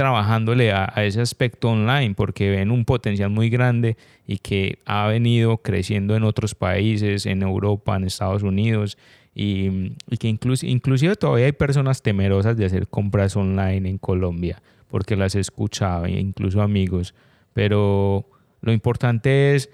trabajándole 0.00 0.72
a, 0.72 0.92
ese 1.04 1.20
aspecto 1.20 1.68
online 1.68 2.14
porque 2.14 2.48
ven 2.48 2.70
un 2.70 2.86
potencial 2.86 3.28
muy 3.28 3.50
grande 3.50 3.98
y 4.26 4.38
que 4.38 4.78
ha 4.86 5.06
venido 5.08 5.58
creciendo 5.58 6.16
en 6.16 6.24
otros 6.24 6.54
países, 6.54 7.26
en 7.26 7.42
Europa, 7.42 7.96
en 7.96 8.04
Estados 8.04 8.42
Unidos 8.42 8.96
y, 9.34 9.90
que 10.18 10.28
incluso, 10.28 10.64
inclusive 10.64 11.16
todavía 11.16 11.44
hay 11.44 11.52
personas 11.52 12.00
temerosas 12.00 12.56
de 12.56 12.64
hacer 12.64 12.88
compras 12.88 13.36
online 13.36 13.90
en 13.90 13.98
Colombia 13.98 14.62
porque 14.90 15.16
las 15.16 15.34
he 15.34 15.40
escuchado, 15.40 16.06
incluso 16.06 16.62
amigos. 16.62 17.14
Pero 17.52 18.26
lo 18.60 18.72
importante 18.72 19.54
es 19.54 19.70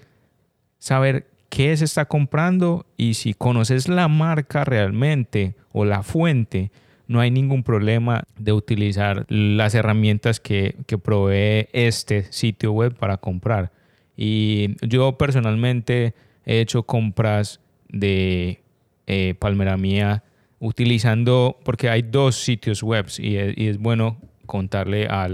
saber 0.79 1.27
qué 1.49 1.75
se 1.75 1.85
está 1.85 2.05
comprando 2.05 2.85
y 2.97 3.15
si 3.15 3.33
conoces 3.33 3.87
la 3.87 4.07
marca 4.07 4.63
realmente 4.63 5.55
o 5.71 5.85
la 5.85 6.03
fuente, 6.03 6.71
no 7.07 7.19
hay 7.21 7.31
ningún 7.31 7.63
problema 7.63 8.23
de 8.37 8.51
utilizar 8.51 9.25
las 9.29 9.73
herramientas 9.75 10.39
que, 10.39 10.75
provee 11.01 11.69
este 11.71 12.31
sitio 12.31 12.73
web 12.73 12.95
para 12.95 13.17
comprar. 13.17 13.71
Y 14.15 14.75
yo 14.85 15.17
personalmente 15.17 16.13
he 16.45 16.59
hecho 16.59 16.83
compras 16.83 17.61
de 17.87 18.61
eh, 19.05 19.35
Palmera 19.39 19.77
Mía 19.77 20.23
utilizando, 20.59 21.59
porque 21.63 21.89
hay 21.89 22.01
dos 22.01 22.35
sitios 22.35 22.83
web 22.83 23.07
y 23.19 23.35
es, 23.37 23.77
bueno 23.77 24.17
contarle 24.47 25.05
a, 25.07 25.27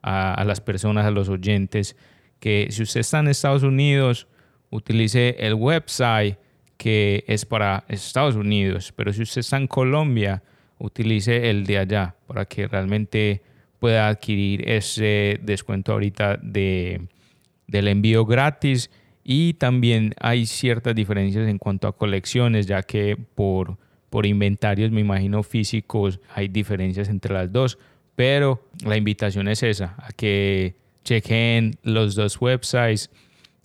a 0.00 0.44
las 0.44 0.62
personas, 0.62 1.04
a 1.04 1.10
los 1.10 1.28
oyentes, 1.28 1.96
que 2.40 2.68
si 2.70 2.82
usted 2.82 3.00
está 3.00 3.18
en 3.18 3.28
Estados 3.28 3.62
Unidos, 3.62 4.28
utilice 4.70 5.36
el 5.38 5.54
website 5.54 6.38
que 6.76 7.24
es 7.26 7.44
para 7.44 7.84
Estados 7.88 8.36
Unidos, 8.36 8.92
pero 8.96 9.12
si 9.12 9.22
usted 9.22 9.40
está 9.40 9.56
en 9.56 9.66
Colombia, 9.66 10.42
utilice 10.78 11.50
el 11.50 11.64
de 11.66 11.78
allá 11.78 12.16
para 12.26 12.44
que 12.44 12.68
realmente 12.68 13.42
pueda 13.78 14.08
adquirir 14.08 14.68
ese 14.68 15.38
descuento 15.42 15.92
ahorita 15.92 16.38
de, 16.42 17.08
del 17.66 17.88
envío 17.88 18.24
gratis. 18.24 18.90
Y 19.24 19.54
también 19.54 20.14
hay 20.20 20.46
ciertas 20.46 20.94
diferencias 20.94 21.48
en 21.48 21.58
cuanto 21.58 21.88
a 21.88 21.96
colecciones, 21.96 22.66
ya 22.66 22.82
que 22.82 23.16
por, 23.16 23.76
por 24.08 24.24
inventarios, 24.24 24.90
me 24.92 25.00
imagino, 25.00 25.42
físicos, 25.42 26.20
hay 26.34 26.48
diferencias 26.48 27.08
entre 27.08 27.34
las 27.34 27.52
dos, 27.52 27.78
pero 28.16 28.62
la 28.84 28.96
invitación 28.96 29.46
es 29.46 29.62
esa, 29.62 29.94
a 29.98 30.10
que 30.10 30.74
chequen 31.04 31.78
los 31.82 32.16
dos 32.16 32.40
websites 32.40 33.10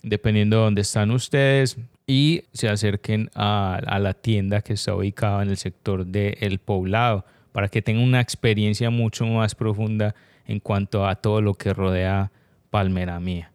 dependiendo 0.02 0.58
de 0.58 0.62
dónde 0.62 0.82
están 0.82 1.10
ustedes 1.10 1.78
y 2.06 2.44
se 2.52 2.68
acerquen 2.68 3.30
a, 3.34 3.80
la 4.00 4.12
tienda 4.12 4.60
que 4.60 4.74
está 4.74 4.94
ubicada 4.94 5.42
en 5.42 5.50
el 5.50 5.56
sector 5.56 6.06
El 6.14 6.58
Poblado 6.58 7.24
para 7.52 7.68
que 7.68 7.82
tengan 7.82 8.04
una 8.04 8.20
experiencia 8.20 8.90
mucho 8.90 9.24
más 9.26 9.54
profunda 9.54 10.14
en 10.46 10.60
cuanto 10.60 11.06
a 11.06 11.16
todo 11.16 11.40
lo 11.40 11.54
que 11.54 11.72
rodea 11.72 12.30
Palmera 12.70 13.20
Mía. 13.20 13.52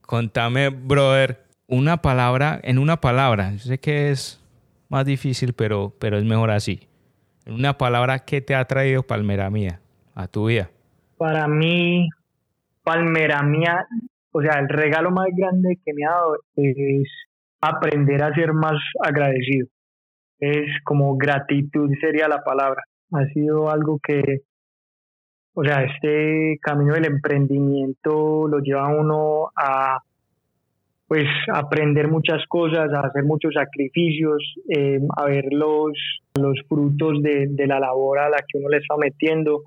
Contame, 0.00 0.68
brother, 0.68 1.44
una 1.66 2.00
palabra, 2.00 2.60
en 2.62 2.78
una 2.78 3.00
palabra, 3.00 3.58
sé 3.58 3.78
que 3.78 4.10
es 4.10 4.40
más 4.88 5.04
difícil, 5.04 5.52
pero, 5.52 5.94
pero 5.98 6.18
es 6.18 6.24
mejor 6.24 6.50
así. 6.50 6.88
En 7.44 7.54
una 7.54 7.76
palabra, 7.76 8.20
¿qué 8.20 8.40
te 8.40 8.54
ha 8.54 8.64
traído 8.66 9.02
Palmera 9.02 9.50
Mía 9.50 9.81
a 10.14 10.28
tu 10.28 10.46
vida? 10.46 10.70
Para 11.16 11.46
mí, 11.48 12.08
Palmera 12.82 13.42
Mía 13.42 13.86
o 14.32 14.40
sea, 14.40 14.58
el 14.60 14.68
regalo 14.68 15.10
más 15.10 15.28
grande 15.36 15.78
que 15.84 15.92
me 15.92 16.04
ha 16.06 16.10
dado 16.10 16.38
es 16.56 17.08
aprender 17.60 18.22
a 18.22 18.34
ser 18.34 18.54
más 18.54 18.80
agradecido. 19.00 19.68
Es 20.40 20.68
como 20.84 21.16
gratitud 21.16 21.90
sería 22.00 22.28
la 22.28 22.42
palabra. 22.42 22.82
Ha 23.12 23.26
sido 23.26 23.70
algo 23.70 24.00
que, 24.02 24.40
o 25.54 25.62
sea, 25.62 25.84
este 25.84 26.58
camino 26.62 26.94
del 26.94 27.04
emprendimiento 27.04 28.48
lo 28.48 28.58
lleva 28.60 28.86
a 28.86 28.94
uno 28.94 29.48
a 29.54 29.98
pues 31.06 31.28
aprender 31.52 32.08
muchas 32.08 32.42
cosas, 32.48 32.90
a 32.90 33.00
hacer 33.00 33.24
muchos 33.24 33.52
sacrificios, 33.52 34.42
eh, 34.74 34.98
a 35.14 35.26
ver 35.26 35.44
los, 35.50 35.92
los 36.40 36.58
frutos 36.66 37.22
de, 37.22 37.48
de, 37.50 37.66
la 37.66 37.78
labor 37.78 38.18
a 38.18 38.30
la 38.30 38.38
que 38.38 38.56
uno 38.56 38.70
le 38.70 38.78
está 38.78 38.96
metiendo 38.96 39.62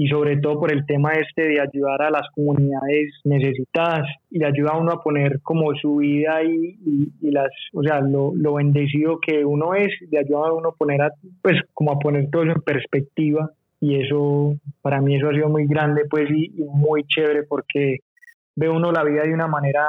y 0.00 0.06
sobre 0.06 0.36
todo 0.36 0.60
por 0.60 0.72
el 0.72 0.86
tema 0.86 1.10
este 1.14 1.42
de 1.48 1.60
ayudar 1.60 2.02
a 2.02 2.10
las 2.10 2.30
comunidades 2.32 3.14
necesitadas 3.24 4.06
y 4.30 4.44
ayuda 4.44 4.70
a 4.74 4.78
uno 4.78 4.92
a 4.92 5.02
poner 5.02 5.40
como 5.42 5.74
su 5.74 5.96
vida 5.96 6.40
y, 6.44 6.78
y, 7.20 7.30
las, 7.32 7.50
o 7.72 7.82
sea, 7.82 7.98
lo, 8.00 8.32
lo, 8.32 8.54
bendecido 8.54 9.18
que 9.18 9.44
uno 9.44 9.74
es, 9.74 9.88
de 10.08 10.20
ayudar 10.20 10.50
a 10.50 10.52
uno 10.52 10.72
poner, 10.78 11.02
a, 11.02 11.10
pues 11.42 11.60
como 11.74 11.90
a 11.90 11.98
poner 11.98 12.30
todo 12.30 12.44
eso 12.44 12.52
en 12.52 12.62
perspectiva 12.62 13.50
y 13.80 14.00
eso, 14.00 14.54
para 14.82 15.00
mí 15.00 15.16
eso 15.16 15.30
ha 15.30 15.32
sido 15.32 15.48
muy 15.48 15.66
grande 15.66 16.02
pues 16.08 16.30
y, 16.30 16.48
muy 16.72 17.02
chévere 17.02 17.42
porque 17.42 17.96
ve 18.54 18.68
uno 18.68 18.92
la 18.92 19.02
vida 19.02 19.22
de 19.24 19.34
una 19.34 19.48
manera 19.48 19.82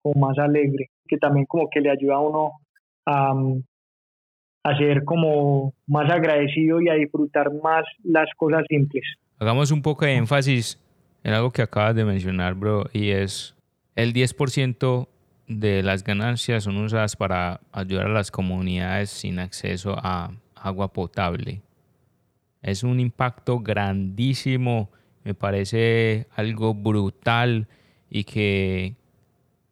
como 0.00 0.26
más 0.26 0.38
alegre, 0.38 0.88
que 1.06 1.18
también 1.18 1.44
como 1.44 1.68
que 1.68 1.82
le 1.82 1.90
ayuda 1.90 2.14
a 2.14 2.20
uno 2.20 2.52
a, 3.04 3.34
a 4.64 4.78
ser 4.78 5.04
como 5.04 5.74
más 5.86 6.10
agradecido 6.10 6.80
y 6.80 6.88
a 6.88 6.94
disfrutar 6.94 7.52
más 7.62 7.84
las 8.04 8.30
cosas 8.38 8.64
simples. 8.66 9.04
Hagamos 9.40 9.70
un 9.70 9.80
poco 9.80 10.04
de 10.04 10.16
énfasis 10.16 10.78
en 11.24 11.32
algo 11.32 11.50
que 11.50 11.62
acabas 11.62 11.94
de 11.94 12.04
mencionar, 12.04 12.54
bro, 12.54 12.90
y 12.92 13.08
es 13.08 13.54
el 13.96 14.12
10% 14.12 15.08
de 15.46 15.82
las 15.82 16.04
ganancias 16.04 16.64
son 16.64 16.76
usadas 16.76 17.16
para 17.16 17.62
ayudar 17.72 18.08
a 18.08 18.12
las 18.12 18.30
comunidades 18.30 19.08
sin 19.08 19.38
acceso 19.38 19.96
a 19.96 20.32
agua 20.54 20.92
potable. 20.92 21.62
Es 22.60 22.82
un 22.82 23.00
impacto 23.00 23.60
grandísimo, 23.60 24.90
me 25.24 25.32
parece 25.32 26.26
algo 26.36 26.74
brutal 26.74 27.66
y 28.10 28.24
que 28.24 28.94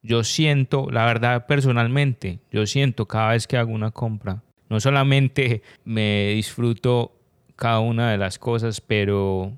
yo 0.02 0.24
siento, 0.24 0.88
la 0.90 1.04
verdad 1.04 1.46
personalmente, 1.46 2.38
yo 2.50 2.66
siento 2.66 3.04
cada 3.04 3.32
vez 3.32 3.46
que 3.46 3.58
hago 3.58 3.72
una 3.72 3.90
compra, 3.90 4.42
no 4.70 4.80
solamente 4.80 5.60
me 5.84 6.32
disfruto 6.34 7.17
cada 7.58 7.80
una 7.80 8.12
de 8.12 8.18
las 8.18 8.38
cosas, 8.38 8.80
pero, 8.80 9.52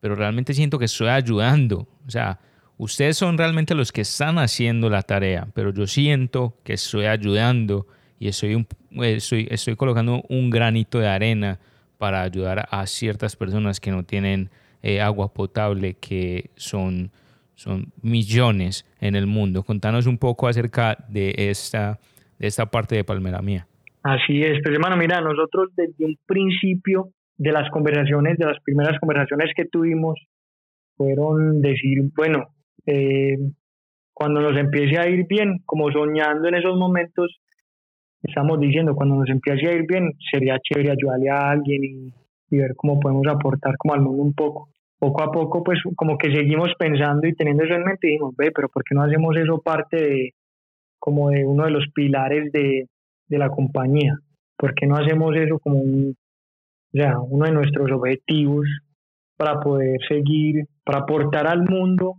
pero 0.00 0.14
realmente 0.14 0.52
siento 0.52 0.78
que 0.78 0.84
estoy 0.84 1.08
ayudando. 1.08 1.88
O 2.06 2.10
sea, 2.10 2.38
ustedes 2.76 3.16
son 3.16 3.38
realmente 3.38 3.74
los 3.74 3.90
que 3.90 4.02
están 4.02 4.38
haciendo 4.38 4.90
la 4.90 5.02
tarea, 5.02 5.48
pero 5.54 5.72
yo 5.72 5.86
siento 5.86 6.58
que 6.62 6.74
estoy 6.74 7.06
ayudando 7.06 7.86
y 8.18 8.28
estoy, 8.28 8.66
estoy, 9.00 9.48
estoy 9.50 9.76
colocando 9.76 10.22
un 10.28 10.50
granito 10.50 10.98
de 10.98 11.08
arena 11.08 11.58
para 11.96 12.22
ayudar 12.22 12.68
a 12.70 12.86
ciertas 12.86 13.34
personas 13.34 13.80
que 13.80 13.90
no 13.90 14.04
tienen 14.04 14.50
eh, 14.82 15.00
agua 15.00 15.32
potable, 15.32 15.94
que 15.94 16.50
son, 16.54 17.10
son 17.54 17.92
millones 18.02 18.84
en 19.00 19.16
el 19.16 19.26
mundo. 19.26 19.62
Contanos 19.62 20.06
un 20.06 20.18
poco 20.18 20.48
acerca 20.48 20.98
de 21.08 21.34
esta, 21.38 21.98
de 22.38 22.46
esta 22.46 22.66
parte 22.66 22.94
de 22.94 23.04
Palmera 23.04 23.40
Mía. 23.40 23.66
Así 24.02 24.42
es, 24.42 24.60
pues 24.62 24.74
hermano, 24.74 24.96
mira, 24.96 25.20
nosotros 25.20 25.70
desde 25.76 26.04
un 26.04 26.18
principio 26.26 27.12
de 27.42 27.50
las 27.50 27.68
conversaciones, 27.70 28.38
de 28.38 28.46
las 28.46 28.60
primeras 28.62 28.98
conversaciones 29.00 29.50
que 29.56 29.64
tuvimos, 29.64 30.16
fueron 30.96 31.60
decir, 31.60 31.98
bueno, 32.14 32.54
eh, 32.86 33.36
cuando 34.14 34.40
nos 34.40 34.56
empiece 34.56 34.96
a 34.96 35.08
ir 35.08 35.26
bien, 35.26 35.58
como 35.66 35.90
soñando 35.90 36.46
en 36.48 36.54
esos 36.54 36.76
momentos, 36.76 37.40
estamos 38.22 38.60
diciendo, 38.60 38.94
cuando 38.94 39.16
nos 39.16 39.28
empiece 39.28 39.66
a 39.66 39.72
ir 39.72 39.86
bien, 39.88 40.12
sería 40.30 40.60
chévere 40.60 40.92
ayudarle 40.92 41.30
a 41.30 41.50
alguien 41.50 41.82
y, 41.82 42.12
ver 42.50 42.74
cómo 42.76 43.00
podemos 43.00 43.26
aportar 43.28 43.76
como 43.78 43.94
al 43.94 44.02
mundo 44.02 44.22
un 44.22 44.34
poco. 44.34 44.68
Poco 44.98 45.22
a 45.24 45.32
poco, 45.32 45.64
pues 45.64 45.80
como 45.96 46.18
que 46.18 46.30
seguimos 46.30 46.68
pensando 46.78 47.26
y 47.26 47.34
teniendo 47.34 47.64
eso 47.64 47.74
en 47.74 47.82
mente, 47.82 48.06
dijimos, 48.06 48.36
ve, 48.36 48.52
pero 48.54 48.68
¿por 48.68 48.84
qué 48.84 48.94
no 48.94 49.02
hacemos 49.02 49.34
eso 49.36 49.60
parte 49.62 49.96
de, 49.96 50.34
como 50.98 51.30
de 51.30 51.44
uno 51.44 51.64
de 51.64 51.70
los 51.70 51.86
pilares 51.92 52.52
de, 52.52 52.86
de 53.26 53.38
la 53.38 53.48
compañía? 53.48 54.16
¿Por 54.56 54.74
qué 54.74 54.86
no 54.86 54.96
hacemos 54.96 55.34
eso 55.34 55.58
como 55.58 55.78
un, 55.78 56.14
o 56.94 56.96
sea, 56.96 57.18
uno 57.20 57.46
de 57.46 57.52
nuestros 57.52 57.90
objetivos 57.90 58.66
para 59.36 59.60
poder 59.60 59.98
seguir, 60.08 60.66
para 60.84 61.00
aportar 61.00 61.46
al 61.46 61.62
mundo. 61.62 62.16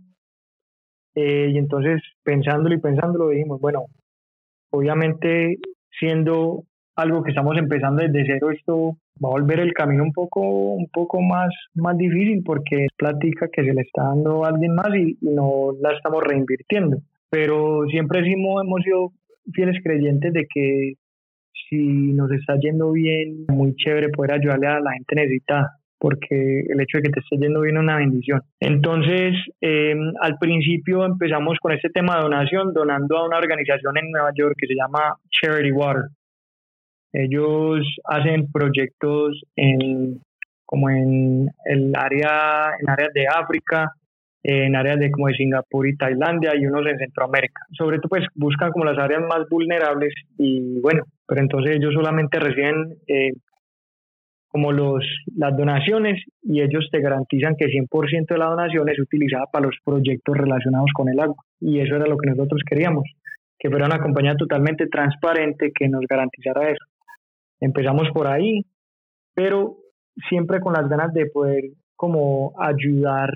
Eh, 1.14 1.50
y 1.52 1.58
entonces, 1.58 2.02
pensándolo 2.24 2.74
y 2.74 2.80
pensándolo, 2.80 3.28
dijimos, 3.28 3.60
bueno, 3.60 3.86
obviamente 4.70 5.58
siendo 5.98 6.64
algo 6.96 7.22
que 7.22 7.30
estamos 7.30 7.56
empezando 7.56 8.02
desde 8.02 8.24
cero, 8.26 8.50
esto 8.50 8.96
va 9.24 9.28
a 9.28 9.32
volver 9.32 9.60
el 9.60 9.72
camino 9.72 10.02
un 10.02 10.12
poco, 10.12 10.40
un 10.40 10.88
poco 10.92 11.20
más, 11.20 11.48
más 11.74 11.96
difícil 11.96 12.42
porque 12.44 12.84
es 12.84 12.92
plática 12.96 13.48
que 13.52 13.64
se 13.64 13.72
le 13.72 13.82
está 13.82 14.04
dando 14.04 14.44
a 14.44 14.48
alguien 14.48 14.74
más 14.74 14.88
y, 14.94 15.16
no 15.20 15.72
la 15.80 15.92
estamos 15.92 16.22
reinvirtiendo. 16.22 16.98
Pero 17.30 17.84
siempre 17.90 18.20
hemos 18.20 18.82
sido 18.82 19.12
fieles 19.52 19.82
creyentes 19.82 20.32
de 20.32 20.46
que 20.52 20.94
si 21.68 22.12
nos 22.12 22.30
está 22.32 22.56
yendo 22.58 22.92
bien, 22.92 23.46
muy 23.48 23.74
chévere 23.76 24.08
poder 24.10 24.34
ayudarle 24.34 24.66
a 24.66 24.80
la 24.80 24.92
gente 24.92 25.14
necesitada 25.14 25.78
porque 26.04 26.60
el 26.68 26.78
hecho 26.82 26.98
de 26.98 27.04
que 27.04 27.12
te 27.12 27.20
esté 27.20 27.38
yendo 27.38 27.62
bien 27.62 27.76
es 27.76 27.82
una 27.82 27.96
bendición. 27.96 28.42
Entonces, 28.60 29.32
em, 29.62 30.12
al 30.20 30.36
principio 30.38 31.02
empezamos 31.06 31.56
con 31.62 31.72
este 31.72 31.88
tema 31.88 32.16
de 32.16 32.24
donación, 32.24 32.74
donando 32.74 33.16
a 33.16 33.26
una 33.26 33.38
organización 33.38 33.96
en 33.96 34.10
Nueva 34.10 34.30
York 34.36 34.54
que 34.58 34.66
se 34.66 34.74
llama 34.74 35.16
Charity 35.30 35.72
Water. 35.72 36.10
Ellos 37.10 37.86
hacen 38.04 38.52
proyectos 38.52 39.40
en, 39.56 40.20
como 40.66 40.90
en 40.90 41.48
el 41.64 41.92
área, 41.96 42.72
en 42.78 42.90
áreas 42.90 43.12
de 43.14 43.24
África, 43.26 43.90
en 44.42 44.76
áreas 44.76 44.98
de 44.98 45.10
como 45.10 45.28
de 45.28 45.36
Singapur 45.36 45.88
y 45.88 45.96
Tailandia 45.96 46.52
y 46.54 46.66
unos 46.66 46.86
en 46.86 46.98
Centroamérica. 46.98 47.62
Sobre 47.72 47.96
todo 47.96 48.10
pues 48.10 48.26
buscan 48.34 48.72
como 48.72 48.84
las 48.84 48.98
áreas 48.98 49.22
más 49.22 49.48
vulnerables 49.48 50.12
y 50.36 50.80
bueno, 50.82 51.04
pero 51.26 51.40
entonces 51.40 51.76
ellos 51.76 51.94
solamente 51.94 52.38
reciben 52.38 52.96
eh, 53.06 53.32
como 54.48 54.70
los, 54.70 55.04
las 55.36 55.56
donaciones 55.56 56.22
y 56.42 56.60
ellos 56.60 56.88
te 56.92 57.00
garantizan 57.00 57.56
que 57.56 57.66
100% 57.66 58.26
de 58.28 58.38
la 58.38 58.46
donación 58.46 58.88
es 58.88 59.00
utilizada 59.00 59.46
para 59.52 59.66
los 59.66 59.76
proyectos 59.84 60.36
relacionados 60.36 60.90
con 60.94 61.08
el 61.08 61.18
agua. 61.18 61.42
Y 61.60 61.80
eso 61.80 61.96
era 61.96 62.06
lo 62.06 62.16
que 62.16 62.30
nosotros 62.30 62.62
queríamos, 62.64 63.04
que 63.58 63.68
fuera 63.68 63.86
una 63.86 63.98
compañía 63.98 64.36
totalmente 64.36 64.86
transparente 64.86 65.72
que 65.74 65.88
nos 65.88 66.02
garantizara 66.08 66.70
eso. 66.70 66.84
Empezamos 67.58 68.08
por 68.12 68.28
ahí, 68.28 68.64
pero 69.34 69.78
siempre 70.28 70.60
con 70.60 70.74
las 70.74 70.88
ganas 70.88 71.12
de 71.12 71.26
poder 71.26 71.64
como 71.96 72.52
ayudar 72.56 73.30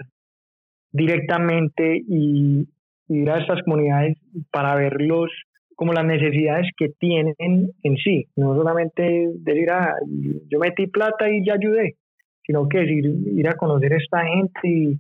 directamente 0.93 2.01
y 2.07 2.69
ir 3.09 3.31
a 3.31 3.41
estas 3.41 3.63
comunidades 3.63 4.17
para 4.53 4.75
verlos 4.77 5.31
como 5.79 5.93
las 5.93 6.05
necesidades 6.05 6.67
que 6.77 6.89
tienen 6.99 7.35
en 7.39 7.97
sí, 8.03 8.27
no 8.35 8.57
solamente 8.57 9.29
decir, 9.33 9.71
ah, 9.71 9.95
yo 10.51 10.59
metí 10.59 10.89
plata 10.89 11.31
y 11.31 11.47
ya 11.47 11.55
ayudé, 11.55 11.95
sino 12.45 12.69
que 12.69 12.79
decir, 12.79 13.05
ir 13.07 13.49
a 13.49 13.55
conocer 13.55 13.93
a 13.93 13.97
esta 13.99 14.27
gente 14.27 14.59
y, 14.65 14.99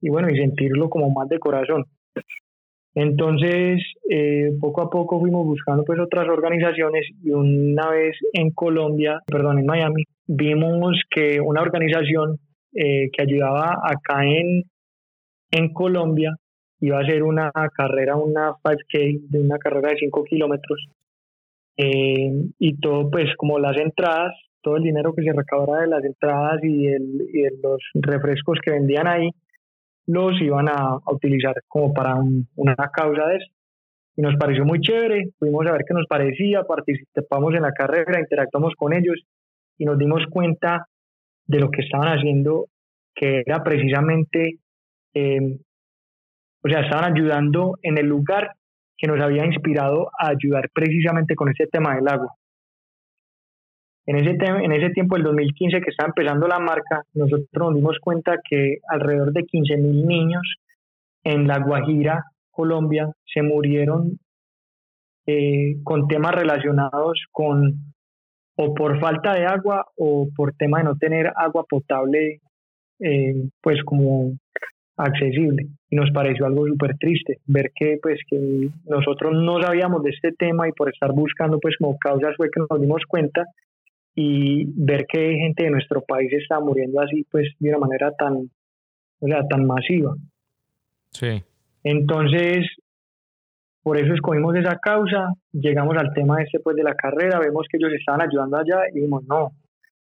y 0.00 0.08
bueno, 0.08 0.28
y 0.28 0.36
sentirlo 0.36 0.90
como 0.90 1.08
más 1.10 1.28
de 1.28 1.38
corazón. 1.38 1.84
Entonces, 2.96 3.80
eh, 4.10 4.50
poco 4.60 4.82
a 4.82 4.90
poco 4.90 5.20
fuimos 5.20 5.46
buscando 5.46 5.84
pues 5.84 6.00
otras 6.00 6.26
organizaciones 6.26 7.06
y 7.22 7.30
una 7.30 7.88
vez 7.90 8.16
en 8.32 8.50
Colombia, 8.50 9.22
perdón, 9.24 9.60
en 9.60 9.66
Miami, 9.66 10.02
vimos 10.26 11.00
que 11.08 11.40
una 11.40 11.62
organización 11.62 12.40
eh, 12.74 13.08
que 13.12 13.22
ayudaba 13.22 13.78
acá 13.84 14.24
en, 14.24 14.64
en 15.52 15.72
Colombia 15.72 16.34
iba 16.80 17.00
a 17.00 17.06
ser 17.06 17.22
una 17.22 17.50
carrera, 17.74 18.16
una 18.16 18.52
5K, 18.62 19.20
de 19.28 19.40
una 19.40 19.58
carrera 19.58 19.90
de 19.90 19.98
5 19.98 20.24
kilómetros. 20.24 20.88
Eh, 21.76 22.32
y 22.58 22.80
todo, 22.80 23.10
pues 23.10 23.34
como 23.36 23.58
las 23.58 23.76
entradas, 23.76 24.34
todo 24.62 24.76
el 24.76 24.82
dinero 24.82 25.14
que 25.14 25.22
se 25.22 25.32
recabara 25.32 25.82
de 25.82 25.88
las 25.88 26.04
entradas 26.04 26.62
y, 26.62 26.86
el, 26.86 27.28
y 27.32 27.42
de 27.42 27.52
los 27.62 27.80
refrescos 27.94 28.58
que 28.64 28.72
vendían 28.72 29.06
ahí, 29.06 29.30
los 30.06 30.40
iban 30.40 30.68
a, 30.68 30.96
utilizar 31.06 31.54
como 31.68 31.92
para 31.92 32.16
una 32.56 32.74
causa 32.92 33.26
de 33.26 33.36
eso. 33.36 33.52
Y 34.16 34.22
nos 34.22 34.34
pareció 34.36 34.64
muy 34.64 34.80
chévere, 34.80 35.30
fuimos 35.38 35.66
a 35.66 35.72
ver 35.72 35.84
qué 35.86 35.94
nos 35.94 36.06
parecía, 36.08 36.64
participamos 36.64 37.54
en 37.54 37.62
la 37.62 37.72
carrera, 37.72 38.18
interactuamos 38.18 38.74
con 38.74 38.92
ellos 38.92 39.22
y 39.76 39.84
nos 39.84 39.96
dimos 39.96 40.24
cuenta 40.30 40.88
de 41.46 41.60
lo 41.60 41.70
que 41.70 41.82
estaban 41.82 42.08
haciendo, 42.08 42.66
que 43.14 43.42
era 43.46 43.62
precisamente, 43.62 44.58
eh, 45.14 45.58
o 46.62 46.68
sea, 46.68 46.80
estaban 46.80 47.12
ayudando 47.12 47.78
en 47.82 47.98
el 47.98 48.06
lugar 48.06 48.52
que 48.96 49.06
nos 49.06 49.20
había 49.20 49.46
inspirado 49.46 50.10
a 50.18 50.28
ayudar 50.30 50.68
precisamente 50.74 51.34
con 51.34 51.48
ese 51.48 51.66
tema 51.66 51.94
del 51.94 52.08
agua. 52.08 52.34
En 54.06 54.16
ese, 54.16 54.30
en 54.30 54.72
ese 54.72 54.90
tiempo, 54.90 55.16
el 55.16 55.22
2015, 55.22 55.80
que 55.80 55.90
estaba 55.90 56.08
empezando 56.08 56.48
la 56.48 56.58
marca, 56.58 57.02
nosotros 57.14 57.48
nos 57.52 57.74
dimos 57.74 57.98
cuenta 58.00 58.38
que 58.48 58.78
alrededor 58.88 59.32
de 59.32 59.44
15 59.44 59.76
mil 59.76 60.06
niños 60.06 60.56
en 61.24 61.46
La 61.46 61.58
Guajira, 61.58 62.24
Colombia, 62.50 63.12
se 63.26 63.42
murieron 63.42 64.18
eh, 65.26 65.76
con 65.84 66.08
temas 66.08 66.32
relacionados 66.34 67.22
con 67.30 67.74
o 68.56 68.74
por 68.74 68.98
falta 68.98 69.34
de 69.34 69.46
agua 69.46 69.86
o 69.96 70.28
por 70.34 70.54
tema 70.54 70.78
de 70.78 70.84
no 70.84 70.96
tener 70.96 71.30
agua 71.36 71.64
potable, 71.68 72.40
eh, 72.98 73.34
pues 73.60 73.84
como 73.84 74.32
accesible. 74.98 75.66
Y 75.90 75.96
nos 75.96 76.10
pareció 76.10 76.44
algo 76.44 76.66
súper 76.66 76.96
triste 76.98 77.38
ver 77.46 77.70
que, 77.74 77.98
pues, 78.02 78.18
que 78.28 78.68
nosotros 78.86 79.32
no 79.34 79.62
sabíamos 79.62 80.02
de 80.02 80.10
este 80.10 80.32
tema 80.32 80.68
y 80.68 80.72
por 80.72 80.90
estar 80.90 81.12
buscando, 81.12 81.58
pues, 81.58 81.76
como 81.78 81.96
causas 81.98 82.36
fue 82.36 82.50
que 82.50 82.60
nos 82.60 82.80
dimos 82.80 83.02
cuenta 83.08 83.44
y 84.14 84.66
ver 84.74 85.06
que 85.06 85.36
gente 85.36 85.64
de 85.64 85.70
nuestro 85.70 86.02
país 86.02 86.32
está 86.32 86.58
muriendo 86.58 87.00
así, 87.00 87.24
pues 87.30 87.46
de 87.60 87.68
una 87.68 87.78
manera 87.78 88.10
tan, 88.18 88.50
o 89.20 89.26
sea, 89.26 89.46
tan 89.48 89.64
masiva. 89.64 90.16
Sí. 91.12 91.42
Entonces, 91.84 92.66
por 93.82 93.96
eso 93.96 94.12
escogimos 94.12 94.56
esa 94.56 94.76
causa, 94.78 95.32
llegamos 95.52 95.96
al 95.96 96.12
tema 96.12 96.42
este 96.42 96.58
pues 96.58 96.74
de 96.74 96.82
la 96.82 96.94
carrera, 96.94 97.38
vemos 97.38 97.66
que 97.70 97.76
ellos 97.76 97.92
estaban 97.96 98.20
ayudando 98.28 98.56
allá 98.56 98.80
y 98.90 98.96
dijimos, 98.96 99.22
no, 99.28 99.52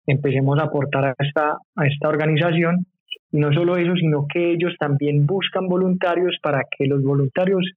empecemos 0.06 0.60
a 0.60 0.64
aportar 0.64 1.06
a 1.06 1.16
esta, 1.18 1.58
a 1.76 1.88
esta 1.88 2.10
organización. 2.10 2.86
Y 3.34 3.40
no 3.40 3.52
solo 3.52 3.76
eso, 3.76 3.94
sino 3.96 4.26
que 4.34 4.54
ellos 4.54 4.74
también 4.80 5.26
buscan 5.26 5.68
voluntarios 5.68 6.38
para 6.42 6.62
que 6.78 6.86
los 6.86 7.04
voluntarios 7.04 7.70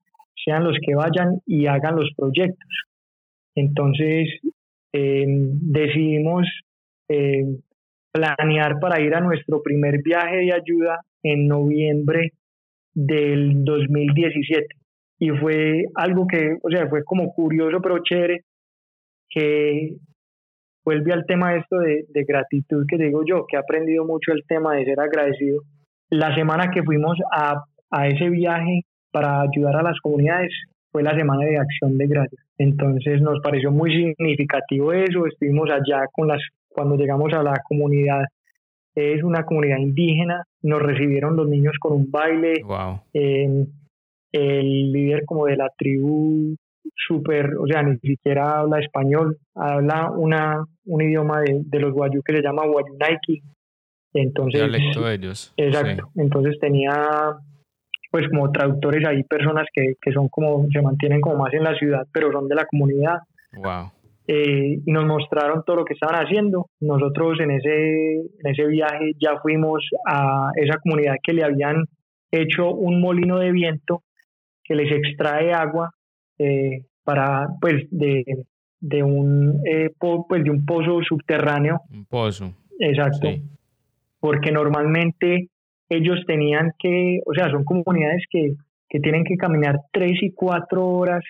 sean 0.44 0.62
los 0.62 0.78
que 0.80 0.94
vayan 0.94 1.40
y 1.46 1.66
hagan 1.66 1.96
los 1.96 2.10
proyectos. 2.16 2.68
Entonces, 3.56 4.28
Em, 4.96 5.58
decidimos 5.60 6.46
em, 7.08 7.58
planear 8.12 8.80
para 8.80 9.00
ir 9.00 9.14
a 9.14 9.20
nuestro 9.20 9.62
primer 9.62 10.02
viaje 10.02 10.36
de 10.38 10.52
ayuda 10.52 11.00
en 11.22 11.46
noviembre 11.46 12.32
del 12.94 13.62
2017. 13.64 14.66
Y 15.18 15.30
fue 15.30 15.84
algo 15.94 16.26
que, 16.26 16.56
o 16.62 16.70
sea, 16.70 16.88
fue 16.88 17.04
como 17.04 17.32
curioso, 17.34 17.80
pero 17.82 18.02
chévere, 18.02 18.40
que 19.28 19.96
vuelve 20.86 21.12
al 21.12 21.26
tema 21.26 21.56
esto 21.56 21.78
de, 21.78 22.04
de 22.08 22.24
gratitud 22.24 22.86
que 22.88 22.96
digo 22.96 23.22
yo, 23.26 23.44
que 23.46 23.56
he 23.56 23.58
aprendido 23.58 24.06
mucho 24.06 24.32
el 24.32 24.44
tema 24.46 24.76
de 24.76 24.84
ser 24.84 25.00
agradecido. 25.00 25.62
La 26.08 26.32
semana 26.36 26.70
que 26.72 26.84
fuimos 26.84 27.18
a, 27.32 27.64
a 27.90 28.06
ese 28.06 28.30
viaje 28.30 28.82
para 29.10 29.42
ayudar 29.42 29.76
a 29.76 29.82
las 29.82 29.98
comunidades 30.00 30.52
fue 30.92 31.02
la 31.02 31.16
semana 31.16 31.44
de 31.44 31.58
acción 31.58 31.98
de 31.98 32.06
gracias. 32.06 32.40
Entonces 32.56 33.20
nos 33.20 33.40
pareció 33.42 33.72
muy 33.72 33.90
significativo 33.90 34.92
eso, 34.92 35.26
estuvimos 35.26 35.68
allá 35.70 36.06
con 36.12 36.28
las, 36.28 36.40
cuando 36.68 36.96
llegamos 36.96 37.32
a 37.34 37.42
la 37.42 37.54
comunidad, 37.68 38.22
es 38.94 39.22
una 39.24 39.44
comunidad 39.44 39.78
indígena, 39.78 40.44
nos 40.62 40.80
recibieron 40.80 41.36
los 41.36 41.48
niños 41.48 41.74
con 41.80 41.94
un 41.94 42.10
baile, 42.10 42.62
wow. 42.64 43.00
el 43.12 44.92
líder 44.92 45.24
como 45.26 45.46
de 45.46 45.56
la 45.56 45.68
tribu 45.76 46.54
súper, 47.06 47.54
o 47.56 47.66
sea, 47.66 47.82
ni 47.82 47.96
siquiera 47.98 48.60
habla 48.60 48.80
español, 48.80 49.36
habla 49.54 50.10
una, 50.10 50.64
un 50.86 51.02
idioma 51.02 51.40
de, 51.40 51.62
de 51.64 51.80
los 51.80 51.92
guayú 51.92 52.22
que 52.22 52.36
se 52.36 52.42
llama 52.42 52.66
guayunaiki. 52.66 53.42
Entonces, 54.14 54.60
Dialecto 54.62 55.02
de 55.02 55.14
ellos. 55.14 55.52
Exacto. 55.56 56.08
Entonces 56.16 56.58
tenía 56.58 57.36
pues 58.10 58.28
como 58.28 58.50
traductores 58.50 59.06
hay 59.06 59.22
personas 59.24 59.66
que, 59.74 59.94
que, 60.00 60.12
son 60.12 60.28
como, 60.28 60.66
se 60.72 60.80
mantienen 60.80 61.20
como 61.20 61.36
más 61.36 61.52
en 61.52 61.64
la 61.64 61.74
ciudad, 61.74 62.06
pero 62.12 62.32
son 62.32 62.48
de 62.48 62.54
la 62.54 62.64
comunidad. 62.64 63.18
Wow. 63.52 63.90
Eh, 64.26 64.80
y 64.84 64.90
nos 64.90 65.04
mostraron 65.04 65.62
todo 65.66 65.76
lo 65.76 65.84
que 65.84 65.94
estaban 65.94 66.24
haciendo. 66.24 66.66
Nosotros 66.80 67.38
en 67.40 67.50
ese, 67.50 68.14
en 68.14 68.46
ese 68.50 68.66
viaje 68.66 69.12
ya 69.20 69.38
fuimos 69.42 69.84
a 70.08 70.50
esa 70.56 70.78
comunidad 70.78 71.16
que 71.22 71.34
le 71.34 71.44
habían 71.44 71.84
hecho 72.30 72.70
un 72.70 73.00
molino 73.00 73.38
de 73.38 73.52
viento 73.52 74.02
que 74.64 74.74
les 74.74 74.90
extrae 74.90 75.52
agua 75.52 75.90
eh, 76.38 76.84
para, 77.04 77.48
pues, 77.60 77.86
de, 77.90 78.24
de 78.80 79.02
un, 79.02 79.60
eh, 79.66 79.90
pues, 79.98 80.44
de 80.44 80.50
un 80.50 80.64
pozo 80.64 81.00
subterráneo. 81.02 81.80
Un 81.90 82.04
pozo. 82.06 82.52
Exacto. 82.78 83.28
Porque 84.20 84.50
normalmente 84.50 85.48
ellos 85.88 86.20
tenían 86.26 86.72
que, 86.78 87.20
o 87.24 87.34
sea, 87.34 87.50
son 87.50 87.64
comunidades 87.64 88.24
que, 88.30 88.54
que 88.88 89.00
tienen 89.00 89.24
que 89.24 89.36
caminar 89.36 89.80
tres 89.92 90.18
y 90.22 90.32
cuatro 90.32 90.86
horas 90.86 91.24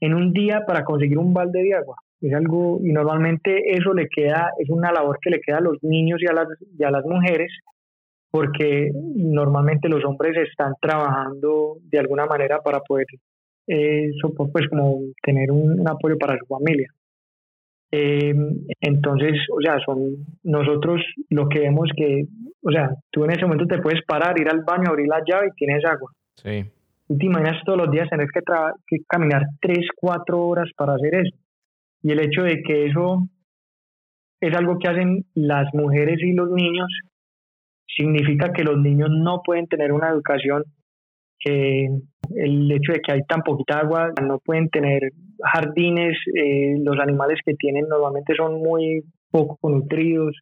en 0.00 0.14
un 0.14 0.32
día 0.32 0.64
para 0.66 0.84
conseguir 0.84 1.18
un 1.18 1.34
balde 1.34 1.62
de 1.62 1.74
agua. 1.74 1.96
es 2.20 2.34
algo, 2.34 2.80
y 2.82 2.92
normalmente 2.92 3.72
eso 3.76 3.92
le 3.92 4.08
queda, 4.08 4.50
es 4.58 4.70
una 4.70 4.92
labor 4.92 5.18
que 5.20 5.30
le 5.30 5.40
queda 5.40 5.58
a 5.58 5.62
los 5.62 5.82
niños 5.82 6.20
y 6.20 6.26
a 6.26 6.32
las, 6.32 6.46
y 6.78 6.84
a 6.84 6.90
las 6.90 7.04
mujeres, 7.04 7.52
porque 8.30 8.90
normalmente 8.94 9.88
los 9.88 10.04
hombres 10.04 10.36
están 10.48 10.74
trabajando 10.80 11.78
de 11.82 11.98
alguna 11.98 12.26
manera 12.26 12.60
para 12.60 12.80
poder, 12.80 13.06
eh, 13.68 14.10
pues 14.52 14.66
como 14.68 15.00
tener 15.22 15.50
un, 15.50 15.86
apoyo 15.86 16.16
para 16.18 16.38
su 16.38 16.46
familia. 16.46 16.88
Eh, 17.90 18.34
entonces, 18.80 19.38
o 19.50 19.60
sea, 19.60 19.78
son 19.84 20.16
nosotros 20.42 21.02
lo 21.30 21.48
que 21.48 21.60
vemos 21.60 21.88
que, 21.96 22.24
o 22.62 22.70
sea, 22.70 22.90
tú 23.10 23.24
en 23.24 23.32
ese 23.32 23.42
momento 23.42 23.66
te 23.66 23.80
puedes 23.80 24.02
parar, 24.06 24.38
ir 24.40 24.48
al 24.48 24.62
baño, 24.62 24.88
abrir 24.88 25.08
la 25.08 25.22
llave 25.26 25.48
y 25.48 25.56
tienes 25.56 25.84
agua. 25.84 26.10
Sí. 26.34 26.64
Y 27.08 27.18
te 27.18 27.26
imaginas 27.26 27.62
todos 27.64 27.78
los 27.78 27.90
días 27.90 28.08
tener 28.10 28.28
que, 28.32 28.40
que 28.86 28.96
caminar 29.06 29.42
tres, 29.60 29.86
cuatro 29.96 30.46
horas 30.46 30.68
para 30.76 30.94
hacer 30.94 31.14
eso. 31.14 31.36
Y 32.02 32.12
el 32.12 32.20
hecho 32.20 32.42
de 32.42 32.62
que 32.62 32.86
eso 32.86 33.28
es 34.40 34.54
algo 34.54 34.78
que 34.78 34.88
hacen 34.88 35.24
las 35.34 35.72
mujeres 35.74 36.18
y 36.22 36.32
los 36.32 36.50
niños, 36.50 36.88
significa 37.86 38.52
que 38.52 38.62
los 38.62 38.78
niños 38.78 39.08
no 39.10 39.42
pueden 39.44 39.66
tener 39.66 39.92
una 39.92 40.10
educación, 40.10 40.64
que 41.38 41.88
el 42.36 42.70
hecho 42.72 42.92
de 42.92 43.00
que 43.00 43.12
hay 43.12 43.22
tan 43.28 43.42
poquita 43.42 43.80
agua, 43.80 44.12
no 44.22 44.38
pueden 44.38 44.68
tener 44.68 45.00
jardines, 45.52 46.16
eh, 46.34 46.76
los 46.78 46.98
animales 46.98 47.38
que 47.44 47.54
tienen 47.54 47.88
normalmente 47.88 48.34
son 48.36 48.60
muy 48.60 49.02
poco 49.30 49.68
nutridos. 49.68 50.36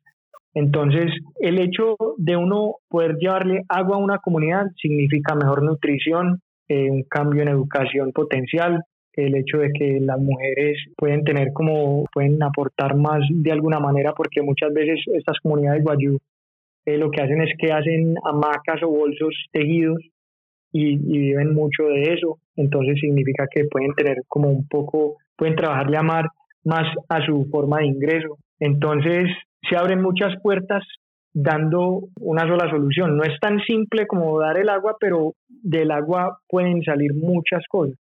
Entonces, 0.54 1.12
el 1.40 1.60
hecho 1.60 1.96
de 2.16 2.36
uno 2.36 2.76
poder 2.88 3.16
llevarle 3.16 3.62
agua 3.68 3.96
a 3.96 4.00
una 4.00 4.18
comunidad 4.18 4.66
significa 4.80 5.34
mejor 5.34 5.62
nutrición, 5.62 6.40
eh, 6.68 6.90
un 6.90 7.02
cambio 7.02 7.42
en 7.42 7.48
educación 7.48 8.12
potencial, 8.12 8.82
el 9.12 9.34
hecho 9.34 9.58
de 9.58 9.70
que 9.72 9.98
las 10.00 10.18
mujeres 10.18 10.78
pueden 10.96 11.24
tener 11.24 11.52
como, 11.52 12.04
pueden 12.12 12.42
aportar 12.42 12.96
más 12.96 13.20
de 13.30 13.52
alguna 13.52 13.80
manera, 13.80 14.12
porque 14.12 14.42
muchas 14.42 14.72
veces 14.72 15.00
estas 15.14 15.38
comunidades 15.40 15.82
guayú 15.82 16.18
eh, 16.86 16.96
lo 16.96 17.10
que 17.10 17.20
hacen 17.20 17.42
es 17.42 17.50
que 17.58 17.72
hacen 17.72 18.14
hamacas 18.24 18.82
o 18.82 18.88
bolsos 18.88 19.34
tejidos 19.52 19.98
y, 20.78 20.96
viven 20.96 21.54
mucho 21.54 21.84
de 21.84 22.14
eso, 22.14 22.38
entonces 22.56 22.98
significa 23.00 23.46
que 23.50 23.64
pueden 23.64 23.94
tener 23.94 24.18
como 24.28 24.50
un 24.50 24.66
poco, 24.68 25.16
pueden 25.36 25.56
trabajar 25.56 25.90
y 25.90 25.96
amar 25.96 26.26
más 26.64 26.86
a 27.08 27.24
su 27.24 27.46
forma 27.50 27.78
de 27.78 27.86
ingreso. 27.86 28.38
Entonces 28.60 29.28
se 29.68 29.76
abren 29.76 30.02
muchas 30.02 30.34
puertas 30.42 30.82
dando 31.32 32.08
una 32.20 32.46
sola 32.48 32.70
solución. 32.70 33.16
No 33.16 33.22
es 33.24 33.38
tan 33.40 33.60
simple 33.60 34.06
como 34.06 34.40
dar 34.40 34.58
el 34.58 34.68
agua, 34.68 34.96
pero 34.98 35.34
del 35.48 35.90
agua 35.90 36.38
pueden 36.48 36.82
salir 36.82 37.14
muchas 37.14 37.62
cosas. 37.68 37.96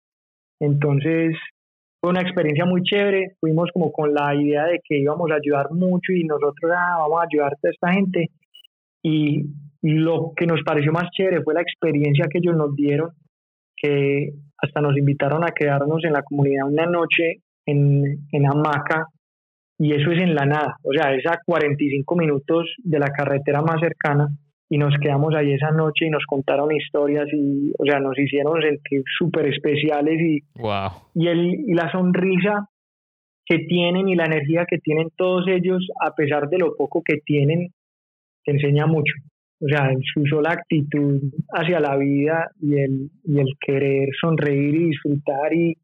Entonces, 0.58 1.36
fue 2.00 2.10
una 2.10 2.22
experiencia 2.22 2.64
muy 2.64 2.82
chévere. 2.82 3.36
Fuimos 3.40 3.70
como 3.72 3.92
con 3.92 4.12
la 4.12 4.34
idea 4.34 4.64
de 4.64 4.80
que 4.82 4.98
íbamos 4.98 5.30
a 5.30 5.36
ayudar 5.36 5.70
mucho 5.70 6.12
y 6.12 6.24
nosotros 6.24 6.72
ah, 6.74 6.96
vamos 6.98 7.20
a 7.20 7.26
ayudar 7.30 7.52
a 7.52 7.68
esta 7.68 7.92
gente. 7.92 8.30
Y 9.02 9.46
lo 9.82 10.32
que 10.36 10.46
nos 10.46 10.62
pareció 10.62 10.92
más 10.92 11.10
chévere 11.10 11.42
fue 11.42 11.54
la 11.54 11.62
experiencia 11.62 12.26
que 12.30 12.38
ellos 12.38 12.56
nos 12.56 12.74
dieron, 12.74 13.10
que 13.76 14.30
hasta 14.58 14.80
nos 14.80 14.96
invitaron 14.96 15.42
a 15.44 15.52
quedarnos 15.52 16.04
en 16.04 16.12
la 16.12 16.22
comunidad 16.22 16.68
una 16.68 16.86
noche 16.86 17.40
en, 17.66 18.26
en 18.30 18.46
hamaca 18.46 19.06
y 19.78 19.94
eso 19.94 20.10
es 20.10 20.22
en 20.22 20.34
la 20.34 20.44
nada, 20.44 20.76
o 20.82 20.92
sea, 20.92 21.14
es 21.14 21.24
a 21.26 21.38
45 21.42 22.14
minutos 22.14 22.66
de 22.84 22.98
la 22.98 23.08
carretera 23.08 23.62
más 23.62 23.80
cercana 23.80 24.28
y 24.68 24.76
nos 24.76 24.94
quedamos 25.00 25.34
ahí 25.34 25.54
esa 25.54 25.70
noche 25.70 26.04
y 26.04 26.10
nos 26.10 26.24
contaron 26.26 26.70
historias 26.70 27.26
y, 27.32 27.72
o 27.78 27.84
sea, 27.86 27.98
nos 27.98 28.18
hicieron 28.18 28.60
sentir 28.60 29.02
súper 29.18 29.46
especiales 29.46 30.20
y, 30.20 30.42
wow. 30.60 30.90
y, 31.14 31.28
el, 31.28 31.44
y 31.66 31.72
la 31.72 31.90
sonrisa 31.90 32.68
que 33.46 33.60
tienen 33.60 34.08
y 34.08 34.16
la 34.16 34.26
energía 34.26 34.66
que 34.68 34.78
tienen 34.78 35.08
todos 35.16 35.48
ellos, 35.48 35.88
a 36.00 36.14
pesar 36.14 36.50
de 36.50 36.58
lo 36.58 36.76
poco 36.76 37.02
que 37.02 37.16
tienen, 37.24 37.72
te 38.44 38.52
enseña 38.52 38.86
mucho. 38.86 39.12
O 39.62 39.68
sea, 39.68 39.90
su 40.14 40.24
sola 40.26 40.52
actitud 40.52 41.20
hacia 41.52 41.80
la 41.80 41.96
vida 41.96 42.50
y 42.60 42.78
el, 42.78 43.10
y 43.24 43.40
el 43.40 43.48
querer 43.60 44.08
sonreír 44.20 44.74
y 44.74 44.86
disfrutar 44.86 45.52
y, 45.52 45.76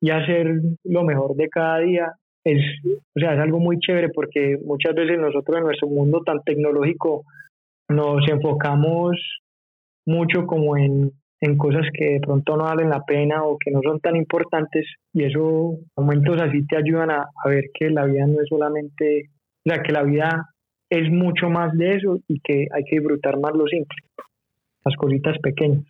y 0.00 0.10
hacer 0.10 0.60
lo 0.84 1.02
mejor 1.02 1.34
de 1.36 1.48
cada 1.48 1.78
día 1.78 2.12
es, 2.44 2.62
o 2.84 3.20
sea, 3.20 3.34
es 3.34 3.40
algo 3.40 3.58
muy 3.58 3.78
chévere 3.78 4.10
porque 4.10 4.58
muchas 4.64 4.94
veces 4.94 5.18
nosotros 5.18 5.56
en 5.56 5.64
nuestro 5.64 5.88
mundo 5.88 6.22
tan 6.24 6.42
tecnológico 6.44 7.24
nos 7.88 8.28
enfocamos 8.28 9.16
mucho 10.06 10.46
como 10.46 10.76
en, 10.76 11.10
en 11.40 11.58
cosas 11.58 11.86
que 11.92 12.12
de 12.12 12.20
pronto 12.20 12.56
no 12.56 12.64
valen 12.64 12.90
la 12.90 13.02
pena 13.04 13.44
o 13.44 13.58
que 13.58 13.70
no 13.70 13.80
son 13.82 14.00
tan 14.00 14.16
importantes 14.16 14.86
y 15.12 15.24
eso 15.24 15.78
momentos 15.96 16.40
así 16.40 16.66
te 16.66 16.76
ayudan 16.76 17.10
a, 17.10 17.26
ver 17.44 17.64
que 17.74 17.90
la 17.90 18.04
vida 18.04 18.26
no 18.26 18.40
es 18.40 18.48
solamente, 18.48 19.30
o 19.64 19.70
sea, 19.70 19.82
que 19.82 19.92
la 19.92 20.02
vida 20.02 20.48
es 20.90 21.10
mucho 21.10 21.48
más 21.48 21.76
de 21.76 21.96
eso 21.96 22.18
y 22.28 22.40
que 22.40 22.68
hay 22.72 22.84
que 22.84 22.98
disfrutar 22.98 23.38
más 23.38 23.52
lo 23.54 23.66
simple, 23.66 23.98
las 24.84 24.96
cositas 24.96 25.38
pequeñas. 25.38 25.84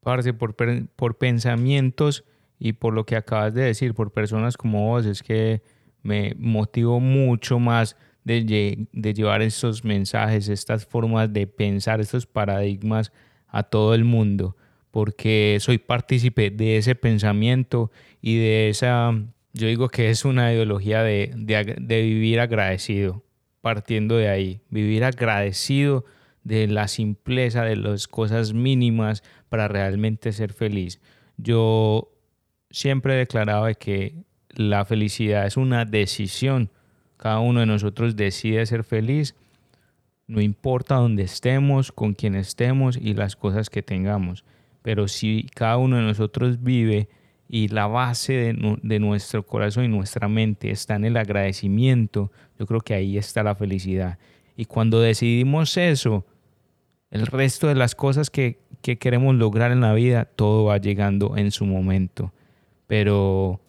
Parce, 0.00 0.34
por, 0.34 0.54
por 0.96 1.18
pensamientos 1.18 2.24
y 2.58 2.74
por 2.74 2.92
lo 2.94 3.04
que 3.04 3.16
acabas 3.16 3.54
de 3.54 3.62
decir, 3.62 3.94
por 3.94 4.12
personas 4.12 4.56
como 4.56 4.88
vos, 4.88 5.06
es 5.06 5.22
que 5.22 5.62
me 6.02 6.34
motivó 6.36 7.00
mucho 7.00 7.58
más 7.58 7.96
de, 8.24 8.86
llevar 9.14 9.42
estos 9.42 9.84
mensajes, 9.84 10.48
estas 10.48 10.86
formas 10.86 11.32
de 11.32 11.46
pensar, 11.46 12.00
estos 12.00 12.26
paradigmas 12.26 13.12
a 13.48 13.62
todo 13.62 13.94
el 13.94 14.04
mundo, 14.04 14.56
porque 14.90 15.58
soy 15.60 15.78
partícipe 15.78 16.50
de 16.50 16.76
ese 16.76 16.94
pensamiento 16.94 17.90
y 18.20 18.38
de 18.38 18.68
esa, 18.68 19.12
yo 19.52 19.66
digo 19.68 19.88
que 19.88 20.10
es 20.10 20.24
una 20.24 20.52
ideología 20.52 21.02
de, 21.02 21.30
de 21.34 22.02
vivir 22.02 22.40
agradecido, 22.40 23.22
partiendo 23.64 24.16
de 24.16 24.28
ahí, 24.28 24.60
vivir 24.68 25.02
agradecido 25.02 26.04
de 26.44 26.68
la 26.68 26.86
simpleza, 26.86 27.64
de 27.64 27.76
las 27.76 28.06
cosas 28.06 28.52
mínimas 28.52 29.24
para 29.48 29.66
realmente 29.66 30.30
ser 30.32 30.52
feliz. 30.52 31.00
Yo 31.38 32.12
siempre 32.70 33.14
he 33.14 33.16
declarado 33.16 33.66
que 33.80 34.14
la 34.50 34.84
felicidad 34.84 35.46
es 35.46 35.56
una 35.56 35.84
decisión 35.84 36.70
cada 37.24 37.40
uno 37.40 37.60
de 37.60 37.66
nosotros 37.66 38.16
decide 38.16 38.66
ser 38.66 38.84
feliz, 38.84 39.34
no 40.26 40.42
importa 40.42 40.96
dónde 40.96 41.22
estemos, 41.22 41.90
con 41.90 42.12
quién 42.12 42.34
estemos 42.34 42.98
y 42.98 43.14
las 43.14 43.34
cosas 43.34 43.70
que 43.70 43.82
tengamos. 43.82 44.44
Pero 44.82 45.08
si 45.08 45.46
cada 45.54 45.78
uno 45.78 45.96
de 45.96 46.02
nosotros 46.02 46.62
vive 46.62 47.08
y 47.54 47.68
la 47.68 47.86
base 47.86 48.52
de, 48.82 48.98
nuestro 48.98 49.46
corazón 49.46 49.84
y 49.84 49.88
nuestra 49.88 50.26
mente 50.26 50.72
está 50.72 50.96
en 50.96 51.04
el 51.04 51.16
agradecimiento, 51.16 52.32
yo 52.58 52.66
creo 52.66 52.80
que 52.80 52.94
ahí 52.94 53.16
está 53.16 53.44
la 53.44 53.54
felicidad. 53.54 54.18
Y 54.56 54.64
cuando 54.64 55.00
decidimos 55.00 55.76
eso, 55.76 56.26
el 57.12 57.28
resto 57.28 57.68
de 57.68 57.76
las 57.76 57.94
cosas 57.94 58.28
que, 58.28 58.58
que 58.82 58.98
queremos 58.98 59.36
lograr 59.36 59.70
en 59.70 59.82
la 59.82 59.94
vida, 59.94 60.24
todo 60.24 60.64
va 60.64 60.78
llegando 60.78 61.36
en 61.36 61.52
su 61.52 61.64
momento. 61.64 62.32
Pero 62.88 63.60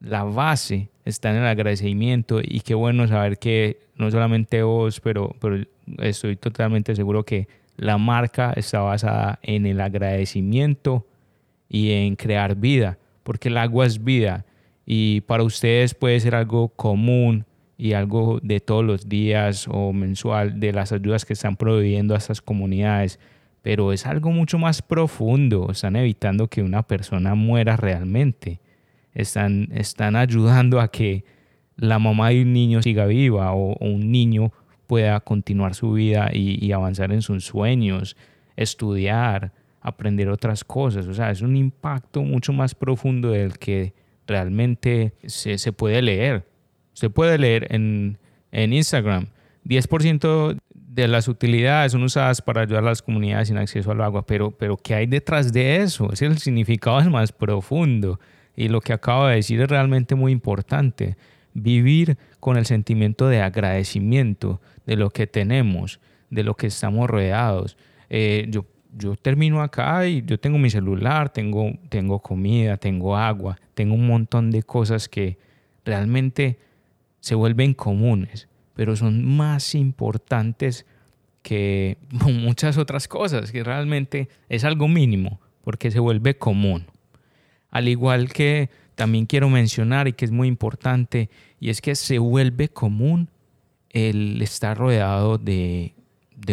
la 0.00 0.24
base 0.24 0.88
está 1.04 1.28
en 1.28 1.36
el 1.36 1.46
agradecimiento 1.48 2.40
y 2.42 2.60
qué 2.60 2.74
bueno 2.74 3.06
saber 3.08 3.38
que 3.38 3.78
no 3.96 4.10
solamente 4.10 4.62
vos, 4.62 5.00
pero, 5.00 5.36
pero 5.38 5.66
estoy 5.98 6.36
totalmente 6.36 6.96
seguro 6.96 7.26
que 7.26 7.46
la 7.76 7.98
marca 7.98 8.54
está 8.56 8.80
basada 8.80 9.38
en 9.42 9.66
el 9.66 9.82
agradecimiento 9.82 11.06
y 11.68 11.92
en 11.92 12.16
crear 12.16 12.56
vida, 12.56 12.96
porque 13.28 13.50
el 13.50 13.58
agua 13.58 13.84
es 13.84 14.02
vida 14.02 14.46
y 14.86 15.20
para 15.20 15.42
ustedes 15.42 15.92
puede 15.92 16.18
ser 16.18 16.34
algo 16.34 16.70
común 16.70 17.44
y 17.76 17.92
algo 17.92 18.40
de 18.42 18.58
todos 18.58 18.82
los 18.82 19.06
días 19.06 19.68
o 19.70 19.92
mensual 19.92 20.58
de 20.58 20.72
las 20.72 20.92
ayudas 20.92 21.26
que 21.26 21.34
están 21.34 21.54
proveyendo 21.54 22.14
a 22.14 22.16
estas 22.16 22.40
comunidades, 22.40 23.20
pero 23.60 23.92
es 23.92 24.06
algo 24.06 24.30
mucho 24.30 24.56
más 24.56 24.80
profundo, 24.80 25.68
están 25.70 25.96
evitando 25.96 26.48
que 26.48 26.62
una 26.62 26.84
persona 26.84 27.34
muera 27.34 27.76
realmente. 27.76 28.60
Están, 29.12 29.68
están 29.74 30.16
ayudando 30.16 30.80
a 30.80 30.90
que 30.90 31.26
la 31.76 31.98
mamá 31.98 32.30
de 32.30 32.40
un 32.40 32.54
niño 32.54 32.80
siga 32.80 33.04
viva 33.04 33.52
o, 33.52 33.76
un 33.78 34.10
niño 34.10 34.52
pueda 34.86 35.20
continuar 35.20 35.74
su 35.74 35.92
vida 35.92 36.30
y, 36.32 36.72
avanzar 36.72 37.12
en 37.12 37.20
sus 37.20 37.44
sueños, 37.44 38.16
estudiar, 38.56 39.52
aprender 39.80 40.28
otras 40.28 40.64
cosas. 40.64 41.06
O 41.06 41.14
sea, 41.14 41.30
es 41.30 41.42
un 41.42 41.56
impacto 41.56 42.22
mucho 42.22 42.52
más 42.52 42.74
profundo 42.74 43.30
del 43.30 43.58
que 43.58 43.94
realmente 44.26 45.14
se, 45.26 45.58
se 45.58 45.72
puede 45.72 46.02
leer. 46.02 46.46
Se 46.92 47.10
puede 47.10 47.38
leer 47.38 47.72
en, 47.74 48.18
en 48.52 48.72
Instagram. 48.72 49.28
10% 49.64 50.58
de 50.72 51.08
las 51.08 51.28
utilidades 51.28 51.92
son 51.92 52.02
usadas 52.02 52.42
para 52.42 52.62
ayudar 52.62 52.82
a 52.82 52.86
las 52.86 53.02
comunidades 53.02 53.48
sin 53.48 53.56
acceso 53.56 53.92
al 53.92 54.00
agua, 54.00 54.26
pero, 54.26 54.50
pero 54.50 54.76
¿qué 54.76 54.94
hay 54.94 55.06
detrás 55.06 55.52
de 55.52 55.76
eso? 55.76 56.12
Es 56.12 56.22
el 56.22 56.38
significado 56.38 56.98
es 57.00 57.08
más 57.08 57.30
profundo. 57.30 58.18
Y 58.56 58.68
lo 58.68 58.80
que 58.80 58.92
acabo 58.92 59.26
de 59.26 59.36
decir 59.36 59.60
es 59.60 59.68
realmente 59.68 60.16
muy 60.16 60.32
importante. 60.32 61.16
Vivir 61.54 62.18
con 62.40 62.56
el 62.56 62.66
sentimiento 62.66 63.28
de 63.28 63.40
agradecimiento 63.40 64.60
de 64.86 64.96
lo 64.96 65.10
que 65.10 65.28
tenemos, 65.28 66.00
de 66.30 66.42
lo 66.42 66.54
que 66.54 66.66
estamos 66.66 67.08
rodeados. 67.08 67.76
Eh, 68.10 68.46
yo, 68.48 68.64
yo 68.98 69.16
termino 69.16 69.62
acá 69.62 70.06
y 70.06 70.22
yo 70.24 70.38
tengo 70.38 70.58
mi 70.58 70.70
celular, 70.70 71.30
tengo, 71.30 71.72
tengo 71.88 72.20
comida, 72.20 72.76
tengo 72.76 73.16
agua, 73.16 73.58
tengo 73.74 73.94
un 73.94 74.06
montón 74.06 74.50
de 74.50 74.62
cosas 74.62 75.08
que 75.08 75.38
realmente 75.84 76.58
se 77.20 77.34
vuelven 77.34 77.74
comunes, 77.74 78.48
pero 78.74 78.96
son 78.96 79.24
más 79.24 79.74
importantes 79.74 80.86
que 81.42 81.98
muchas 82.10 82.76
otras 82.76 83.08
cosas, 83.08 83.52
que 83.52 83.64
realmente 83.64 84.28
es 84.48 84.64
algo 84.64 84.88
mínimo, 84.88 85.40
porque 85.62 85.90
se 85.90 86.00
vuelve 86.00 86.36
común. 86.36 86.86
Al 87.70 87.88
igual 87.88 88.32
que 88.32 88.70
también 88.94 89.26
quiero 89.26 89.48
mencionar 89.48 90.08
y 90.08 90.12
que 90.12 90.24
es 90.24 90.30
muy 90.30 90.48
importante, 90.48 91.30
y 91.60 91.70
es 91.70 91.80
que 91.80 91.94
se 91.94 92.18
vuelve 92.18 92.68
común 92.68 93.30
el 93.90 94.42
estar 94.42 94.76
rodeado 94.76 95.38
de, 95.38 95.94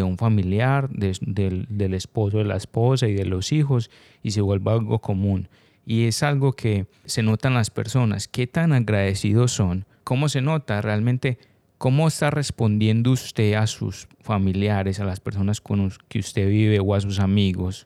un 0.04 0.18
familiar, 0.18 0.90
del, 0.90 1.66
del 1.70 1.94
esposo, 1.94 2.38
de 2.38 2.46
la 2.46 2.58
esposa 2.58 3.08
y 3.08 3.14
de 3.14 3.26
los 3.26 3.52
hijos, 3.52 3.90
y 4.24 4.32
se 4.32 4.42
vuelve 4.42 4.72
algo 4.72 5.00
común. 5.00 5.50
Y 5.86 6.06
es 6.06 6.24
algo 6.24 6.54
que 6.54 6.88
se 7.06 7.24
notan 7.24 7.54
las 7.54 7.70
personas, 7.70 8.28
qué 8.28 8.48
tan 8.48 8.74
agradecidos 8.74 9.52
son, 9.52 9.86
cómo 10.04 10.30
se 10.30 10.42
nota 10.42 10.82
realmente 10.82 11.38
¿Cómo 11.78 12.08
está 12.08 12.32
respondiendo 12.32 13.12
usted 13.12 13.54
a 13.54 13.68
sus 13.68 14.08
familiares, 14.22 15.00
a 15.00 15.06
las 15.06 15.20
personas 15.20 15.60
con 15.60 15.84
las 15.84 15.98
que 15.98 16.20
usted 16.20 16.48
vive 16.48 16.80
o 16.80 16.96
a 16.96 17.02
sus 17.02 17.20
amigos? 17.20 17.86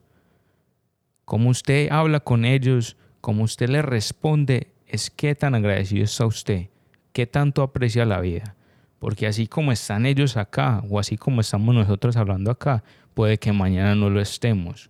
¿Cómo 1.26 1.50
usted 1.50 1.90
habla 1.92 2.20
con 2.20 2.46
ellos? 2.46 2.98
¿Cómo 3.20 3.44
usted 3.44 3.68
les 3.68 3.84
responde? 3.84 4.68
Es 4.86 5.10
qué 5.10 5.34
tan 5.34 5.56
agradecido 5.56 6.04
está 6.04 6.26
usted, 6.28 6.70
qué 7.14 7.26
tanto 7.26 7.64
aprecia 7.64 8.06
la 8.06 8.22
vida. 8.22 8.56
Porque 9.00 9.28
así 9.28 9.48
como 9.48 9.72
están 9.72 10.06
ellos 10.06 10.38
acá 10.38 10.84
o 10.90 11.00
así 11.00 11.18
como 11.18 11.42
estamos 11.42 11.74
nosotros 11.74 12.18
hablando 12.18 12.52
acá, 12.52 12.84
puede 13.14 13.38
que 13.38 13.54
mañana 13.54 13.96
no 13.96 14.10
lo 14.10 14.22
estemos. 14.22 14.90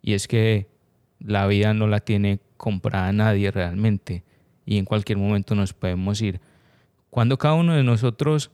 Y 0.00 0.14
es 0.14 0.26
que 0.26 0.68
la 1.20 1.46
vida 1.46 1.74
no 1.74 1.86
la 1.86 2.00
tiene 2.00 2.40
comprada 2.56 3.12
nadie 3.12 3.50
realmente 3.50 4.24
y 4.64 4.78
en 4.78 4.84
cualquier 4.84 5.18
momento 5.18 5.54
nos 5.54 5.72
podemos 5.72 6.20
ir. 6.22 6.40
Cuando 7.10 7.38
cada 7.38 7.54
uno 7.54 7.74
de 7.74 7.82
nosotros 7.82 8.50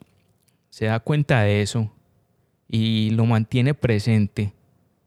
se 0.70 0.86
da 0.86 1.00
cuenta 1.00 1.42
de 1.42 1.62
eso 1.62 1.92
y 2.68 3.10
lo 3.10 3.24
mantiene 3.24 3.74
presente 3.74 4.52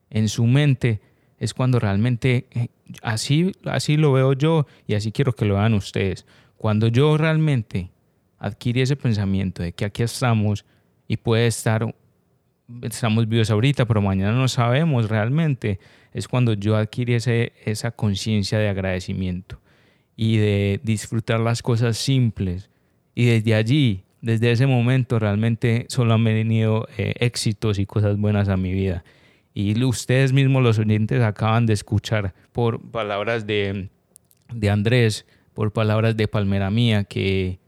en 0.09 0.29
su 0.29 0.45
mente, 0.45 1.01
es 1.37 1.53
cuando 1.53 1.79
realmente, 1.79 2.47
eh, 2.51 2.67
así, 3.01 3.51
así 3.65 3.97
lo 3.97 4.13
veo 4.13 4.33
yo 4.33 4.67
y 4.87 4.93
así 4.93 5.11
quiero 5.11 5.33
que 5.33 5.45
lo 5.45 5.55
vean 5.55 5.73
ustedes. 5.73 6.25
Cuando 6.57 6.87
yo 6.87 7.17
realmente 7.17 7.90
adquirí 8.41 8.81
ese 8.81 8.95
pensamiento 8.95 9.61
de 9.61 9.71
que 9.71 9.85
aquí 9.85 10.01
estamos 10.01 10.65
y 11.07 11.17
puede 11.17 11.45
estar, 11.45 11.95
estamos 12.81 13.27
vivos 13.29 13.51
ahorita, 13.51 13.85
pero 13.85 14.01
mañana 14.01 14.33
no 14.33 14.47
sabemos 14.47 15.09
realmente, 15.09 15.79
es 16.11 16.27
cuando 16.27 16.53
yo 16.53 16.75
adquirí 16.75 17.13
ese, 17.13 17.53
esa 17.65 17.91
conciencia 17.91 18.57
de 18.57 18.67
agradecimiento 18.67 19.61
y 20.15 20.37
de 20.37 20.79
disfrutar 20.83 21.39
las 21.39 21.61
cosas 21.61 21.97
simples 21.97 22.69
y 23.13 23.25
desde 23.25 23.53
allí, 23.53 24.03
desde 24.21 24.51
ese 24.51 24.65
momento, 24.65 25.19
realmente 25.19 25.85
solo 25.87 26.15
han 26.15 26.23
venido 26.23 26.87
eh, 26.97 27.13
éxitos 27.19 27.77
y 27.77 27.85
cosas 27.85 28.17
buenas 28.17 28.49
a 28.49 28.57
mi 28.57 28.73
vida. 28.73 29.03
Y 29.53 29.83
ustedes 29.83 30.33
mismos, 30.33 30.63
los 30.63 30.79
oyentes, 30.79 31.21
acaban 31.21 31.65
de 31.65 31.73
escuchar 31.73 32.33
por 32.53 32.81
palabras 32.81 33.45
de, 33.45 33.89
de 34.51 34.69
Andrés, 34.69 35.27
por 35.53 35.73
palabras 35.73 36.15
de 36.15 36.27
Palmera 36.27 36.71
Mía, 36.71 37.03
que 37.03 37.60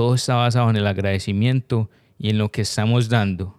todo 0.00 0.14
está 0.14 0.36
basado 0.36 0.70
en 0.70 0.76
el 0.76 0.86
agradecimiento 0.86 1.90
y 2.16 2.30
en 2.30 2.38
lo 2.38 2.48
que 2.48 2.62
estamos 2.62 3.10
dando. 3.10 3.56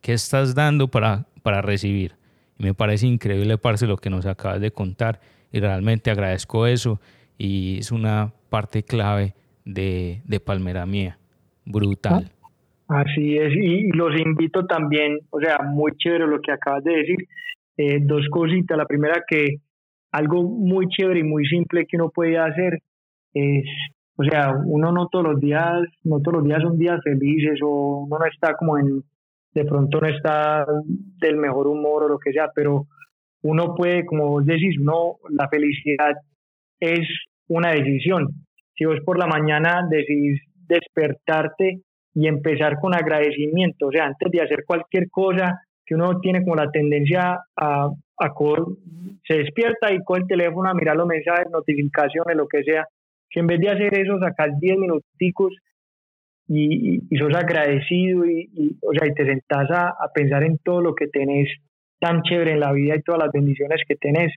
¿Qué 0.00 0.12
estás 0.12 0.54
dando 0.54 0.86
para, 0.86 1.26
para 1.42 1.62
recibir? 1.62 2.12
Y 2.56 2.62
me 2.62 2.74
parece 2.74 3.08
increíble, 3.08 3.58
Parce, 3.58 3.88
lo 3.88 3.96
que 3.96 4.08
nos 4.08 4.24
acabas 4.24 4.60
de 4.60 4.70
contar. 4.70 5.18
Y 5.50 5.58
realmente 5.58 6.12
agradezco 6.12 6.68
eso. 6.68 7.00
Y 7.38 7.78
es 7.78 7.90
una 7.90 8.32
parte 8.50 8.84
clave 8.84 9.34
de, 9.64 10.20
de 10.26 10.38
Palmera 10.38 10.86
Mía. 10.86 11.18
Brutal. 11.64 12.30
Así 12.86 13.36
es, 13.36 13.52
y 13.52 13.90
los 13.90 14.16
invito 14.16 14.66
también, 14.66 15.18
o 15.30 15.40
sea, 15.40 15.58
muy 15.58 15.90
chévere 15.96 16.28
lo 16.28 16.40
que 16.40 16.52
acabas 16.52 16.84
de 16.84 16.98
decir. 16.98 17.16
Eh, 17.76 17.98
dos 18.00 18.28
cositas. 18.30 18.78
La 18.78 18.86
primera 18.86 19.24
que 19.26 19.56
algo 20.12 20.44
muy 20.44 20.86
chévere 20.86 21.18
y 21.18 21.24
muy 21.24 21.44
simple 21.46 21.84
que 21.84 21.96
uno 21.96 22.10
puede 22.10 22.38
hacer 22.38 22.78
es, 23.34 23.64
o 24.16 24.24
sea, 24.24 24.52
uno 24.64 24.92
no 24.92 25.08
todos 25.08 25.24
los 25.24 25.40
días, 25.40 25.82
no 26.04 26.20
todos 26.20 26.38
los 26.38 26.44
días 26.44 26.62
son 26.62 26.78
días 26.78 27.00
felices 27.02 27.58
o 27.62 28.04
uno 28.06 28.18
no 28.18 28.26
está 28.26 28.54
como 28.54 28.78
en, 28.78 29.02
de 29.54 29.64
pronto 29.64 30.00
no 30.00 30.06
está 30.06 30.66
del 31.20 31.36
mejor 31.36 31.66
humor 31.66 32.04
o 32.04 32.08
lo 32.08 32.18
que 32.18 32.32
sea, 32.32 32.50
pero 32.54 32.86
uno 33.42 33.74
puede, 33.74 34.04
como 34.04 34.28
vos 34.28 34.44
decís, 34.44 34.76
uno, 34.78 35.16
la 35.30 35.48
felicidad 35.48 36.14
es 36.78 37.08
una 37.48 37.70
decisión. 37.70 38.28
Si 38.74 38.84
vos 38.84 38.98
por 39.04 39.18
la 39.18 39.26
mañana 39.26 39.86
decidís 39.88 40.40
despertarte 40.54 41.80
y 42.14 42.26
empezar 42.26 42.78
con 42.80 42.94
agradecimiento, 42.94 43.86
o 43.86 43.92
sea, 43.92 44.06
antes 44.06 44.30
de 44.30 44.42
hacer 44.42 44.64
cualquier 44.66 45.08
cosa 45.10 45.60
que 45.84 45.94
uno 45.94 46.20
tiene 46.20 46.42
como 46.42 46.56
la 46.56 46.70
tendencia 46.70 47.40
a, 47.56 47.90
a 48.18 48.34
se 49.26 49.34
despierta 49.34 49.92
y 49.92 50.02
coge 50.04 50.20
el 50.20 50.26
teléfono 50.28 50.68
a 50.68 50.74
mirar 50.74 50.96
los 50.96 51.06
mensajes, 51.06 51.50
notificaciones, 51.50 52.36
lo 52.36 52.46
que 52.46 52.62
sea, 52.62 52.86
que 53.30 53.40
en 53.40 53.46
vez 53.46 53.60
de 53.60 53.70
hacer 53.70 53.94
eso 53.98 54.18
sacas 54.18 54.58
10 54.58 54.78
minuticos 54.78 55.54
y, 56.48 57.00
y, 57.08 57.18
sos 57.18 57.34
agradecido 57.34 58.26
y, 58.26 58.76
o 58.82 58.92
sea, 58.92 59.08
y 59.08 59.14
te 59.14 59.24
sentás 59.24 59.70
a, 59.70 59.88
a 59.90 60.10
pensar 60.12 60.42
en 60.42 60.58
todo 60.58 60.80
lo 60.80 60.94
que 60.94 61.06
tenés 61.06 61.48
tan 62.00 62.22
chévere 62.22 62.52
en 62.52 62.60
la 62.60 62.72
vida 62.72 62.96
y 62.96 63.02
todas 63.02 63.22
las 63.22 63.32
bendiciones 63.32 63.82
que 63.86 63.94
tenés 63.94 64.32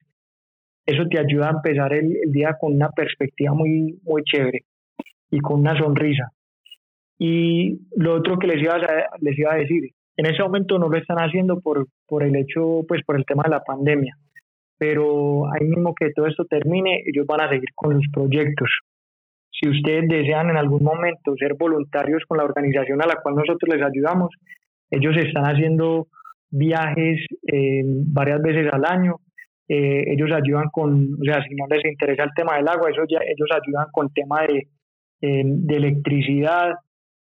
eso 0.86 1.04
te 1.10 1.20
ayuda 1.20 1.48
a 1.48 1.52
empezar 1.52 1.94
el, 1.94 2.14
día 2.28 2.58
con 2.60 2.74
una 2.74 2.90
perspectiva 2.90 3.54
muy, 3.54 4.00
muy 4.04 4.24
chévere 4.24 4.64
y 5.32 5.40
con 5.40 5.62
una 5.62 5.78
sonrisa. 5.78 6.32
Y 7.18 7.80
lo 7.96 8.16
otro 8.16 8.38
que 8.38 8.48
les 8.48 8.62
iba 8.62 8.76
a, 8.76 9.18
les 9.22 9.38
iba 9.38 9.54
a 9.54 9.58
decir, 9.58 9.92
en 10.18 10.26
ese 10.26 10.44
momento 10.44 10.78
no 10.78 10.90
lo 10.90 10.98
están 10.98 11.18
haciendo 11.18 11.62
por, 11.62 11.88
por 12.06 12.24
el 12.24 12.36
hecho, 12.36 12.82
pues 12.88 13.02
por 13.06 13.18
el 13.18 13.26
tema 13.26 13.44
de 13.44 13.52
la 13.52 13.64
pandemia, 13.64 14.18
pero 14.84 15.46
ahí 15.54 15.66
mismo 15.66 15.96
que 15.96 16.12
todo 16.12 16.28
esto 16.28 16.44
termine, 16.44 17.04
ellos 17.06 17.26
van 17.26 17.40
a 17.40 17.48
seguir 17.48 17.70
con 17.74 17.94
los 17.94 18.06
proyectos. 18.12 18.70
Si 19.50 19.70
ustedes 19.70 20.10
desean 20.10 20.50
en 20.50 20.58
algún 20.58 20.84
momento 20.84 21.36
ser 21.38 21.54
voluntarios 21.58 22.22
con 22.28 22.38
la 22.38 22.44
organización 22.44 23.02
a 23.02 23.08
la 23.08 23.16
cual 23.24 23.36
nosotros 23.36 23.74
les 23.74 23.82
ayudamos, 23.82 24.32
ellos 24.92 25.16
están 25.16 25.46
haciendo 25.46 26.08
viajes 26.50 27.26
eh, 27.48 27.82
varias 27.86 28.42
veces 28.42 28.74
al 28.74 28.84
año 28.84 29.22
eh, 29.70 30.04
ellos 30.12 30.30
ayudan 30.34 30.66
con, 30.70 31.14
o 31.14 31.24
sea, 31.24 31.42
si 31.48 31.56
no 31.56 31.66
les 31.70 31.86
interesa 31.86 32.26
el 32.26 32.34
tema 32.36 32.58
del 32.58 32.68
agua, 32.68 32.90
eso 32.92 33.04
ya, 33.10 33.20
ellos 33.20 33.48
ayudan 33.52 33.88
con 33.94 34.12
tema 34.12 34.42
de, 34.42 34.68
eh, 35.22 35.44
de 35.46 35.76
electricidad, 35.78 36.74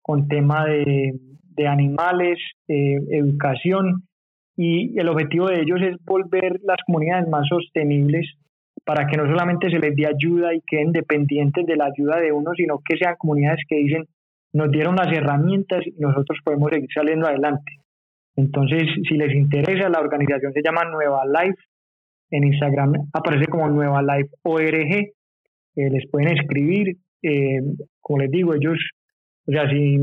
con 0.01 0.27
tema 0.27 0.65
de, 0.65 1.13
de 1.55 1.67
animales, 1.67 2.39
eh, 2.67 2.97
educación, 3.11 4.07
y 4.63 4.99
el 4.99 5.09
objetivo 5.09 5.47
de 5.47 5.61
ellos 5.61 5.79
es 5.81 5.95
volver 6.05 6.59
las 6.63 6.77
comunidades 6.85 7.27
más 7.27 7.47
sostenibles 7.47 8.27
para 8.85 9.07
que 9.07 9.17
no 9.17 9.25
solamente 9.25 9.71
se 9.71 9.79
les 9.79 9.95
dé 9.95 10.05
ayuda 10.05 10.53
y 10.53 10.61
queden 10.61 10.91
dependientes 10.91 11.65
de 11.65 11.75
la 11.75 11.85
ayuda 11.85 12.17
de 12.17 12.31
uno, 12.31 12.51
sino 12.55 12.79
que 12.85 12.95
sean 12.97 13.15
comunidades 13.17 13.61
que 13.67 13.77
dicen, 13.77 14.05
nos 14.53 14.69
dieron 14.69 14.95
las 14.95 15.11
herramientas 15.11 15.81
y 15.87 15.99
nosotros 15.99 16.37
podemos 16.43 16.69
seguir 16.71 16.89
saliendo 16.93 17.25
adelante. 17.25 17.71
Entonces, 18.35 18.83
si 19.09 19.15
les 19.15 19.33
interesa, 19.33 19.89
la 19.89 19.99
organización 19.99 20.53
se 20.53 20.61
llama 20.61 20.83
Nueva 20.85 21.23
Life 21.25 21.59
en 22.29 22.43
Instagram 22.43 22.93
aparece 23.13 23.47
como 23.47 23.67
Nueva 23.67 24.03
Life 24.03 24.29
ORG. 24.43 24.93
Eh, 25.75 25.89
les 25.89 26.07
pueden 26.11 26.37
escribir. 26.37 26.97
Eh, 27.23 27.61
como 27.99 28.19
les 28.19 28.29
digo, 28.29 28.53
ellos, 28.53 28.77
o 29.47 29.51
sea, 29.51 29.67
si 29.71 29.97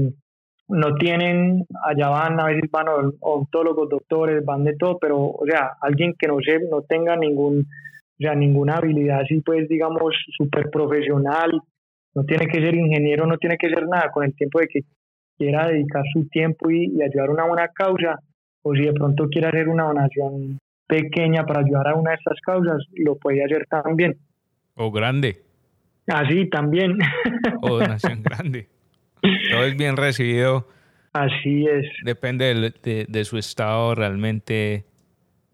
no 0.68 0.94
tienen, 0.96 1.66
allá 1.84 2.08
van, 2.08 2.40
a 2.40 2.44
veces 2.44 2.70
van 2.70 2.86
odontólogos, 3.20 3.88
doctores, 3.88 4.44
van 4.44 4.64
de 4.64 4.76
todo, 4.76 4.98
pero, 4.98 5.18
o 5.18 5.44
sea, 5.46 5.72
alguien 5.80 6.14
que 6.18 6.28
no 6.28 6.38
se, 6.40 6.58
no 6.68 6.82
tenga 6.82 7.16
ningún, 7.16 7.60
o 7.60 8.18
sea, 8.18 8.34
ninguna 8.34 8.76
habilidad 8.76 9.20
así, 9.20 9.40
pues, 9.40 9.68
digamos, 9.68 10.14
súper 10.36 10.70
profesional, 10.70 11.60
no 12.14 12.24
tiene 12.24 12.46
que 12.46 12.60
ser 12.60 12.74
ingeniero, 12.74 13.26
no 13.26 13.38
tiene 13.38 13.56
que 13.56 13.68
ser 13.68 13.86
nada, 13.88 14.10
con 14.12 14.24
el 14.24 14.34
tiempo 14.34 14.60
de 14.60 14.68
que 14.68 14.80
quiera 15.38 15.68
dedicar 15.68 16.04
su 16.12 16.28
tiempo 16.28 16.70
y, 16.70 16.92
y 16.96 17.02
ayudar 17.02 17.30
a 17.30 17.32
una 17.32 17.46
buena 17.46 17.68
causa, 17.68 18.18
o 18.62 18.74
si 18.74 18.82
de 18.82 18.92
pronto 18.92 19.28
quiere 19.28 19.48
hacer 19.48 19.68
una 19.68 19.84
donación 19.84 20.58
pequeña 20.86 21.44
para 21.44 21.60
ayudar 21.60 21.88
a 21.88 21.94
una 21.94 22.10
de 22.10 22.16
estas 22.16 22.40
causas, 22.40 22.84
lo 22.94 23.16
puede 23.16 23.44
hacer 23.44 23.66
también. 23.70 24.16
O 24.74 24.90
grande. 24.90 25.42
Así 26.06 26.48
también. 26.48 26.98
O 27.62 27.78
donación 27.78 28.22
grande. 28.24 28.68
Todo 29.22 29.64
es 29.64 29.76
bien 29.76 29.96
recibido. 29.96 30.66
Así 31.12 31.66
es. 31.66 31.86
Depende 32.04 32.72
de, 32.82 33.06
de, 33.08 33.24
su 33.24 33.38
estado 33.38 33.94
realmente. 33.94 34.84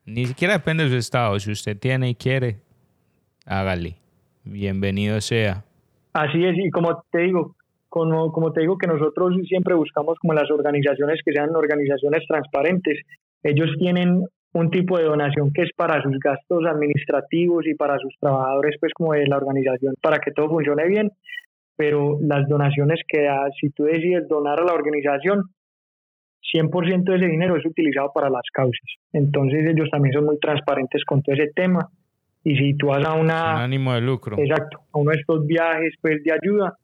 Ni 0.05 0.27
siquiera 0.27 0.55
depende 0.55 0.85
de 0.85 0.91
su 0.91 0.97
estado. 0.97 1.39
Si 1.39 1.51
usted 1.51 1.79
tiene 1.79 2.11
y 2.11 2.15
quiere, 2.15 2.59
hágale. 3.47 3.97
Bienvenido 4.45 5.21
sea. 5.21 5.65
Así 6.13 6.45
es. 6.45 6.57
Y 6.59 6.71
como 6.71 7.03
te 7.11 7.21
digo, 7.21 7.57
como, 7.89 8.33
como 8.33 8.53
te 8.53 8.61
digo 8.61 8.77
que 8.77 8.87
nosotros 8.87 9.35
siempre 9.47 9.75
buscamos 9.75 10.19
como 10.19 10.35
las 10.35 10.51
organizaciones 10.51 11.21
que 11.25 11.33
sean 11.33 11.55
organizaciones 11.55 12.25
transparentes. 12.27 13.01
Ellos 13.43 13.71
tienen 13.79 14.25
un 14.53 14.71
tipo 14.71 14.99
de 14.99 15.05
donación 15.05 15.53
que 15.53 15.63
es 15.63 15.71
para 15.77 16.03
sus 16.03 16.19
gastos 16.19 16.65
administrativos 16.67 17.67
y 17.67 17.75
para 17.75 17.99
sus 17.99 18.15
trabajadores, 18.21 18.77
pues 18.81 18.93
como 18.95 19.13
de 19.13 19.27
la 19.27 19.37
organización, 19.37 19.95
para 20.01 20.19
que 20.19 20.31
todo 20.31 20.49
funcione 20.49 20.89
bien. 20.89 21.11
Pero 21.77 22.19
las 22.21 22.49
donaciones 22.49 23.01
que 23.07 23.23
da, 23.23 23.49
si 23.61 23.71
tú 23.71 23.85
decides 23.85 24.29
donar 24.29 24.61
a 24.61 24.65
la 24.65 24.73
organización, 24.73 25.43
100% 26.55 27.05
de 27.05 27.17
ese 27.17 27.27
dinero 27.27 27.57
es 27.57 27.67
utilizado 27.67 28.13
para 28.15 28.31
las 28.31 28.43
causas. 28.53 28.89
Entonces 29.13 29.69
ellos 29.69 29.89
también 29.91 30.13
son 30.13 30.25
muy 30.25 30.39
transparentes 30.39 31.05
con 31.05 31.23
todo 31.23 31.35
ese 31.35 31.51
tema. 31.55 31.89
Y 32.45 32.57
si 32.57 32.75
tú 32.75 32.89
vas 32.89 33.05
a 33.05 33.15
una... 33.15 33.63
ánimo 33.63 33.95
de 33.95 34.03
lucro. 34.03 34.39
Exacto, 34.39 34.81
a 34.93 34.99
uno 34.99 35.11
de 35.11 35.19
estos 35.19 35.47
viajes 35.47 35.95
pues, 36.01 36.23
de 36.23 36.33
ayuda 36.33 36.77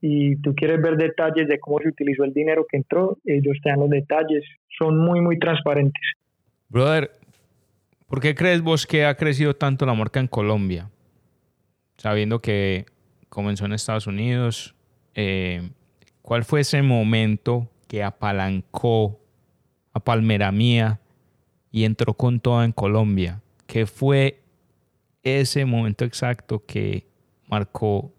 y 0.00 0.36
tú 0.36 0.54
quieres 0.54 0.80
ver 0.80 0.96
detalles 0.96 1.48
de 1.48 1.58
cómo 1.58 1.78
se 1.80 1.88
utilizó 1.88 2.24
el 2.24 2.32
dinero 2.32 2.64
que 2.68 2.78
entró, 2.78 3.18
ellos 3.24 3.58
te 3.62 3.70
dan 3.70 3.80
los 3.80 3.90
detalles. 3.90 4.44
Son 4.78 4.96
muy, 4.96 5.20
muy 5.20 5.38
transparentes. 5.38 6.02
Brother, 6.68 7.10
¿por 8.06 8.20
qué 8.20 8.34
crees 8.34 8.62
vos 8.62 8.86
que 8.86 9.04
ha 9.04 9.14
crecido 9.16 9.54
tanto 9.54 9.84
la 9.84 9.94
marca 9.94 10.20
en 10.20 10.28
Colombia? 10.28 10.88
Sabiendo 11.96 12.38
que 12.38 12.86
comenzó 13.30 13.64
en 13.64 13.72
Estados 13.72 14.06
Unidos, 14.06 14.76
eh, 15.14 15.70
¿cuál 16.20 16.44
fue 16.44 16.60
ese 16.60 16.82
momento 16.82 17.70
que 17.88 18.02
apalancó 18.02 19.20
a 19.92 20.00
Palmera 20.00 20.52
Mía 20.52 21.00
y 21.70 21.84
entró 21.84 22.14
con 22.14 22.40
toda 22.40 22.64
en 22.64 22.72
Colombia. 22.72 23.42
¿Qué 23.66 23.86
fue 23.86 24.40
ese 25.22 25.64
momento 25.64 26.04
exacto 26.04 26.64
que 26.66 27.06
marcó 27.48 28.12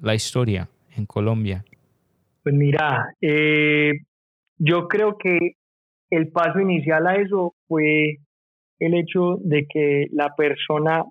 la 0.00 0.14
historia 0.14 0.68
en 0.96 1.06
Colombia? 1.06 1.64
Pues 2.42 2.54
mira, 2.54 3.14
eh, 3.20 3.92
yo 4.58 4.88
creo 4.88 5.16
que 5.18 5.56
el 6.10 6.28
paso 6.28 6.60
inicial 6.60 7.06
a 7.06 7.16
eso 7.16 7.54
fue 7.68 8.18
el 8.78 8.94
hecho 8.94 9.36
de 9.40 9.66
que 9.68 10.06
la 10.12 10.34
persona, 10.36 11.04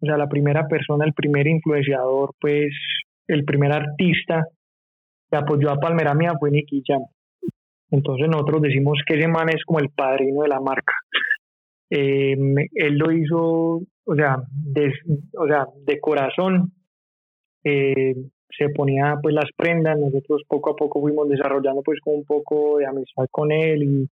o 0.00 0.06
sea, 0.06 0.16
la 0.16 0.28
primera 0.28 0.66
persona, 0.68 1.04
el 1.04 1.12
primer 1.12 1.46
influenciador, 1.46 2.34
pues 2.40 2.70
el 3.26 3.44
primer 3.44 3.72
artista 3.72 4.46
que 5.30 5.36
apoyó 5.36 5.70
a 5.70 5.80
Palmera 5.80 6.14
Mía 6.14 6.32
fue 6.38 6.50
Nicky 6.50 6.82
Jam. 6.86 7.02
Entonces 7.90 8.28
nosotros 8.28 8.62
decimos 8.62 8.98
que 9.06 9.18
ese 9.18 9.28
man 9.28 9.48
es 9.48 9.64
como 9.64 9.80
el 9.80 9.90
padrino 9.90 10.42
de 10.42 10.48
la 10.48 10.60
marca. 10.60 10.94
Em, 11.90 12.54
él 12.74 12.98
lo 12.98 13.12
hizo, 13.12 13.80
o 14.04 14.14
sea, 14.14 14.36
de, 14.52 14.92
o 15.38 15.46
sea, 15.46 15.66
de 15.86 16.00
corazón. 16.00 16.72
Eh, 17.64 18.14
se 18.56 18.68
ponía 18.70 19.18
pues 19.22 19.34
las 19.34 19.50
prendas, 19.56 19.98
nosotros 19.98 20.42
poco 20.48 20.70
a 20.70 20.76
poco 20.76 21.00
fuimos 21.00 21.28
desarrollando 21.28 21.82
pues 21.82 22.00
como 22.00 22.16
un 22.16 22.24
poco 22.24 22.78
de 22.78 22.86
amistad 22.86 23.26
con 23.30 23.52
él 23.52 23.82
y 23.82 24.08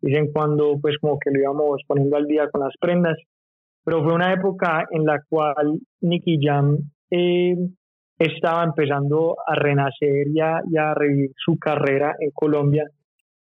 dicen 0.00 0.30
cuando 0.32 0.78
pues 0.80 0.96
como 0.98 1.18
que 1.18 1.30
lo 1.30 1.40
íbamos 1.40 1.82
poniendo 1.86 2.16
al 2.16 2.26
día 2.26 2.48
con 2.50 2.60
las 2.60 2.74
prendas, 2.78 3.16
pero 3.90 4.04
fue 4.04 4.14
una 4.14 4.32
época 4.32 4.86
en 4.92 5.04
la 5.04 5.20
cual 5.28 5.80
Nicky 6.00 6.38
Jam 6.40 6.78
eh, 7.10 7.56
estaba 8.16 8.62
empezando 8.62 9.36
a 9.44 9.56
renacer 9.56 10.28
y 10.28 10.38
a, 10.38 10.94
revivir 10.94 11.32
su 11.36 11.58
carrera 11.58 12.14
en 12.20 12.30
Colombia 12.30 12.88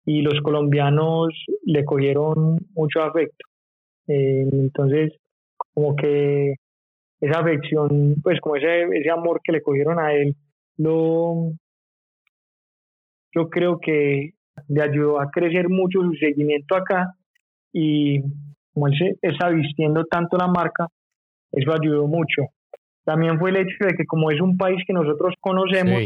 y 0.05 0.21
los 0.21 0.41
colombianos 0.41 1.29
le 1.65 1.85
cogieron 1.85 2.59
mucho 2.75 3.03
afecto. 3.03 3.47
Eh, 4.09 4.45
entonces, 4.51 5.13
como 5.57 5.95
que 5.95 6.57
esa 7.21 7.39
afección, 7.39 8.17
pues 8.21 8.41
como 8.41 8.57
ese, 8.57 8.89
ese 8.99 9.11
amor 9.11 9.43
que 9.45 9.53
le 9.53 9.63
cogieron 9.63 10.01
a 10.01 10.13
él, 10.13 10.35
lo, 10.77 11.53
yo 13.33 13.49
creo 13.49 13.79
que 13.79 14.31
le 14.67 14.83
ayudó 14.83 15.21
a 15.21 15.31
crecer 15.31 15.69
mucho 15.69 16.01
su 16.01 16.15
seguimiento 16.15 16.75
acá 16.75 17.15
y 17.73 18.23
como 18.73 18.89
él 18.89 18.95
se 18.99 19.17
está 19.23 19.49
vistiendo 19.51 20.05
tanto 20.05 20.37
la 20.37 20.49
marca, 20.49 20.89
eso 21.51 21.73
ayudó 21.73 22.07
mucho. 22.07 22.43
También 23.05 23.39
fue 23.39 23.51
el 23.51 23.57
hecho 23.57 23.77
de 23.81 23.95
que 23.95 24.07
como 24.07 24.31
es 24.31 24.41
un 24.41 24.57
país 24.57 24.83
que 24.87 24.93
nosotros 24.93 25.35
conocemos, 25.41 26.01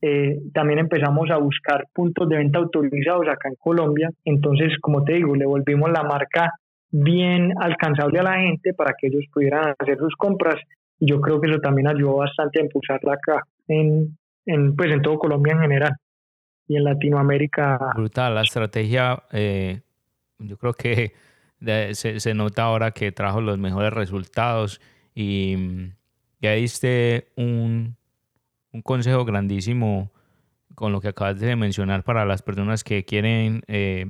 eh, 0.00 0.38
también 0.54 0.78
empezamos 0.78 1.30
a 1.30 1.38
buscar 1.38 1.86
puntos 1.92 2.28
de 2.28 2.36
venta 2.36 2.58
autorizados 2.58 3.26
acá 3.28 3.48
en 3.48 3.56
Colombia. 3.56 4.10
Entonces, 4.24 4.72
como 4.80 5.04
te 5.04 5.14
digo, 5.14 5.34
le 5.34 5.46
volvimos 5.46 5.90
la 5.90 6.04
marca 6.04 6.52
bien 6.90 7.52
alcanzable 7.60 8.20
a 8.20 8.22
la 8.22 8.38
gente 8.40 8.72
para 8.72 8.94
que 8.98 9.08
ellos 9.08 9.24
pudieran 9.32 9.74
hacer 9.78 9.98
sus 9.98 10.14
compras. 10.16 10.56
Y 11.00 11.10
yo 11.10 11.20
creo 11.20 11.40
que 11.40 11.50
eso 11.50 11.60
también 11.60 11.88
ayudó 11.88 12.16
bastante 12.16 12.60
a 12.60 12.64
impulsarla 12.64 13.14
acá, 13.14 13.42
en, 13.68 14.16
en, 14.46 14.74
pues 14.74 14.90
en 14.92 15.02
todo 15.02 15.18
Colombia 15.18 15.52
en 15.54 15.60
general 15.60 15.92
y 16.66 16.76
en 16.76 16.84
Latinoamérica. 16.84 17.78
Brutal, 17.94 18.34
la 18.34 18.42
estrategia, 18.42 19.22
eh, 19.32 19.80
yo 20.38 20.56
creo 20.56 20.72
que 20.72 21.12
se, 21.60 22.20
se, 22.20 22.34
nota 22.34 22.64
ahora 22.64 22.92
que 22.92 23.12
trajo 23.12 23.40
los 23.40 23.58
mejores 23.58 23.92
resultados 23.92 24.80
y 25.14 25.56
mm, 25.56 25.92
ya 26.40 26.52
diste 26.52 27.28
un, 27.36 27.96
un 28.72 28.82
consejo 28.82 29.24
grandísimo 29.24 30.12
con 30.74 30.92
lo 30.92 31.00
que 31.00 31.08
acabas 31.08 31.40
de 31.40 31.56
mencionar 31.56 32.04
para 32.04 32.24
las 32.24 32.42
personas 32.42 32.84
que 32.84 33.04
quieren 33.04 33.62
eh, 33.66 34.06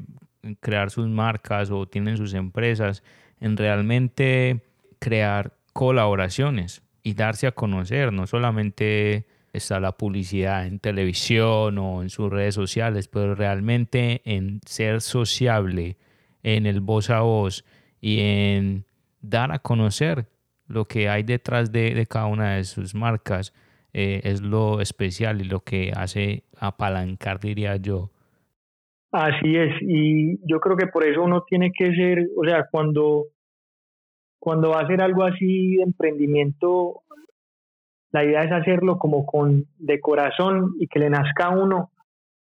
crear 0.60 0.90
sus 0.90 1.08
marcas 1.08 1.70
o 1.70 1.86
tienen 1.86 2.16
sus 2.16 2.34
empresas, 2.34 3.02
en 3.40 3.56
realmente 3.56 4.60
crear 4.98 5.56
colaboraciones 5.72 6.82
y 7.02 7.14
darse 7.14 7.46
a 7.46 7.52
conocer, 7.52 8.12
no 8.12 8.26
solamente 8.26 9.26
está 9.52 9.80
la 9.80 9.92
publicidad 9.92 10.66
en 10.66 10.78
televisión 10.78 11.78
o 11.78 12.02
en 12.02 12.10
sus 12.10 12.30
redes 12.30 12.54
sociales, 12.54 13.08
pero 13.08 13.34
realmente 13.34 14.20
en 14.24 14.60
ser 14.66 15.00
sociable, 15.00 15.96
en 16.42 16.66
el 16.66 16.80
voz 16.80 17.10
a 17.10 17.20
voz 17.20 17.64
y 18.00 18.20
en 18.20 18.84
dar 19.20 19.52
a 19.52 19.58
conocer 19.58 20.26
lo 20.66 20.84
que 20.84 21.08
hay 21.08 21.22
detrás 21.22 21.72
de, 21.72 21.94
de 21.94 22.06
cada 22.06 22.26
una 22.26 22.56
de 22.56 22.64
sus 22.64 22.94
marcas 22.94 23.52
eh, 23.94 24.20
es 24.24 24.42
lo 24.42 24.80
especial 24.80 25.40
y 25.40 25.44
lo 25.44 25.60
que 25.60 25.92
hace 25.96 26.44
apalancar, 26.58 27.40
diría 27.40 27.76
yo. 27.76 28.10
Así 29.10 29.56
es, 29.56 29.74
y 29.80 30.38
yo 30.46 30.60
creo 30.60 30.76
que 30.76 30.86
por 30.86 31.04
eso 31.04 31.22
uno 31.22 31.42
tiene 31.48 31.72
que 31.72 31.94
ser, 31.94 32.28
o 32.36 32.44
sea, 32.44 32.66
cuando, 32.70 33.24
cuando 34.38 34.70
va 34.70 34.80
a 34.80 34.84
hacer 34.84 35.00
algo 35.00 35.24
así 35.24 35.76
de 35.76 35.82
emprendimiento, 35.82 37.02
la 38.12 38.24
idea 38.24 38.42
es 38.42 38.52
hacerlo 38.52 38.98
como 38.98 39.24
con 39.24 39.64
de 39.78 39.98
corazón 40.00 40.74
y 40.78 40.86
que 40.88 40.98
le 40.98 41.08
nazca 41.08 41.46
a 41.46 41.58
uno, 41.58 41.90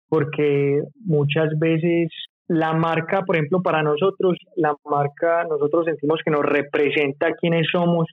porque 0.08 0.80
muchas 1.04 1.58
veces 1.58 2.12
la 2.48 2.72
marca, 2.72 3.22
por 3.22 3.36
ejemplo, 3.36 3.62
para 3.62 3.82
nosotros, 3.82 4.36
la 4.56 4.74
marca, 4.84 5.44
nosotros 5.44 5.86
sentimos 5.86 6.20
que 6.24 6.30
nos 6.30 6.42
representa 6.44 7.32
quiénes 7.34 7.66
somos 7.70 8.06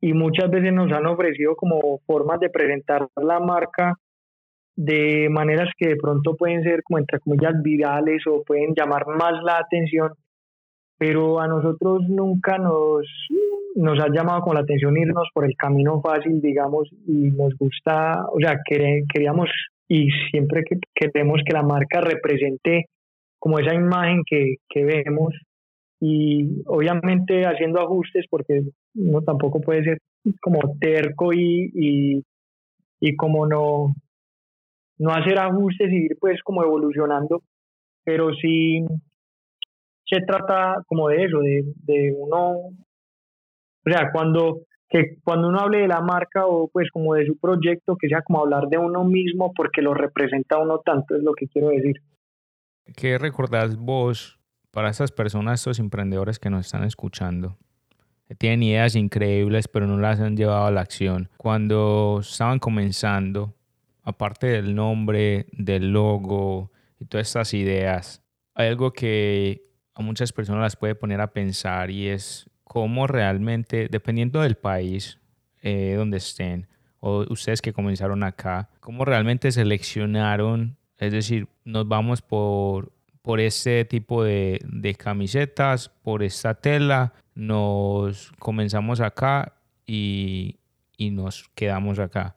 y 0.00 0.12
muchas 0.12 0.50
veces 0.50 0.72
nos 0.72 0.90
han 0.92 1.06
ofrecido 1.06 1.56
como 1.56 2.00
formas 2.06 2.40
de 2.40 2.50
presentar 2.50 3.08
la 3.16 3.40
marca 3.40 3.94
de 4.76 5.28
maneras 5.30 5.70
que 5.78 5.88
de 5.88 5.96
pronto 5.96 6.36
pueden 6.36 6.62
ser 6.62 6.82
como 6.82 6.98
entre 6.98 7.18
comillas 7.18 7.54
virales 7.62 8.22
o 8.26 8.42
pueden 8.44 8.74
llamar 8.74 9.06
más 9.06 9.42
la 9.42 9.58
atención, 9.58 10.12
pero 10.98 11.40
a 11.40 11.46
nosotros 11.46 12.02
nunca 12.08 12.58
nos, 12.58 13.06
nos 13.74 13.98
ha 14.00 14.08
llamado 14.12 14.42
con 14.42 14.54
la 14.54 14.60
atención 14.60 14.96
irnos 14.96 15.28
por 15.32 15.46
el 15.46 15.56
camino 15.56 16.00
fácil, 16.02 16.40
digamos, 16.42 16.90
y 17.06 17.30
nos 17.30 17.54
gusta, 17.56 18.26
o 18.32 18.38
sea, 18.38 18.58
queríamos 18.64 19.48
y 19.88 20.10
siempre 20.30 20.62
que 20.64 20.76
queremos 20.94 21.40
que 21.46 21.54
la 21.54 21.62
marca 21.62 22.00
represente 22.00 22.86
como 23.38 23.58
esa 23.58 23.74
imagen 23.74 24.22
que, 24.28 24.56
que 24.68 24.84
vemos 24.84 25.34
y 26.00 26.62
obviamente 26.66 27.44
haciendo 27.44 27.80
ajustes 27.80 28.26
porque 28.28 28.62
uno 28.94 29.22
tampoco 29.22 29.60
puede 29.60 29.84
ser 29.84 29.98
como 30.40 30.60
terco 30.80 31.32
y, 31.32 31.70
y, 31.74 32.22
y 33.00 33.16
como 33.16 33.46
no, 33.46 33.94
no 34.98 35.10
hacer 35.10 35.38
ajustes 35.38 35.90
y 35.92 36.06
ir 36.06 36.16
pues 36.20 36.42
como 36.42 36.62
evolucionando, 36.62 37.42
pero 38.04 38.34
sí 38.34 38.84
se 40.08 40.20
trata 40.20 40.82
como 40.86 41.08
de 41.08 41.24
eso, 41.24 41.38
de, 41.40 41.64
de 41.82 42.14
uno, 42.16 42.50
o 42.50 43.90
sea, 43.90 44.10
cuando, 44.12 44.60
que 44.88 45.16
cuando 45.24 45.48
uno 45.48 45.60
hable 45.60 45.78
de 45.80 45.88
la 45.88 46.00
marca 46.00 46.46
o 46.46 46.68
pues 46.68 46.90
como 46.90 47.14
de 47.14 47.26
su 47.26 47.36
proyecto, 47.38 47.96
que 47.96 48.08
sea 48.08 48.22
como 48.22 48.40
hablar 48.40 48.68
de 48.68 48.78
uno 48.78 49.04
mismo 49.04 49.52
porque 49.54 49.82
lo 49.82 49.94
representa 49.94 50.58
uno 50.58 50.80
tanto, 50.84 51.16
es 51.16 51.22
lo 51.22 51.32
que 51.34 51.48
quiero 51.48 51.68
decir. 51.68 51.96
¿Qué 52.94 53.18
recordás 53.18 53.76
vos 53.76 54.38
para 54.70 54.90
esas 54.90 55.10
personas, 55.10 55.60
estos 55.60 55.78
emprendedores 55.78 56.38
que 56.38 56.50
nos 56.50 56.66
están 56.66 56.84
escuchando? 56.84 57.58
tienen 58.38 58.62
ideas 58.62 58.96
increíbles, 58.96 59.68
pero 59.68 59.86
no 59.86 59.98
las 59.98 60.20
han 60.20 60.36
llevado 60.36 60.66
a 60.66 60.70
la 60.70 60.80
acción. 60.80 61.30
Cuando 61.36 62.18
estaban 62.20 62.58
comenzando, 62.58 63.54
aparte 64.02 64.48
del 64.48 64.74
nombre, 64.74 65.46
del 65.52 65.92
logo 65.92 66.72
y 66.98 67.04
todas 67.04 67.28
estas 67.28 67.54
ideas, 67.54 68.22
hay 68.54 68.68
algo 68.68 68.92
que 68.92 69.62
a 69.94 70.02
muchas 70.02 70.32
personas 70.32 70.62
las 70.62 70.76
puede 70.76 70.94
poner 70.94 71.20
a 71.20 71.32
pensar 71.32 71.90
y 71.90 72.08
es 72.08 72.50
cómo 72.64 73.06
realmente, 73.06 73.88
dependiendo 73.88 74.40
del 74.40 74.56
país 74.56 75.20
eh, 75.62 75.94
donde 75.96 76.18
estén, 76.18 76.68
o 77.00 77.24
ustedes 77.30 77.62
que 77.62 77.72
comenzaron 77.72 78.24
acá, 78.24 78.68
cómo 78.80 79.04
realmente 79.04 79.52
seleccionaron, 79.52 80.75
es 80.98 81.12
decir, 81.12 81.48
nos 81.64 81.86
vamos 81.86 82.22
por, 82.22 82.92
por 83.22 83.40
este 83.40 83.84
tipo 83.84 84.24
de, 84.24 84.60
de 84.64 84.94
camisetas, 84.94 85.88
por 85.88 86.22
esta 86.22 86.54
tela, 86.54 87.12
nos 87.34 88.32
comenzamos 88.38 89.00
acá 89.00 89.54
y, 89.86 90.56
y 90.96 91.10
nos 91.10 91.48
quedamos 91.54 91.98
acá. 91.98 92.36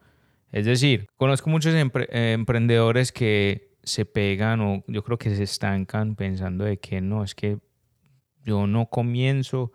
Es 0.52 0.66
decir, 0.66 1.08
conozco 1.16 1.50
muchos 1.50 1.76
emprendedores 1.76 3.12
que 3.12 3.78
se 3.84 4.06
pegan 4.06 4.62
o 4.62 4.84
yo 4.88 5.04
creo 5.04 5.18
que 5.18 5.36
se 5.36 5.44
estancan 5.44 6.16
pensando 6.16 6.66
de 6.66 6.78
que 6.78 7.02
no, 7.02 7.24
es 7.24 7.36
que 7.36 7.60
yo 8.44 8.68
no 8.68 8.88
comienzo 8.88 9.72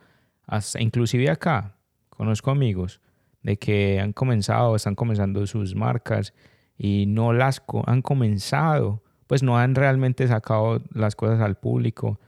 hasta, 0.46 0.80
inclusive 0.80 1.30
acá, 1.30 1.76
conozco 2.10 2.50
amigos 2.50 3.00
de 3.42 3.56
que 3.56 4.00
han 4.00 4.12
comenzado, 4.12 4.74
están 4.74 4.94
comenzando 4.94 5.46
sus 5.46 5.74
marcas 5.74 6.34
y 6.76 7.06
no 7.06 7.32
las 7.32 7.62
han 7.86 8.02
comenzado, 8.02 9.02
pues 9.26 9.42
no 9.42 9.58
han 9.58 9.74
realmente 9.74 10.26
sacado 10.26 10.80
las 10.92 11.16
cosas 11.16 11.40
al 11.40 11.56
público 11.56 12.18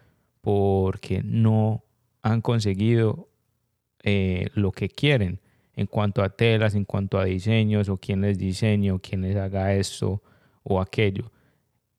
porque 0.40 1.22
no 1.24 1.84
han 2.22 2.40
conseguido 2.40 3.28
eh, 4.02 4.46
lo 4.54 4.72
que 4.72 4.88
quieren 4.88 5.40
en 5.74 5.86
cuanto 5.86 6.22
a 6.22 6.30
telas, 6.30 6.74
en 6.74 6.84
cuanto 6.84 7.18
a 7.18 7.24
diseños, 7.24 7.88
o 7.88 7.98
quién 7.98 8.22
les 8.22 8.38
diseñe, 8.38 8.92
o 8.92 8.98
quién 8.98 9.22
les 9.22 9.36
haga 9.36 9.74
esto 9.74 10.22
o 10.62 10.80
aquello. 10.80 11.30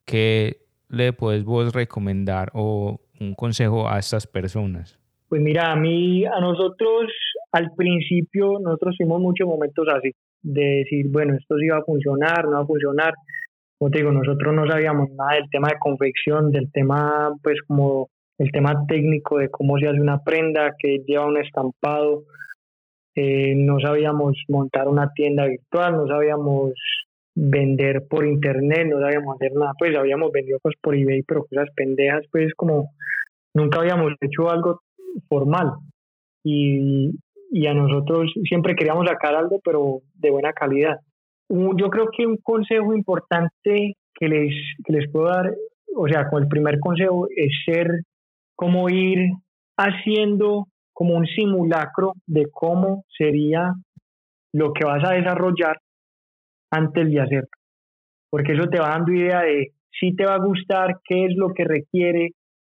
¿Qué 0.06 0.66
le 0.90 1.14
puedes 1.14 1.44
vos 1.44 1.74
recomendar 1.74 2.50
o 2.54 3.00
un 3.20 3.36
consejo 3.36 3.88
a 3.88 4.00
estas 4.00 4.26
personas? 4.26 5.00
Pues 5.30 5.42
mira, 5.42 5.72
a 5.72 5.76
mí, 5.76 6.26
a 6.26 6.40
nosotros 6.40 7.12
al 7.52 7.72
principio, 7.76 8.60
nosotros 8.60 8.96
tuvimos 8.98 9.22
muchos 9.22 9.48
momentos 9.48 9.88
así, 9.94 10.12
de 10.48 10.84
decir, 10.84 11.08
bueno, 11.10 11.36
esto 11.36 11.58
sí 11.58 11.68
va 11.68 11.78
a 11.78 11.84
funcionar, 11.84 12.46
no 12.46 12.52
va 12.52 12.62
a 12.62 12.66
funcionar. 12.66 13.14
Como 13.78 13.92
te 13.92 14.00
digo, 14.00 14.12
nosotros 14.12 14.56
no 14.56 14.66
sabíamos 14.68 15.10
nada 15.12 15.36
del 15.36 15.50
tema 15.50 15.68
de 15.68 15.80
confección, 15.80 16.52
del 16.52 16.72
tema, 16.72 17.32
pues 17.44 17.60
como 17.68 18.10
el 18.38 18.52
tema 18.52 18.86
técnico 18.88 19.38
de 19.40 19.50
cómo 19.50 19.78
se 19.78 19.88
hace 19.88 20.00
una 20.00 20.24
prenda 20.24 20.74
que 20.80 21.00
lleva 21.06 21.26
un 21.26 21.38
estampado. 21.38 22.24
Eh, 23.16 23.56
no 23.56 23.80
sabíamos 23.80 24.38
montar 24.48 24.88
una 24.88 25.12
tienda 25.14 25.46
virtual, 25.46 25.98
no 25.98 26.08
sabíamos 26.08 26.74
vender 27.36 28.08
por 28.10 28.26
internet, 28.26 28.88
no 28.90 29.02
sabíamos 29.02 29.36
hacer 29.36 29.54
nada, 29.54 29.74
pues 29.78 29.96
habíamos 29.96 30.32
vendido 30.32 30.60
cosas 30.60 30.80
por 30.82 30.96
eBay, 30.96 31.24
pero 31.24 31.46
cosas 31.46 31.68
pendejas, 31.76 32.24
pues 32.32 32.54
como 32.56 32.92
nunca 33.54 33.80
habíamos 33.80 34.14
hecho 34.22 34.50
algo 34.50 34.82
formal. 35.28 35.74
Y, 36.44 37.12
y 37.52 37.68
a 37.68 37.74
nosotros 37.74 38.32
siempre 38.48 38.76
queríamos 38.76 39.08
sacar 39.08 39.36
algo, 39.36 39.60
pero 39.64 40.02
de 40.16 40.32
buena 40.32 40.54
calidad. 40.54 40.98
Yo 41.50 41.90
creo 41.90 42.10
que 42.16 42.26
un 42.26 42.38
consejo 42.38 42.94
importante 42.94 43.96
que 44.14 44.28
les, 44.28 44.54
que 44.86 44.94
les 44.94 45.12
puedo 45.12 45.28
dar, 45.28 45.54
o 45.96 46.08
sea, 46.08 46.30
con 46.30 46.44
el 46.44 46.50
primer 46.50 46.80
consejo 46.80 47.28
es 47.36 47.52
ser 47.66 48.02
como 48.56 48.90
ir 48.90 49.32
haciendo 49.78 50.66
como 50.94 51.16
un 51.16 51.28
simulacro 51.28 52.14
de 52.26 52.48
cómo 52.52 53.06
sería 53.16 53.74
lo 54.52 54.74
que 54.74 54.84
vas 54.84 55.08
a 55.08 55.14
desarrollar 55.14 55.78
antes 56.72 57.10
de 57.10 57.22
hacerlo. 57.22 57.50
Porque 58.30 58.54
eso 58.54 58.68
te 58.68 58.80
va 58.80 58.90
dando 58.90 59.14
idea 59.14 59.42
de 59.42 59.74
si 60.00 60.16
te 60.16 60.26
va 60.26 60.36
a 60.36 60.44
gustar, 60.44 61.00
qué 61.06 61.26
es 61.26 61.36
lo 61.36 61.54
que 61.54 61.64
requiere, 61.64 62.32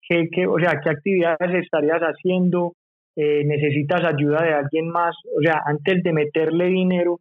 qué, 0.07 0.29
qué 0.31 0.47
o 0.47 0.57
sea, 0.57 0.79
qué 0.81 0.89
actividades 0.89 1.63
estarías 1.63 2.01
haciendo, 2.01 2.73
eh, 3.15 3.43
necesitas 3.45 4.03
ayuda 4.03 4.43
de 4.43 4.53
alguien 4.53 4.89
más. 4.89 5.15
O 5.37 5.41
sea, 5.41 5.61
antes 5.65 6.03
de 6.03 6.13
meterle 6.13 6.65
dinero, 6.65 7.19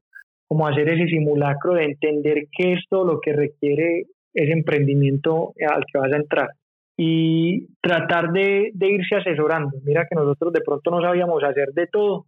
como 0.48 0.66
hacer 0.66 0.88
ese 0.88 1.06
simulacro 1.06 1.74
de 1.74 1.84
entender 1.84 2.44
qué 2.56 2.74
es 2.74 2.80
todo 2.88 3.04
lo 3.04 3.20
que 3.20 3.32
requiere 3.32 4.04
ese 4.34 4.52
emprendimiento 4.52 5.52
al 5.68 5.84
que 5.90 5.98
vas 5.98 6.12
a 6.12 6.16
entrar 6.16 6.48
y 6.96 7.66
tratar 7.80 8.32
de, 8.32 8.70
de, 8.74 8.88
irse 8.88 9.16
asesorando. 9.16 9.78
Mira 9.84 10.06
que 10.08 10.14
nosotros 10.14 10.52
de 10.52 10.60
pronto 10.60 10.90
no 10.90 11.00
sabíamos 11.00 11.42
hacer 11.42 11.68
de 11.74 11.86
todo, 11.86 12.26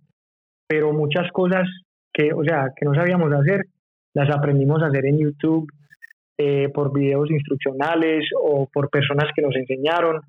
pero 0.67 0.93
muchas 0.93 1.31
cosas 1.33 1.69
que, 2.13 2.33
o 2.33 2.43
sea, 2.45 2.69
que 2.75 2.87
no 2.87 2.95
sabíamos 2.95 3.33
hacer, 3.33 3.67
las 4.15 4.35
aprendimos 4.35 4.83
a 4.83 4.87
hacer 4.87 5.05
en 5.07 5.19
YouTube, 5.19 5.69
eh, 6.37 6.69
por 6.75 6.93
videos 6.93 7.31
instruccionales 7.31 8.25
o 8.37 8.69
por 8.73 8.91
personas 8.91 9.31
que 9.37 9.43
nos 9.43 9.55
enseñaron. 9.55 10.21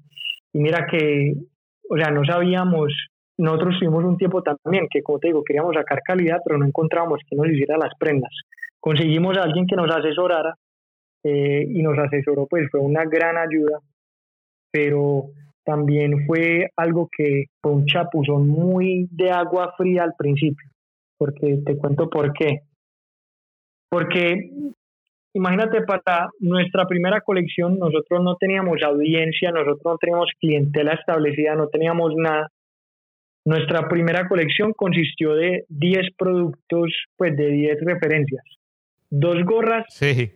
Y 0.53 0.59
mira 0.59 0.85
que, 0.85 1.33
o 1.89 1.97
sea, 1.97 2.11
no 2.11 2.23
sabíamos, 2.23 2.93
nosotros 3.37 3.75
tuvimos 3.79 4.03
un 4.03 4.17
tiempo 4.17 4.41
también 4.41 4.87
que, 4.89 5.01
como 5.01 5.19
te 5.19 5.27
digo, 5.27 5.43
queríamos 5.43 5.75
sacar 5.75 6.01
calidad, 6.01 6.39
pero 6.45 6.57
no 6.57 6.65
encontrábamos 6.65 7.19
que 7.29 7.35
nos 7.35 7.47
hiciera 7.47 7.77
las 7.77 7.93
prendas. 7.99 8.31
Conseguimos 8.79 9.37
a 9.37 9.43
alguien 9.43 9.65
que 9.67 9.75
nos 9.75 9.89
asesorara 9.93 10.55
eh, 11.23 11.65
y 11.67 11.81
nos 11.81 11.97
asesoró, 11.97 12.47
pues 12.47 12.69
fue 12.71 12.79
una 12.79 13.03
gran 13.05 13.37
ayuda 13.37 13.79
pero 14.75 15.27
también 15.63 16.25
fue 16.27 16.67
algo 16.75 17.07
que 17.09 17.45
fue 17.61 17.71
un 17.71 17.85
chapuzón 17.85 18.49
muy 18.49 19.07
de 19.09 19.31
agua 19.31 19.73
fría 19.77 20.03
al 20.03 20.13
principio, 20.17 20.69
porque 21.17 21.59
te 21.65 21.77
cuento 21.77 22.09
por 22.09 22.33
qué. 22.33 22.59
Porque 23.89 24.49
imagínate, 25.33 25.81
para 25.83 26.27
nuestra 26.39 26.85
primera 26.85 27.21
colección 27.21 27.79
nosotros 27.79 28.21
no 28.21 28.35
teníamos 28.35 28.83
audiencia, 28.83 29.51
nosotros 29.51 29.81
no 29.85 29.97
teníamos 29.97 30.29
clientela 30.41 30.91
establecida, 30.91 31.55
no 31.55 31.69
teníamos 31.69 32.13
nada. 32.17 32.49
Nuestra 33.45 33.87
primera 33.87 34.27
colección 34.27 34.73
consistió 34.73 35.35
de 35.35 35.65
10 35.69 36.15
productos, 36.17 36.91
pues 37.15 37.37
de 37.37 37.47
10 37.51 37.77
referencias. 37.81 38.43
Dos 39.11 39.43
gorras, 39.45 39.85
sí. 39.89 40.31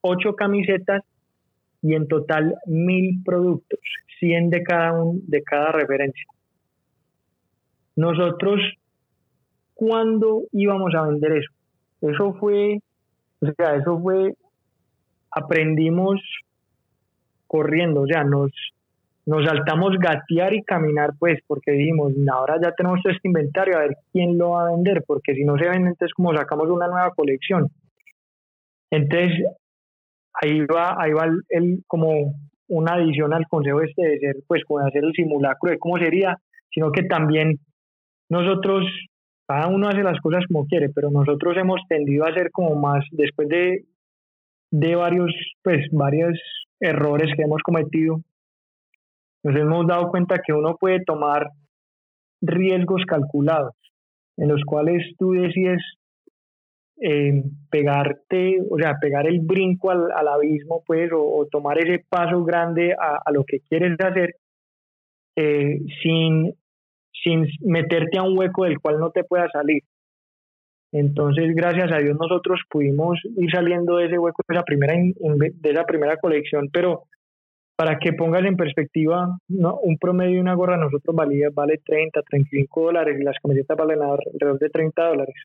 ocho 0.00 0.34
camisetas 0.34 1.02
y 1.80 1.94
en 1.94 2.08
total 2.08 2.56
mil 2.66 3.22
productos, 3.24 3.78
100 4.18 4.50
de 4.50 4.62
cada, 4.64 5.00
un, 5.00 5.22
de 5.28 5.42
cada 5.44 5.70
referencia. 5.70 6.24
Nosotros, 7.94 8.60
¿cuándo 9.74 10.42
íbamos 10.50 10.94
a 10.96 11.02
vender 11.02 11.38
eso? 11.38 11.52
Eso 12.00 12.34
fue, 12.34 12.80
o 13.40 13.52
sea, 13.56 13.76
eso 13.76 13.98
fue, 14.00 14.34
aprendimos 15.30 16.20
corriendo, 17.46 18.02
o 18.02 18.06
sea, 18.06 18.24
nos, 18.24 18.50
nos 19.28 19.44
saltamos 19.44 19.90
gatear 19.98 20.54
y 20.54 20.62
caminar, 20.62 21.10
pues, 21.18 21.38
porque 21.46 21.72
dijimos, 21.72 22.14
ahora 22.32 22.56
ya 22.62 22.72
tenemos 22.72 23.00
este 23.04 23.28
inventario, 23.28 23.76
a 23.76 23.80
ver 23.80 23.98
quién 24.10 24.38
lo 24.38 24.52
va 24.52 24.62
a 24.62 24.70
vender, 24.70 25.04
porque 25.06 25.34
si 25.34 25.44
no 25.44 25.58
se 25.58 25.68
vende, 25.68 25.90
entonces 25.90 26.14
como 26.14 26.34
sacamos 26.34 26.70
una 26.70 26.86
nueva 26.86 27.12
colección. 27.14 27.68
Entonces, 28.90 29.32
ahí 30.32 30.60
va, 30.60 30.96
ahí 30.98 31.12
va 31.12 31.26
el, 31.50 31.84
como 31.86 32.36
una 32.68 32.94
adición 32.94 33.34
al 33.34 33.46
consejo 33.48 33.82
este 33.82 34.02
de 34.02 34.18
ser, 34.18 34.36
pues, 34.46 34.64
como 34.64 34.78
hacer 34.78 35.04
el 35.04 35.12
simulacro 35.12 35.72
de 35.72 35.78
cómo 35.78 35.98
sería, 35.98 36.38
sino 36.70 36.90
que 36.90 37.02
también 37.02 37.58
nosotros, 38.30 38.86
cada 39.46 39.68
uno 39.68 39.88
hace 39.88 40.02
las 40.02 40.18
cosas 40.22 40.46
como 40.46 40.66
quiere, 40.66 40.88
pero 40.88 41.10
nosotros 41.10 41.54
hemos 41.58 41.82
tendido 41.86 42.24
a 42.24 42.30
hacer 42.30 42.50
como 42.50 42.76
más, 42.76 43.04
después 43.10 43.46
de, 43.50 43.84
de 44.70 44.96
varios, 44.96 45.34
pues, 45.62 45.86
varios 45.92 46.40
errores 46.80 47.30
que 47.36 47.42
hemos 47.42 47.60
cometido, 47.62 48.22
nos 49.48 49.60
hemos 49.60 49.86
dado 49.86 50.10
cuenta 50.10 50.40
que 50.44 50.52
uno 50.52 50.76
puede 50.76 51.02
tomar 51.04 51.50
riesgos 52.40 53.02
calculados, 53.06 53.74
en 54.36 54.48
los 54.48 54.62
cuales 54.64 55.02
tú 55.18 55.32
decides 55.32 55.82
eh, 57.00 57.42
pegarte, 57.70 58.58
o 58.70 58.76
sea, 58.78 58.96
pegar 59.00 59.26
el 59.26 59.40
brinco 59.40 59.90
al, 59.90 60.28
abismo, 60.28 60.82
pues, 60.86 61.10
o, 61.14 61.46
tomar 61.50 61.78
ese 61.78 62.04
paso 62.08 62.44
grande 62.44 62.94
a, 62.98 63.30
lo 63.32 63.44
que 63.44 63.60
quieres 63.60 63.96
hacer 63.98 64.34
eh, 65.36 65.80
sin, 66.02 66.54
sin 67.22 67.46
meterte 67.62 68.18
a 68.18 68.22
un 68.22 68.38
hueco 68.38 68.64
del 68.64 68.80
cual 68.80 68.98
no 68.98 69.10
te 69.10 69.24
puedas 69.24 69.50
salir. 69.52 69.82
Entonces, 70.90 71.54
gracias 71.54 71.92
a 71.92 71.98
Dios, 71.98 72.16
nosotros 72.18 72.60
pudimos 72.68 73.18
ir 73.36 73.50
saliendo 73.50 73.96
de 73.96 74.06
ese 74.06 74.18
hueco 74.18 74.42
de 74.48 74.54
esa 74.54 74.64
primera, 74.64 74.94
de 74.94 75.70
esa 75.70 75.84
primera 75.84 76.16
colección, 76.16 76.68
pero 76.72 77.04
para 77.78 78.00
que 78.00 78.12
pongas 78.12 78.44
en 78.44 78.56
perspectiva, 78.56 79.38
¿no? 79.46 79.78
un 79.78 79.98
promedio 79.98 80.34
de 80.34 80.40
una 80.40 80.54
gorra 80.54 80.76
nosotros 80.76 81.14
valía, 81.14 81.50
vale 81.54 81.78
30, 81.86 82.22
35 82.22 82.86
dólares 82.86 83.16
y 83.20 83.22
las 83.22 83.36
camisetas 83.40 83.76
valen 83.76 84.02
alrededor 84.02 84.58
de 84.58 84.68
30 84.68 85.08
dólares. 85.10 85.36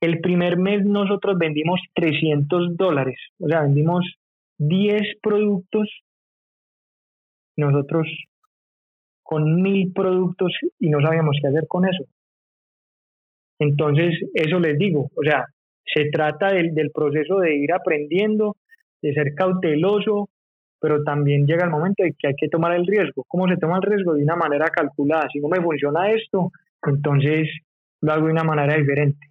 El 0.00 0.20
primer 0.20 0.56
mes 0.56 0.84
nosotros 0.84 1.36
vendimos 1.36 1.80
300 1.94 2.76
dólares, 2.76 3.18
o 3.40 3.48
sea, 3.48 3.62
vendimos 3.62 4.04
10 4.58 5.18
productos, 5.20 5.88
nosotros 7.56 8.06
con 9.24 9.62
mil 9.62 9.92
productos 9.92 10.52
y 10.78 10.90
no 10.90 11.00
sabíamos 11.00 11.36
qué 11.42 11.48
hacer 11.48 11.66
con 11.66 11.88
eso. 11.88 12.04
Entonces, 13.58 14.14
eso 14.32 14.60
les 14.60 14.78
digo, 14.78 15.10
o 15.16 15.22
sea, 15.24 15.46
se 15.92 16.04
trata 16.10 16.52
del, 16.52 16.72
del 16.72 16.92
proceso 16.92 17.40
de 17.40 17.56
ir 17.56 17.72
aprendiendo, 17.72 18.54
de 19.02 19.12
ser 19.12 19.34
cauteloso, 19.34 20.28
pero 20.84 21.02
también 21.02 21.46
llega 21.46 21.64
el 21.64 21.70
momento 21.70 22.04
de 22.04 22.12
que 22.12 22.26
hay 22.26 22.34
que 22.36 22.50
tomar 22.50 22.74
el 22.74 22.86
riesgo. 22.86 23.24
¿Cómo 23.26 23.48
se 23.48 23.56
toma 23.56 23.76
el 23.76 23.90
riesgo? 23.90 24.12
De 24.12 24.22
una 24.22 24.36
manera 24.36 24.66
calculada. 24.66 25.28
Si 25.32 25.40
no 25.40 25.48
me 25.48 25.62
funciona 25.62 26.10
esto, 26.10 26.52
entonces 26.86 27.48
lo 28.02 28.12
hago 28.12 28.26
de 28.26 28.32
una 28.32 28.44
manera 28.44 28.76
diferente. 28.76 29.26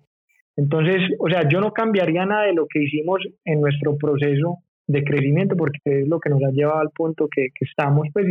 Entonces, 0.55 0.97
o 1.19 1.29
sea, 1.29 1.47
yo 1.47 1.61
no 1.61 1.71
cambiaría 1.71 2.25
nada 2.25 2.47
de 2.47 2.53
lo 2.53 2.65
que 2.65 2.81
hicimos 2.81 3.19
en 3.45 3.61
nuestro 3.61 3.95
proceso 3.97 4.63
de 4.87 5.03
crecimiento 5.03 5.55
porque 5.55 5.77
es 5.83 6.07
lo 6.07 6.19
que 6.19 6.31
nos 6.31 6.43
ha 6.43 6.49
llevado 6.49 6.79
al 6.79 6.89
punto 6.89 7.27
que, 7.29 7.49
estamos, 7.59 8.07
pues 8.11 8.25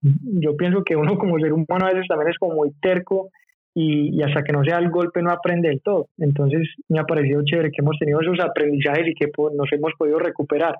yo 0.00 0.56
pienso 0.56 0.84
que 0.84 0.94
uno 0.94 1.18
como 1.18 1.40
ser 1.40 1.52
humano 1.52 1.86
a 1.86 1.92
veces 1.92 2.06
también 2.06 2.30
es 2.30 2.38
como 2.38 2.54
muy 2.54 2.70
terco 2.80 3.30
y, 3.74 4.16
y, 4.16 4.22
hasta 4.22 4.44
que 4.44 4.52
no 4.52 4.62
sea 4.62 4.78
el 4.78 4.90
golpe 4.90 5.20
no 5.20 5.32
aprende 5.32 5.68
del 5.68 5.82
todo. 5.82 6.06
Entonces 6.16 6.68
me 6.88 7.00
ha 7.00 7.04
parecido 7.06 7.42
chévere 7.44 7.72
que 7.72 7.82
hemos 7.82 7.98
tenido 7.98 8.20
esos 8.20 8.38
aprendizajes 8.38 9.08
y 9.08 9.14
que 9.14 9.32
nos 9.52 9.72
hemos 9.72 9.94
podido 9.98 10.20
recuperar. 10.20 10.76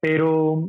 Pero 0.00 0.68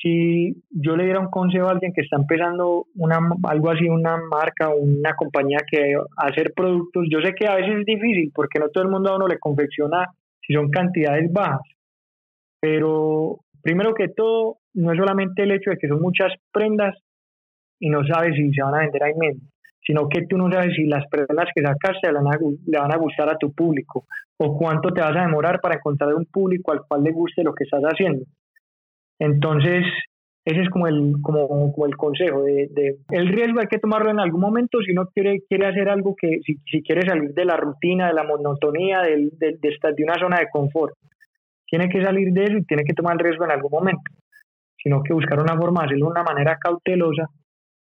si 0.00 0.62
yo 0.70 0.96
le 0.96 1.04
diera 1.04 1.20
un 1.20 1.30
consejo 1.30 1.68
a 1.68 1.72
alguien 1.72 1.92
que 1.92 2.02
está 2.02 2.16
empezando 2.16 2.86
una, 2.96 3.18
algo 3.44 3.70
así, 3.70 3.88
una 3.88 4.16
marca 4.30 4.68
o 4.68 4.76
una 4.76 5.14
compañía 5.14 5.58
que 5.70 5.94
hacer 6.16 6.52
productos, 6.54 7.06
yo 7.10 7.20
sé 7.20 7.32
que 7.34 7.46
a 7.46 7.56
veces 7.56 7.78
es 7.80 7.86
difícil 7.86 8.32
porque 8.34 8.58
no 8.58 8.68
todo 8.68 8.84
el 8.84 8.90
mundo 8.90 9.10
a 9.10 9.16
uno 9.16 9.28
le 9.28 9.38
confecciona 9.38 10.06
si 10.40 10.52
son 10.52 10.68
cantidades 10.70 11.32
bajas, 11.32 11.62
pero 12.60 13.38
primero 13.62 13.94
que 13.94 14.08
todo, 14.08 14.58
no 14.74 14.92
es 14.92 14.98
solamente 14.98 15.44
el 15.44 15.52
hecho 15.52 15.70
de 15.70 15.78
que 15.78 15.88
son 15.88 16.02
muchas 16.02 16.32
prendas 16.52 16.96
y 17.78 17.88
no 17.88 18.04
sabes 18.06 18.34
si 18.34 18.52
se 18.52 18.62
van 18.62 18.74
a 18.74 18.80
vender 18.80 19.02
ahí 19.04 19.14
mismo, 19.14 19.48
sino 19.86 20.08
que 20.08 20.26
tú 20.26 20.36
no 20.36 20.50
sabes 20.50 20.74
si 20.74 20.86
las 20.86 21.04
prendas 21.08 21.48
que 21.54 21.62
sacaste 21.62 22.08
le 22.08 22.14
van, 22.14 22.26
a, 22.26 22.38
le 22.66 22.78
van 22.78 22.92
a 22.92 22.96
gustar 22.96 23.30
a 23.30 23.38
tu 23.38 23.52
público 23.52 24.06
o 24.38 24.58
cuánto 24.58 24.90
te 24.90 25.00
vas 25.00 25.16
a 25.16 25.22
demorar 25.22 25.60
para 25.60 25.76
encontrar 25.76 26.14
un 26.14 26.26
público 26.26 26.72
al 26.72 26.80
cual 26.86 27.02
le 27.02 27.12
guste 27.12 27.42
lo 27.44 27.54
que 27.54 27.64
estás 27.64 27.82
haciendo. 27.82 28.24
Entonces, 29.18 29.84
ese 30.44 30.60
es 30.60 30.68
como 30.68 30.86
el, 30.86 31.14
como, 31.22 31.72
como 31.72 31.86
el 31.86 31.96
consejo. 31.96 32.42
De, 32.42 32.68
de, 32.70 32.98
el 33.10 33.28
riesgo 33.28 33.60
hay 33.60 33.66
que 33.66 33.78
tomarlo 33.78 34.10
en 34.10 34.20
algún 34.20 34.40
momento 34.40 34.78
si 34.82 34.92
uno 34.92 35.08
quiere, 35.14 35.42
quiere 35.48 35.66
hacer 35.66 35.88
algo 35.88 36.14
que, 36.16 36.40
si, 36.44 36.56
si 36.70 36.82
quiere 36.82 37.08
salir 37.08 37.32
de 37.32 37.44
la 37.44 37.56
rutina, 37.56 38.08
de 38.08 38.14
la 38.14 38.24
monotonía, 38.24 39.00
de, 39.00 39.30
de, 39.32 39.58
de, 39.60 39.92
de 39.96 40.04
una 40.04 40.14
zona 40.14 40.38
de 40.40 40.48
confort. 40.50 40.94
Tiene 41.66 41.88
que 41.88 42.02
salir 42.04 42.32
de 42.32 42.44
eso 42.44 42.56
y 42.58 42.64
tiene 42.64 42.84
que 42.84 42.92
tomar 42.92 43.14
el 43.14 43.20
riesgo 43.20 43.44
en 43.44 43.52
algún 43.52 43.70
momento. 43.70 44.02
Sino 44.82 45.02
que 45.02 45.14
buscar 45.14 45.40
una 45.40 45.56
forma 45.56 45.80
de 45.80 45.86
hacerlo 45.86 46.06
de 46.06 46.12
una 46.12 46.22
manera 46.22 46.58
cautelosa 46.58 47.26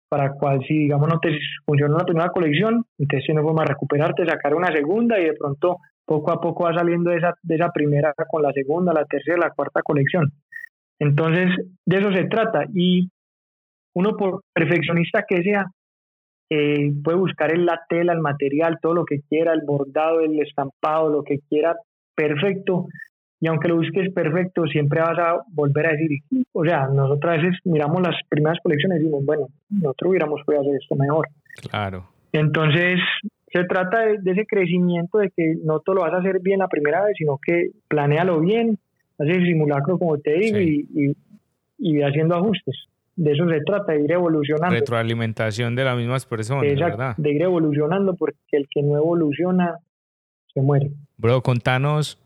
para 0.07 0.33
cual 0.33 0.59
si 0.67 0.77
digamos 0.77 1.09
no 1.09 1.19
te 1.19 1.37
funciona 1.65 1.97
la 1.97 2.05
primera 2.05 2.29
colección, 2.29 2.85
entonces 2.97 3.25
tiene 3.25 3.41
forma 3.41 3.63
de 3.63 3.69
recuperarte, 3.69 4.25
sacar 4.25 4.53
una 4.53 4.71
segunda 4.71 5.19
y 5.19 5.25
de 5.25 5.33
pronto 5.33 5.77
poco 6.05 6.31
a 6.31 6.39
poco 6.39 6.65
va 6.65 6.73
saliendo 6.73 7.09
de 7.09 7.17
esa, 7.17 7.33
de 7.41 7.55
esa 7.55 7.71
primera 7.71 8.13
con 8.29 8.43
la 8.43 8.51
segunda, 8.53 8.93
la 8.93 9.05
tercera, 9.05 9.37
la 9.37 9.49
cuarta 9.49 9.81
colección. 9.81 10.31
Entonces, 10.99 11.49
de 11.85 11.97
eso 11.97 12.11
se 12.11 12.25
trata. 12.25 12.65
Y 12.73 13.09
uno, 13.93 14.15
por 14.17 14.41
perfeccionista 14.53 15.25
que 15.27 15.43
sea, 15.43 15.65
eh, 16.49 16.91
puede 17.03 17.17
buscar 17.17 17.53
en 17.53 17.65
la 17.65 17.81
tela, 17.89 18.13
el 18.13 18.19
material, 18.19 18.77
todo 18.81 18.93
lo 18.93 19.05
que 19.05 19.21
quiera, 19.27 19.53
el 19.53 19.61
bordado, 19.65 20.19
el 20.19 20.39
estampado, 20.39 21.09
lo 21.09 21.23
que 21.23 21.39
quiera, 21.49 21.75
perfecto. 22.13 22.87
Y 23.39 23.47
aunque 23.47 23.67
lo 23.67 23.77
busques 23.77 24.13
perfecto, 24.13 24.65
siempre 24.65 25.01
vas 25.01 25.17
a 25.19 25.41
volver 25.49 25.87
a 25.87 25.91
decir, 25.91 26.19
o 26.53 26.63
sea, 26.63 26.87
nosotros 26.87 27.33
a 27.33 27.37
veces 27.37 27.59
miramos 27.65 28.01
las 28.01 28.15
primeras 28.29 28.59
colecciones 28.63 28.99
y 28.99 29.03
decimos, 29.03 29.25
bueno, 29.25 29.47
nosotros 29.69 30.09
hubiéramos 30.09 30.41
podido 30.45 30.61
hacer 30.61 30.75
esto 30.81 30.95
mejor. 30.95 31.27
Claro. 31.69 32.07
Entonces, 32.31 32.99
se 33.51 33.63
trata 33.65 34.01
de, 34.01 34.17
de, 34.19 34.31
ese 34.31 34.45
crecimiento 34.45 35.17
de 35.17 35.31
que 35.35 35.55
no 35.63 35.79
todo 35.79 35.95
lo 35.95 36.01
vas 36.01 36.13
a 36.13 36.17
hacer 36.17 36.39
bien 36.41 36.59
la 36.59 36.67
primera 36.67 37.03
vez, 37.03 37.15
sino 37.17 37.39
que 37.45 37.71
planéalo 37.87 38.39
bien, 38.39 38.77
hace 39.17 39.31
el 39.31 39.45
simulacro, 39.45 39.97
como 39.97 40.17
te 40.17 40.33
digo, 40.33 40.59
y, 40.59 41.15
y, 41.77 42.01
haciendo 42.01 42.35
ajustes. 42.35 42.75
De 43.15 43.31
eso 43.31 43.47
se 43.47 43.61
trata, 43.61 43.93
de 43.93 44.03
ir 44.03 44.11
evolucionando. 44.11 44.75
Retroalimentación 44.75 45.75
de 45.75 45.83
las 45.85 45.97
mismas 45.97 46.25
personas, 46.25 46.63
¿verdad? 46.77 47.15
De 47.17 47.31
ir 47.31 47.41
evolucionando, 47.41 48.15
porque 48.15 48.37
el 48.51 48.67
que 48.69 48.81
no 48.81 48.97
evoluciona 48.97 49.77
se 50.53 50.61
muere. 50.61 50.91
Bro, 51.17 51.41
contanos, 51.41 52.19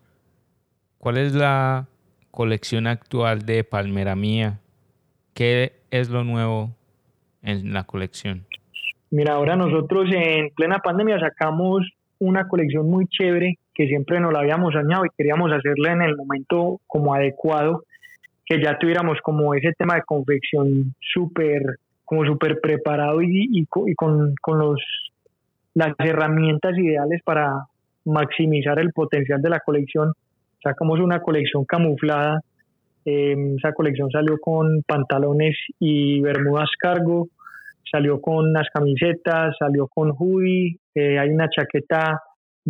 ¿cuál 0.97 1.17
es 1.17 1.35
la 1.35 1.87
colección 2.31 2.87
actual 2.87 3.45
de 3.45 3.63
Palmera 3.63 4.15
Mía? 4.15 4.59
¿Qué 5.35 5.73
es 5.91 6.09
lo 6.09 6.23
nuevo 6.23 6.71
en 7.43 7.71
la 7.71 7.83
colección? 7.83 8.45
Mira, 9.11 9.33
ahora 9.33 9.55
nosotros 9.55 10.09
en 10.11 10.49
plena 10.55 10.79
pandemia 10.79 11.19
sacamos 11.19 11.87
una 12.19 12.47
colección 12.47 12.89
muy 12.89 13.07
chévere 13.07 13.57
que 13.79 13.87
siempre 13.87 14.19
nos 14.19 14.33
la 14.33 14.39
habíamos 14.39 14.73
soñado 14.73 15.05
y 15.05 15.09
queríamos 15.17 15.53
hacerla 15.53 15.93
en 15.93 16.01
el 16.01 16.17
momento 16.17 16.81
como 16.85 17.13
adecuado, 17.13 17.85
que 18.45 18.61
ya 18.61 18.77
tuviéramos 18.77 19.19
como 19.21 19.53
ese 19.53 19.71
tema 19.71 19.95
de 19.95 20.01
confección 20.01 20.93
súper 20.99 21.77
como 22.03 22.25
súper 22.25 22.59
preparado 22.59 23.21
y, 23.21 23.47
y, 23.53 23.65
con, 23.65 24.33
con 24.41 24.59
los, 24.59 24.81
las 25.75 25.93
herramientas 25.97 26.77
ideales 26.77 27.21
para 27.23 27.53
maximizar 28.03 28.79
el 28.79 28.91
potencial 28.91 29.41
de 29.41 29.49
la 29.49 29.61
colección. 29.61 30.11
Sacamos 30.61 30.99
una 30.99 31.21
colección 31.21 31.63
camuflada, 31.63 32.41
eh, 33.05 33.55
esa 33.57 33.71
colección 33.71 34.11
salió 34.11 34.39
con 34.39 34.83
pantalones 34.85 35.55
y 35.79 36.19
bermudas 36.19 36.69
cargo, 36.77 37.29
salió 37.89 38.19
con 38.19 38.49
unas 38.49 38.67
camisetas, 38.73 39.55
salió 39.57 39.87
con 39.87 40.11
hoodie, 40.17 40.79
eh, 40.95 41.17
hay 41.17 41.29
una 41.29 41.47
chaqueta 41.47 42.19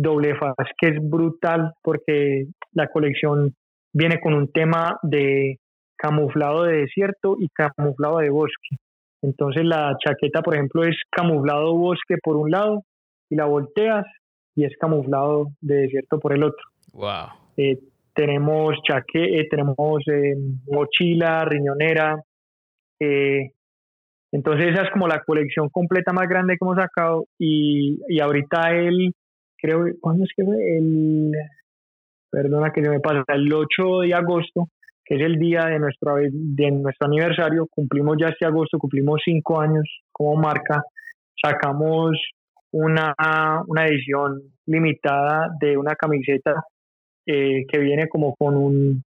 doble 0.00 0.34
faz 0.36 0.54
que 0.78 0.88
es 0.88 0.96
brutal 1.00 1.72
porque 1.82 2.46
la 2.72 2.88
colección 2.88 3.54
viene 3.92 4.20
con 4.20 4.34
un 4.34 4.50
tema 4.50 4.98
de 5.02 5.58
camuflado 5.96 6.64
de 6.64 6.78
desierto 6.78 7.36
y 7.38 7.48
camuflado 7.48 8.18
de 8.18 8.30
bosque. 8.30 8.76
Entonces 9.22 9.64
la 9.64 9.94
chaqueta, 10.02 10.40
por 10.40 10.54
ejemplo, 10.54 10.84
es 10.84 10.96
camuflado 11.10 11.74
bosque 11.74 12.16
por 12.22 12.36
un 12.36 12.50
lado 12.50 12.82
y 13.28 13.36
la 13.36 13.44
volteas 13.44 14.06
y 14.56 14.64
es 14.64 14.72
camuflado 14.78 15.48
de 15.60 15.82
desierto 15.82 16.18
por 16.18 16.32
el 16.32 16.44
otro. 16.44 16.64
Wow. 16.94 17.28
Eh, 17.56 17.78
tenemos 18.14 18.76
chaque, 18.86 19.40
eh, 19.40 19.48
tenemos 19.50 20.02
eh, 20.08 20.34
mochila, 20.66 21.44
riñonera. 21.44 22.16
entonces 24.32 24.68
esa 24.72 24.82
es 24.82 24.90
como 24.92 25.06
la 25.08 25.22
colección 25.22 25.68
completa 25.68 26.12
más 26.12 26.28
grande 26.28 26.54
que 26.54 26.64
hemos 26.64 26.76
sacado 26.76 27.26
y, 27.38 28.00
y 28.08 28.20
ahorita 28.20 28.70
el 28.72 29.12
creo, 29.60 29.84
¿cuándo 30.00 30.24
es 30.24 30.30
que 30.34 30.44
fue? 30.44 30.56
El, 30.76 31.32
perdona 32.30 32.72
que 32.72 32.82
se 32.82 32.90
me 32.90 33.00
pasa, 33.00 33.24
el 33.28 33.52
8 33.52 34.00
de 34.00 34.14
agosto, 34.14 34.68
que 35.04 35.16
es 35.16 35.22
el 35.22 35.38
día 35.38 35.66
de 35.66 35.78
nuestro, 35.78 36.16
de 36.16 36.70
nuestro 36.70 37.08
aniversario, 37.08 37.66
cumplimos 37.68 38.16
ya 38.20 38.28
este 38.28 38.46
agosto, 38.46 38.78
cumplimos 38.78 39.20
cinco 39.24 39.60
años 39.60 39.84
como 40.12 40.36
marca, 40.36 40.82
sacamos 41.42 42.16
una, 42.72 43.14
una 43.66 43.86
edición 43.86 44.40
limitada 44.66 45.48
de 45.60 45.76
una 45.76 45.96
camiseta 45.96 46.62
eh, 47.26 47.64
que 47.68 47.78
viene 47.78 48.08
como 48.08 48.34
con 48.36 48.56
un, 48.56 49.02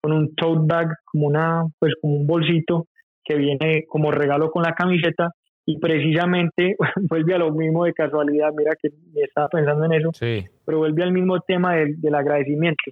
con 0.00 0.12
un 0.12 0.34
tote 0.34 0.60
bag, 0.64 0.88
como, 1.06 1.28
una, 1.28 1.64
pues 1.78 1.94
como 2.00 2.16
un 2.16 2.26
bolsito 2.26 2.86
que 3.24 3.36
viene 3.36 3.84
como 3.88 4.10
regalo 4.10 4.50
con 4.50 4.62
la 4.62 4.74
camiseta 4.74 5.30
y 5.70 5.78
precisamente 5.78 6.76
vuelve 7.08 7.34
a 7.34 7.38
lo 7.38 7.52
mismo 7.52 7.84
de 7.84 7.92
casualidad, 7.92 8.52
mira 8.56 8.72
que 8.80 8.90
estaba 9.22 9.48
pensando 9.48 9.84
en 9.84 9.92
eso, 9.92 10.10
pero 10.64 10.78
vuelve 10.78 11.04
al 11.04 11.12
mismo 11.12 11.40
tema 11.40 11.76
del, 11.76 12.00
del 12.00 12.14
agradecimiento, 12.14 12.90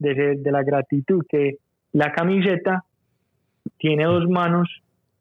de, 0.00 0.36
de, 0.36 0.52
la 0.52 0.64
gratitud, 0.64 1.24
que 1.28 1.58
la 1.92 2.10
camiseta 2.12 2.84
tiene 3.78 4.04
dos 4.04 4.28
manos 4.28 4.68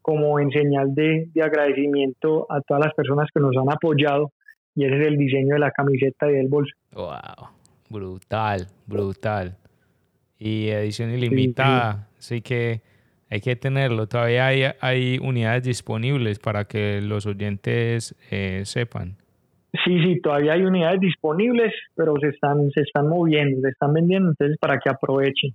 como 0.02 0.40
en 0.40 0.50
señal 0.50 0.96
de, 0.96 1.30
de, 1.34 1.44
agradecimiento 1.44 2.48
a 2.50 2.62
todas 2.62 2.86
las 2.86 2.94
personas 2.96 3.30
que 3.32 3.42
nos 3.42 3.56
han 3.58 3.72
apoyado 3.72 4.32
y 4.74 4.86
ese 4.86 5.00
es 5.00 5.08
el 5.08 5.18
diseño 5.18 5.54
de 5.54 5.60
la 5.60 5.72
camiseta 5.72 6.32
y 6.32 6.34
del 6.36 6.48
bolso. 6.48 6.74
¡Wow! 6.94 7.50
Brutal, 7.90 8.68
brutal. 8.88 9.56
Y 10.40 10.70
edición 10.70 11.12
ilimitada, 11.12 12.08
así 12.18 12.42
que 12.42 12.82
hay 13.30 13.42
que 13.42 13.56
tenerlo. 13.56 14.08
Todavía 14.08 14.48
hay, 14.48 14.64
hay 14.80 15.20
unidades 15.20 15.64
disponibles 15.64 16.40
para 16.40 16.66
que 16.66 17.02
los 17.02 17.26
oyentes 17.26 18.16
eh, 18.32 18.62
sepan. 18.66 19.18
Sí, 19.86 20.02
sí, 20.04 20.20
todavía 20.22 20.54
hay 20.54 20.64
unidades 20.64 21.00
disponibles, 21.02 21.74
pero 21.96 22.16
se 22.20 22.30
están, 22.30 22.70
se 22.72 22.82
están 22.82 23.10
moviendo, 23.10 23.62
se 23.62 23.70
están 23.70 23.94
vendiendo, 23.94 24.30
entonces 24.30 24.58
para 24.60 24.80
que 24.80 24.90
aprovechen. 24.90 25.54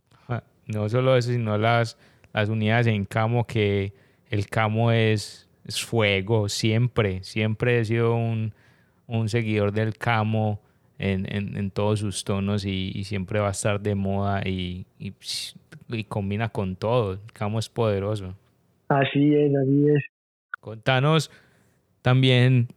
No 0.67 0.89
solo 0.89 1.17
eso, 1.17 1.33
sino 1.33 1.59
las, 1.59 1.99
las 2.33 2.49
unidades 2.49 2.87
en 2.87 3.05
camo, 3.05 3.47
que 3.47 3.93
el 4.31 4.47
camo 4.47 4.93
es, 4.93 5.51
es 5.67 5.83
fuego, 5.85 6.49
siempre, 6.49 7.25
siempre 7.25 7.81
he 7.81 7.85
sido 7.85 8.15
un, 8.15 8.53
un 9.07 9.29
seguidor 9.29 9.73
del 9.73 9.97
camo 9.97 10.61
en, 11.03 11.27
en, 11.35 11.57
en 11.57 11.71
todos 11.71 12.01
sus 12.01 12.25
tonos 12.25 12.65
y, 12.65 12.93
y, 12.95 13.05
siempre 13.05 13.41
va 13.41 13.49
a 13.49 13.53
estar 13.53 13.81
de 13.81 13.95
moda 13.95 14.43
y, 14.47 14.87
y 14.99 15.13
y 15.89 16.05
combina 16.05 16.49
con 16.49 16.77
todo. 16.77 17.19
Camo 17.33 17.59
es 17.59 17.69
poderoso. 17.69 18.35
Así 18.89 19.35
es, 19.35 19.55
así 19.55 19.89
es. 19.89 20.05
Contanos 20.61 21.31
también, 22.03 22.69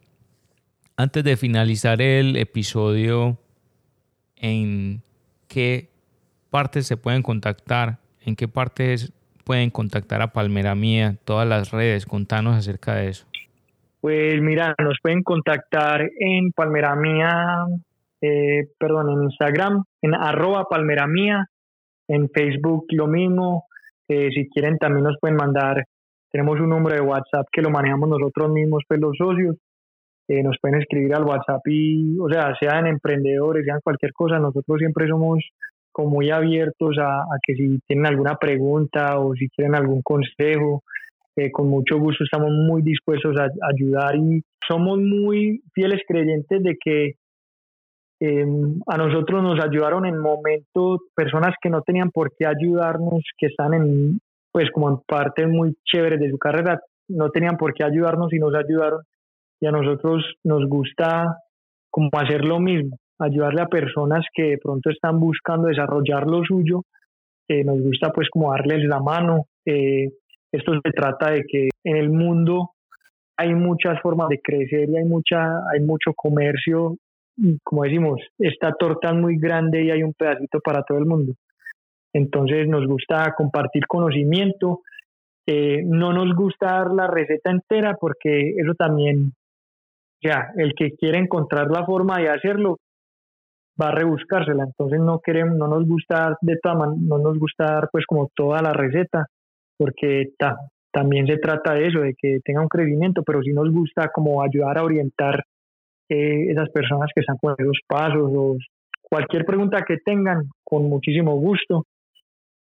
antes 0.96 1.24
de 1.24 1.36
finalizar 1.36 2.00
el 2.00 2.36
episodio, 2.36 3.38
en 4.36 5.02
qué 5.48 5.88
partes 6.50 6.86
se 6.86 6.96
pueden 6.96 7.22
contactar, 7.22 7.98
en 8.24 8.36
qué 8.36 8.48
partes 8.48 9.12
pueden 9.44 9.70
contactar 9.70 10.22
a 10.22 10.32
Palmera 10.32 10.74
Mía, 10.74 11.16
todas 11.24 11.46
las 11.46 11.70
redes. 11.70 12.06
Contanos 12.06 12.56
acerca 12.56 12.96
de 12.96 13.08
eso. 13.08 13.26
Pues 14.00 14.40
mira, 14.40 14.74
nos 14.82 14.98
pueden 15.02 15.22
contactar 15.22 16.02
en 16.18 16.52
Palmera 16.52 16.94
Mía, 16.94 17.66
eh, 18.20 18.68
perdón, 18.78 19.10
en 19.10 19.24
Instagram, 19.24 19.84
en 20.02 20.14
arroba 20.14 20.64
Palmera 20.64 21.06
Mía, 21.06 21.46
en 22.08 22.28
Facebook 22.30 22.86
lo 22.90 23.06
mismo. 23.06 23.64
Eh, 24.08 24.30
si 24.34 24.48
quieren 24.50 24.78
también 24.78 25.04
nos 25.04 25.16
pueden 25.20 25.36
mandar, 25.36 25.84
tenemos 26.30 26.60
un 26.60 26.70
número 26.70 26.94
de 26.94 27.00
WhatsApp 27.00 27.46
que 27.50 27.62
lo 27.62 27.70
manejamos 27.70 28.08
nosotros 28.08 28.50
mismos, 28.50 28.82
pues 28.88 29.00
los 29.00 29.16
socios. 29.16 29.56
eh, 30.28 30.42
nos 30.42 30.56
pueden 30.60 30.80
escribir 30.80 31.14
al 31.14 31.24
WhatsApp 31.24 31.60
y, 31.66 32.18
o 32.18 32.28
sea, 32.28 32.52
sean 32.58 32.86
emprendedores, 32.86 33.64
sean 33.64 33.80
cualquier 33.82 34.12
cosa, 34.12 34.38
nosotros 34.38 34.78
siempre 34.78 35.06
somos 35.06 35.38
como 35.92 36.10
muy 36.10 36.30
abiertos 36.30 36.98
a, 37.00 37.24
que 37.42 37.54
si 37.54 37.78
tienen 37.86 38.06
alguna 38.06 38.36
pregunta 38.36 39.18
o 39.18 39.34
si 39.34 39.48
quieren 39.48 39.74
algún 39.74 40.02
consejo, 40.02 40.82
eh, 41.36 41.50
con 41.50 41.68
mucho 41.68 41.98
gusto 41.98 42.24
estamos 42.24 42.50
muy 42.50 42.82
dispuestos 42.82 43.34
a, 43.38 43.48
ayudar 43.72 44.16
y 44.16 44.42
somos 44.68 44.98
muy 44.98 45.62
fieles 45.72 46.02
creyentes 46.06 46.62
de 46.62 46.76
que 46.78 47.12
em, 48.20 48.80
a 48.86 48.96
nosotros 48.96 49.42
nos 49.42 49.62
ayudaron 49.62 50.06
en 50.06 50.18
momentos 50.18 51.00
personas 51.14 51.54
que 51.60 51.70
no 51.70 51.82
tenían 51.82 52.10
por 52.10 52.32
qué 52.36 52.46
ayudarnos, 52.46 53.22
que 53.38 53.46
están 53.46 53.74
en, 53.74 54.20
pues 54.52 54.70
como 54.70 54.90
en 54.90 54.98
partes 55.06 55.48
muy 55.48 55.76
chéveres 55.84 56.20
de 56.20 56.30
su 56.30 56.38
carrera, 56.38 56.80
no 57.08 57.30
tenían 57.30 57.56
por 57.56 57.74
qué 57.74 57.84
ayudarnos 57.84 58.32
y 58.32 58.38
nos 58.38 58.54
ayudaron 58.54 59.02
y 59.60 59.66
a 59.66 59.70
nosotros 59.70 60.24
nos 60.44 60.68
gusta 60.68 61.38
como 61.90 62.10
hacer 62.12 62.44
lo 62.44 62.60
mismo, 62.60 62.98
ayudarle 63.18 63.62
a 63.62 63.66
personas 63.66 64.24
que 64.34 64.42
de 64.42 64.58
pronto 64.58 64.90
están 64.90 65.18
buscando 65.18 65.68
desarrollar 65.68 66.26
lo 66.26 66.44
suyo, 66.44 66.82
eh, 67.48 67.64
nos 67.64 67.80
gusta 67.80 68.10
pues 68.12 68.28
como 68.28 68.52
darles 68.52 68.84
la 68.84 69.00
mano. 69.00 69.46
Eh, 69.64 70.10
esto 70.52 70.72
se 70.84 70.90
trata 70.92 71.30
de 71.30 71.42
que 71.44 71.68
en 71.84 71.96
el 71.96 72.10
mundo 72.10 72.70
hay 73.36 73.54
muchas 73.54 74.00
formas 74.00 74.28
de 74.28 74.40
crecer 74.40 74.88
y 74.88 74.96
hay 74.96 75.04
mucha 75.04 75.58
hay 75.72 75.80
mucho 75.80 76.12
comercio 76.14 76.96
como 77.62 77.84
decimos 77.84 78.20
esta 78.38 78.72
torta 78.72 79.08
es 79.08 79.14
muy 79.14 79.38
grande 79.38 79.84
y 79.84 79.90
hay 79.90 80.02
un 80.02 80.14
pedacito 80.14 80.60
para 80.60 80.82
todo 80.82 80.98
el 80.98 81.06
mundo 81.06 81.34
entonces 82.12 82.66
nos 82.68 82.86
gusta 82.86 83.34
compartir 83.36 83.86
conocimiento 83.86 84.80
eh, 85.46 85.82
no 85.84 86.12
nos 86.12 86.34
gusta 86.34 86.66
dar 86.72 86.90
la 86.92 87.06
receta 87.06 87.50
entera 87.50 87.96
porque 88.00 88.54
eso 88.56 88.74
también 88.74 89.32
ya, 90.22 90.48
el 90.56 90.72
que 90.74 90.92
quiere 90.96 91.18
encontrar 91.18 91.70
la 91.70 91.84
forma 91.84 92.18
de 92.18 92.30
hacerlo 92.30 92.78
va 93.80 93.88
a 93.88 93.92
rebuscársela. 93.92 94.64
Entonces 94.64 95.00
no 95.00 95.20
queremos, 95.20 95.56
no 95.56 95.68
nos 95.68 95.86
gusta 95.86 96.36
de 96.40 96.56
todas 96.62 96.96
no 96.98 97.18
nos 97.18 97.38
gusta 97.38 97.64
dar 97.64 97.88
pues 97.92 98.04
como 98.06 98.28
toda 98.34 98.62
la 98.62 98.72
receta, 98.72 99.26
porque 99.76 100.30
también 100.90 101.26
se 101.26 101.36
trata 101.36 101.74
de 101.74 101.88
eso, 101.88 102.00
de 102.00 102.14
que 102.14 102.38
tenga 102.44 102.62
un 102.62 102.68
crecimiento, 102.68 103.22
pero 103.22 103.42
sí 103.42 103.52
nos 103.52 103.70
gusta 103.70 104.08
como 104.12 104.42
ayudar 104.42 104.78
a 104.78 104.84
orientar 104.84 105.44
eh, 106.08 106.50
esas 106.50 106.70
personas 106.70 107.10
que 107.14 107.20
están 107.20 107.36
con 107.38 107.54
esos 107.58 107.78
pasos 107.86 108.30
o 108.34 108.56
cualquier 109.02 109.44
pregunta 109.44 109.84
que 109.86 109.98
tengan, 110.04 110.48
con 110.64 110.88
muchísimo 110.88 111.36
gusto. 111.36 111.86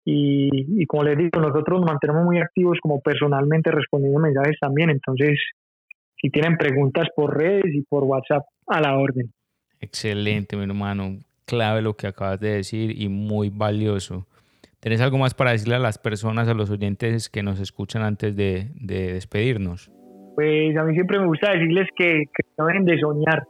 Y, 0.05 0.81
y 0.81 0.85
como 0.85 1.03
les 1.03 1.17
digo, 1.17 1.39
nosotros 1.39 1.81
nos 1.81 1.89
mantenemos 1.89 2.25
muy 2.25 2.39
activos 2.39 2.77
como 2.81 2.99
personalmente 3.01 3.69
respondiendo 3.71 4.19
mensajes 4.19 4.57
también, 4.59 4.89
entonces 4.89 5.37
si 6.21 6.29
tienen 6.29 6.57
preguntas 6.57 7.07
por 7.15 7.37
redes 7.37 7.73
y 7.73 7.81
por 7.83 8.03
WhatsApp, 8.03 8.43
a 8.67 8.81
la 8.81 8.97
orden. 8.97 9.31
Excelente, 9.79 10.57
mi 10.57 10.63
hermano. 10.63 11.19
Clave 11.45 11.81
lo 11.81 11.95
que 11.95 12.07
acabas 12.07 12.39
de 12.39 12.51
decir 12.51 13.01
y 13.01 13.07
muy 13.09 13.49
valioso. 13.49 14.27
¿Tenés 14.79 15.01
algo 15.01 15.17
más 15.17 15.33
para 15.33 15.51
decirle 15.51 15.75
a 15.75 15.79
las 15.79 15.97
personas, 15.97 16.47
a 16.47 16.53
los 16.53 16.69
oyentes 16.69 17.29
que 17.29 17.43
nos 17.43 17.59
escuchan 17.59 18.01
antes 18.01 18.35
de, 18.35 18.69
despedirnos? 18.75 19.91
Pues 20.39 20.77
a 20.77 20.85
mí 20.85 20.93
siempre 20.93 21.19
me 21.19 21.27
gusta 21.27 21.51
decirles 21.51 21.89
que, 21.93 22.23
no 22.57 22.67
dejen 22.67 22.85
de 22.85 22.97
soñar. 22.97 23.45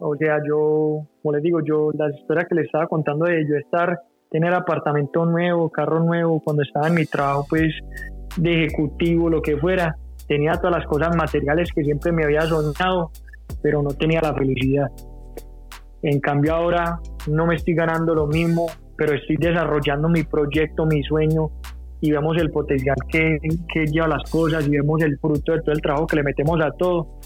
O 0.00 0.16
sea, 0.16 0.38
yo, 0.48 1.02
como 1.22 1.34
les 1.34 1.42
digo, 1.42 1.60
yo 1.62 1.90
la 1.92 2.08
historia 2.18 2.46
que 2.48 2.54
les 2.54 2.64
estaba 2.64 2.86
contando 2.86 3.26
de 3.26 3.46
yo 3.46 3.56
estar, 3.56 4.00
tener 4.30 4.54
apartamento 4.54 5.26
nuevo, 5.26 5.68
carro 5.68 6.02
nuevo, 6.02 6.40
cuando 6.40 6.62
estaba 6.62 6.88
en 6.88 6.94
mi 6.94 7.04
trabajo, 7.04 7.44
pues 7.50 7.74
de 8.38 8.64
ejecutivo, 8.64 9.28
lo 9.28 9.42
que 9.42 9.58
fuera, 9.58 9.96
tenía 10.26 10.54
todas 10.54 10.78
las 10.78 10.86
cosas 10.86 11.14
materiales 11.14 11.68
que 11.74 11.84
siempre 11.84 12.10
me 12.10 12.24
había 12.24 12.40
soñado, 12.40 13.10
pero 13.62 13.82
no 13.82 13.90
tenía 13.90 14.22
la 14.22 14.32
felicidad. 14.32 14.90
En 16.00 16.20
cambio 16.20 16.54
ahora 16.54 17.00
no 17.26 17.44
me 17.44 17.56
estoy 17.56 17.74
ganando 17.74 18.14
lo 18.14 18.26
mismo, 18.28 18.68
pero 18.96 19.12
estoy 19.12 19.36
desarrollando 19.36 20.08
mi 20.08 20.22
proyecto, 20.22 20.86
mi 20.86 21.02
sueño 21.02 21.50
y 22.04 22.10
vemos 22.10 22.36
el 22.36 22.50
potencial 22.50 22.96
que, 23.08 23.38
que 23.72 23.86
lleva 23.86 24.06
las 24.06 24.30
cosas 24.30 24.66
y 24.68 24.70
vemos 24.72 25.00
el 25.00 25.18
fruto 25.18 25.52
de 25.52 25.62
todo 25.62 25.72
el 25.72 25.80
trabajo 25.80 26.06
que 26.06 26.16
le 26.16 26.22
metemos 26.22 26.60
a 26.60 26.70
todo. 26.72 27.18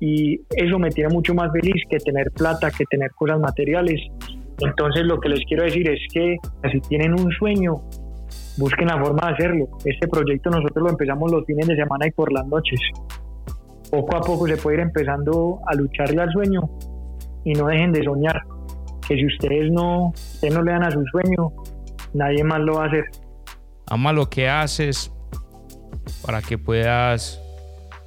Y 0.00 0.40
eso 0.56 0.78
me 0.78 0.88
tiene 0.88 1.12
mucho 1.12 1.34
más 1.34 1.52
feliz 1.52 1.74
que 1.90 1.98
tener 1.98 2.30
plata, 2.30 2.70
que 2.70 2.86
tener 2.86 3.10
cosas 3.10 3.38
materiales. 3.38 4.00
Entonces 4.60 5.04
lo 5.04 5.20
que 5.20 5.28
les 5.28 5.44
quiero 5.44 5.64
decir 5.64 5.86
es 5.90 6.00
que 6.10 6.38
si 6.72 6.80
tienen 6.88 7.12
un 7.12 7.30
sueño, 7.32 7.82
busquen 8.56 8.86
la 8.86 8.98
forma 8.98 9.26
de 9.26 9.34
hacerlo. 9.34 9.68
Este 9.84 10.08
proyecto 10.08 10.48
nosotros 10.48 10.84
lo 10.84 10.88
empezamos 10.88 11.30
los 11.30 11.44
fines 11.44 11.68
de 11.68 11.76
semana 11.76 12.06
y 12.06 12.10
por 12.12 12.32
las 12.32 12.46
noches. 12.46 12.80
Poco 13.90 14.16
a 14.16 14.22
poco 14.22 14.46
se 14.46 14.56
puede 14.56 14.78
ir 14.78 14.84
empezando 14.84 15.58
a 15.66 15.74
lucharle 15.74 16.22
al 16.22 16.32
sueño 16.32 16.62
y 17.44 17.52
no 17.52 17.66
dejen 17.66 17.92
de 17.92 18.02
soñar. 18.02 18.40
Que 19.06 19.16
si 19.16 19.26
ustedes 19.26 19.70
no, 19.70 20.14
ustedes 20.14 20.54
no 20.54 20.62
le 20.62 20.72
dan 20.72 20.84
a 20.84 20.90
su 20.90 21.04
sueño, 21.12 21.52
nadie 22.14 22.42
más 22.42 22.60
lo 22.60 22.76
va 22.76 22.84
a 22.84 22.86
hacer. 22.86 23.04
Ama 23.86 24.12
lo 24.12 24.28
que 24.30 24.48
haces 24.48 25.10
para 26.22 26.42
que 26.42 26.58
puedas 26.58 27.40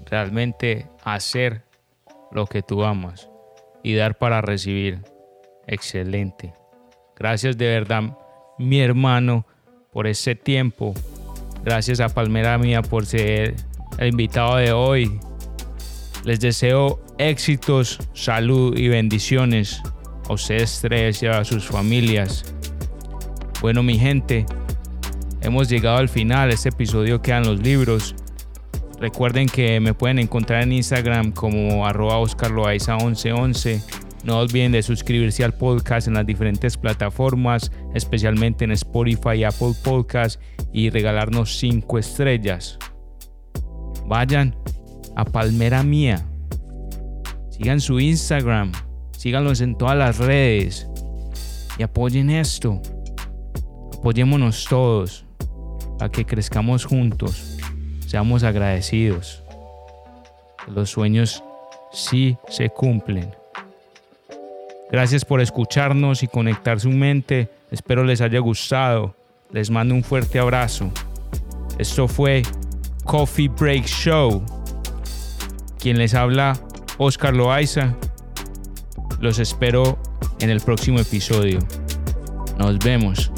realmente 0.05 0.87
hacer 1.03 1.63
lo 2.31 2.45
que 2.47 2.61
tú 2.61 2.83
amas 2.83 3.29
y 3.83 3.95
dar 3.95 4.17
para 4.17 4.41
recibir. 4.41 5.01
Excelente. 5.67 6.53
Gracias 7.15 7.57
de 7.57 7.67
verdad, 7.67 8.17
mi 8.57 8.79
hermano 8.79 9.45
por 9.91 10.07
ese 10.07 10.35
tiempo. 10.35 10.93
Gracias 11.63 11.99
a 11.99 12.09
Palmera 12.09 12.57
Mía 12.57 12.81
por 12.81 13.05
ser 13.05 13.55
el 13.97 14.07
invitado 14.09 14.57
de 14.57 14.71
hoy. 14.71 15.19
Les 16.23 16.39
deseo 16.39 17.01
éxitos, 17.17 17.99
salud 18.13 18.77
y 18.77 18.87
bendiciones 18.87 19.81
a 20.29 20.33
ustedes 20.33 20.79
tres 20.81 21.23
y 21.23 21.27
a 21.27 21.43
sus 21.43 21.65
familias. 21.65 22.43
Bueno, 23.61 23.81
mi 23.81 23.97
gente, 23.97 24.45
hemos 25.41 25.69
llegado 25.69 25.97
al 25.97 26.09
final. 26.09 26.51
Este 26.51 26.69
episodio 26.69 27.21
quedan 27.21 27.45
los 27.45 27.59
libros. 27.59 28.15
Recuerden 28.99 29.47
que 29.47 29.79
me 29.79 29.93
pueden 29.93 30.19
encontrar 30.19 30.63
en 30.63 30.73
Instagram 30.73 31.31
como 31.31 31.85
arroba 31.85 32.19
1111 32.19 33.81
no 34.23 34.39
olviden 34.39 34.71
de 34.73 34.83
suscribirse 34.83 35.43
al 35.43 35.53
podcast 35.53 36.07
en 36.07 36.15
las 36.15 36.25
diferentes 36.25 36.75
plataformas, 36.75 37.71
especialmente 37.93 38.65
en 38.65 38.71
Spotify 38.71 39.37
y 39.37 39.43
Apple 39.43 39.73
Podcast, 39.83 40.41
y 40.73 40.89
regalarnos 40.89 41.57
5 41.57 41.97
estrellas. 41.97 42.77
Vayan 44.05 44.55
a 45.15 45.23
Palmera 45.23 45.83
Mía. 45.83 46.25
Sigan 47.51 47.79
su 47.79 47.99
Instagram. 47.99 48.71
Síganlos 49.11 49.61
en 49.61 49.77
todas 49.77 49.97
las 49.97 50.17
redes. 50.17 50.89
Y 51.77 51.83
apoyen 51.83 52.29
esto. 52.29 52.81
Apoyémonos 53.97 54.65
todos 54.65 55.26
para 55.97 56.11
que 56.11 56.25
crezcamos 56.25 56.85
juntos. 56.85 57.57
Seamos 58.05 58.43
agradecidos. 58.43 59.43
Los 60.67 60.91
sueños 60.91 61.43
sí 61.91 62.37
se 62.49 62.69
cumplen. 62.69 63.33
Gracias 64.91 65.25
por 65.25 65.41
escucharnos 65.41 66.23
y 66.23 66.27
conectar 66.27 66.79
su 66.79 66.89
mente. 66.89 67.49
Espero 67.71 68.03
les 68.03 68.21
haya 68.21 68.39
gustado. 68.39 69.15
Les 69.51 69.69
mando 69.69 69.95
un 69.95 70.03
fuerte 70.03 70.39
abrazo. 70.39 70.91
Esto 71.77 72.07
fue 72.07 72.43
Coffee 73.03 73.49
Break 73.49 73.85
Show. 73.85 74.43
Quien 75.79 75.97
les 75.97 76.13
habla, 76.13 76.57
Oscar 76.97 77.35
Loaiza. 77.35 77.95
Los 79.19 79.39
espero 79.39 79.97
en 80.39 80.49
el 80.49 80.61
próximo 80.61 80.99
episodio. 80.99 81.59
Nos 82.57 82.79
vemos. 82.79 83.31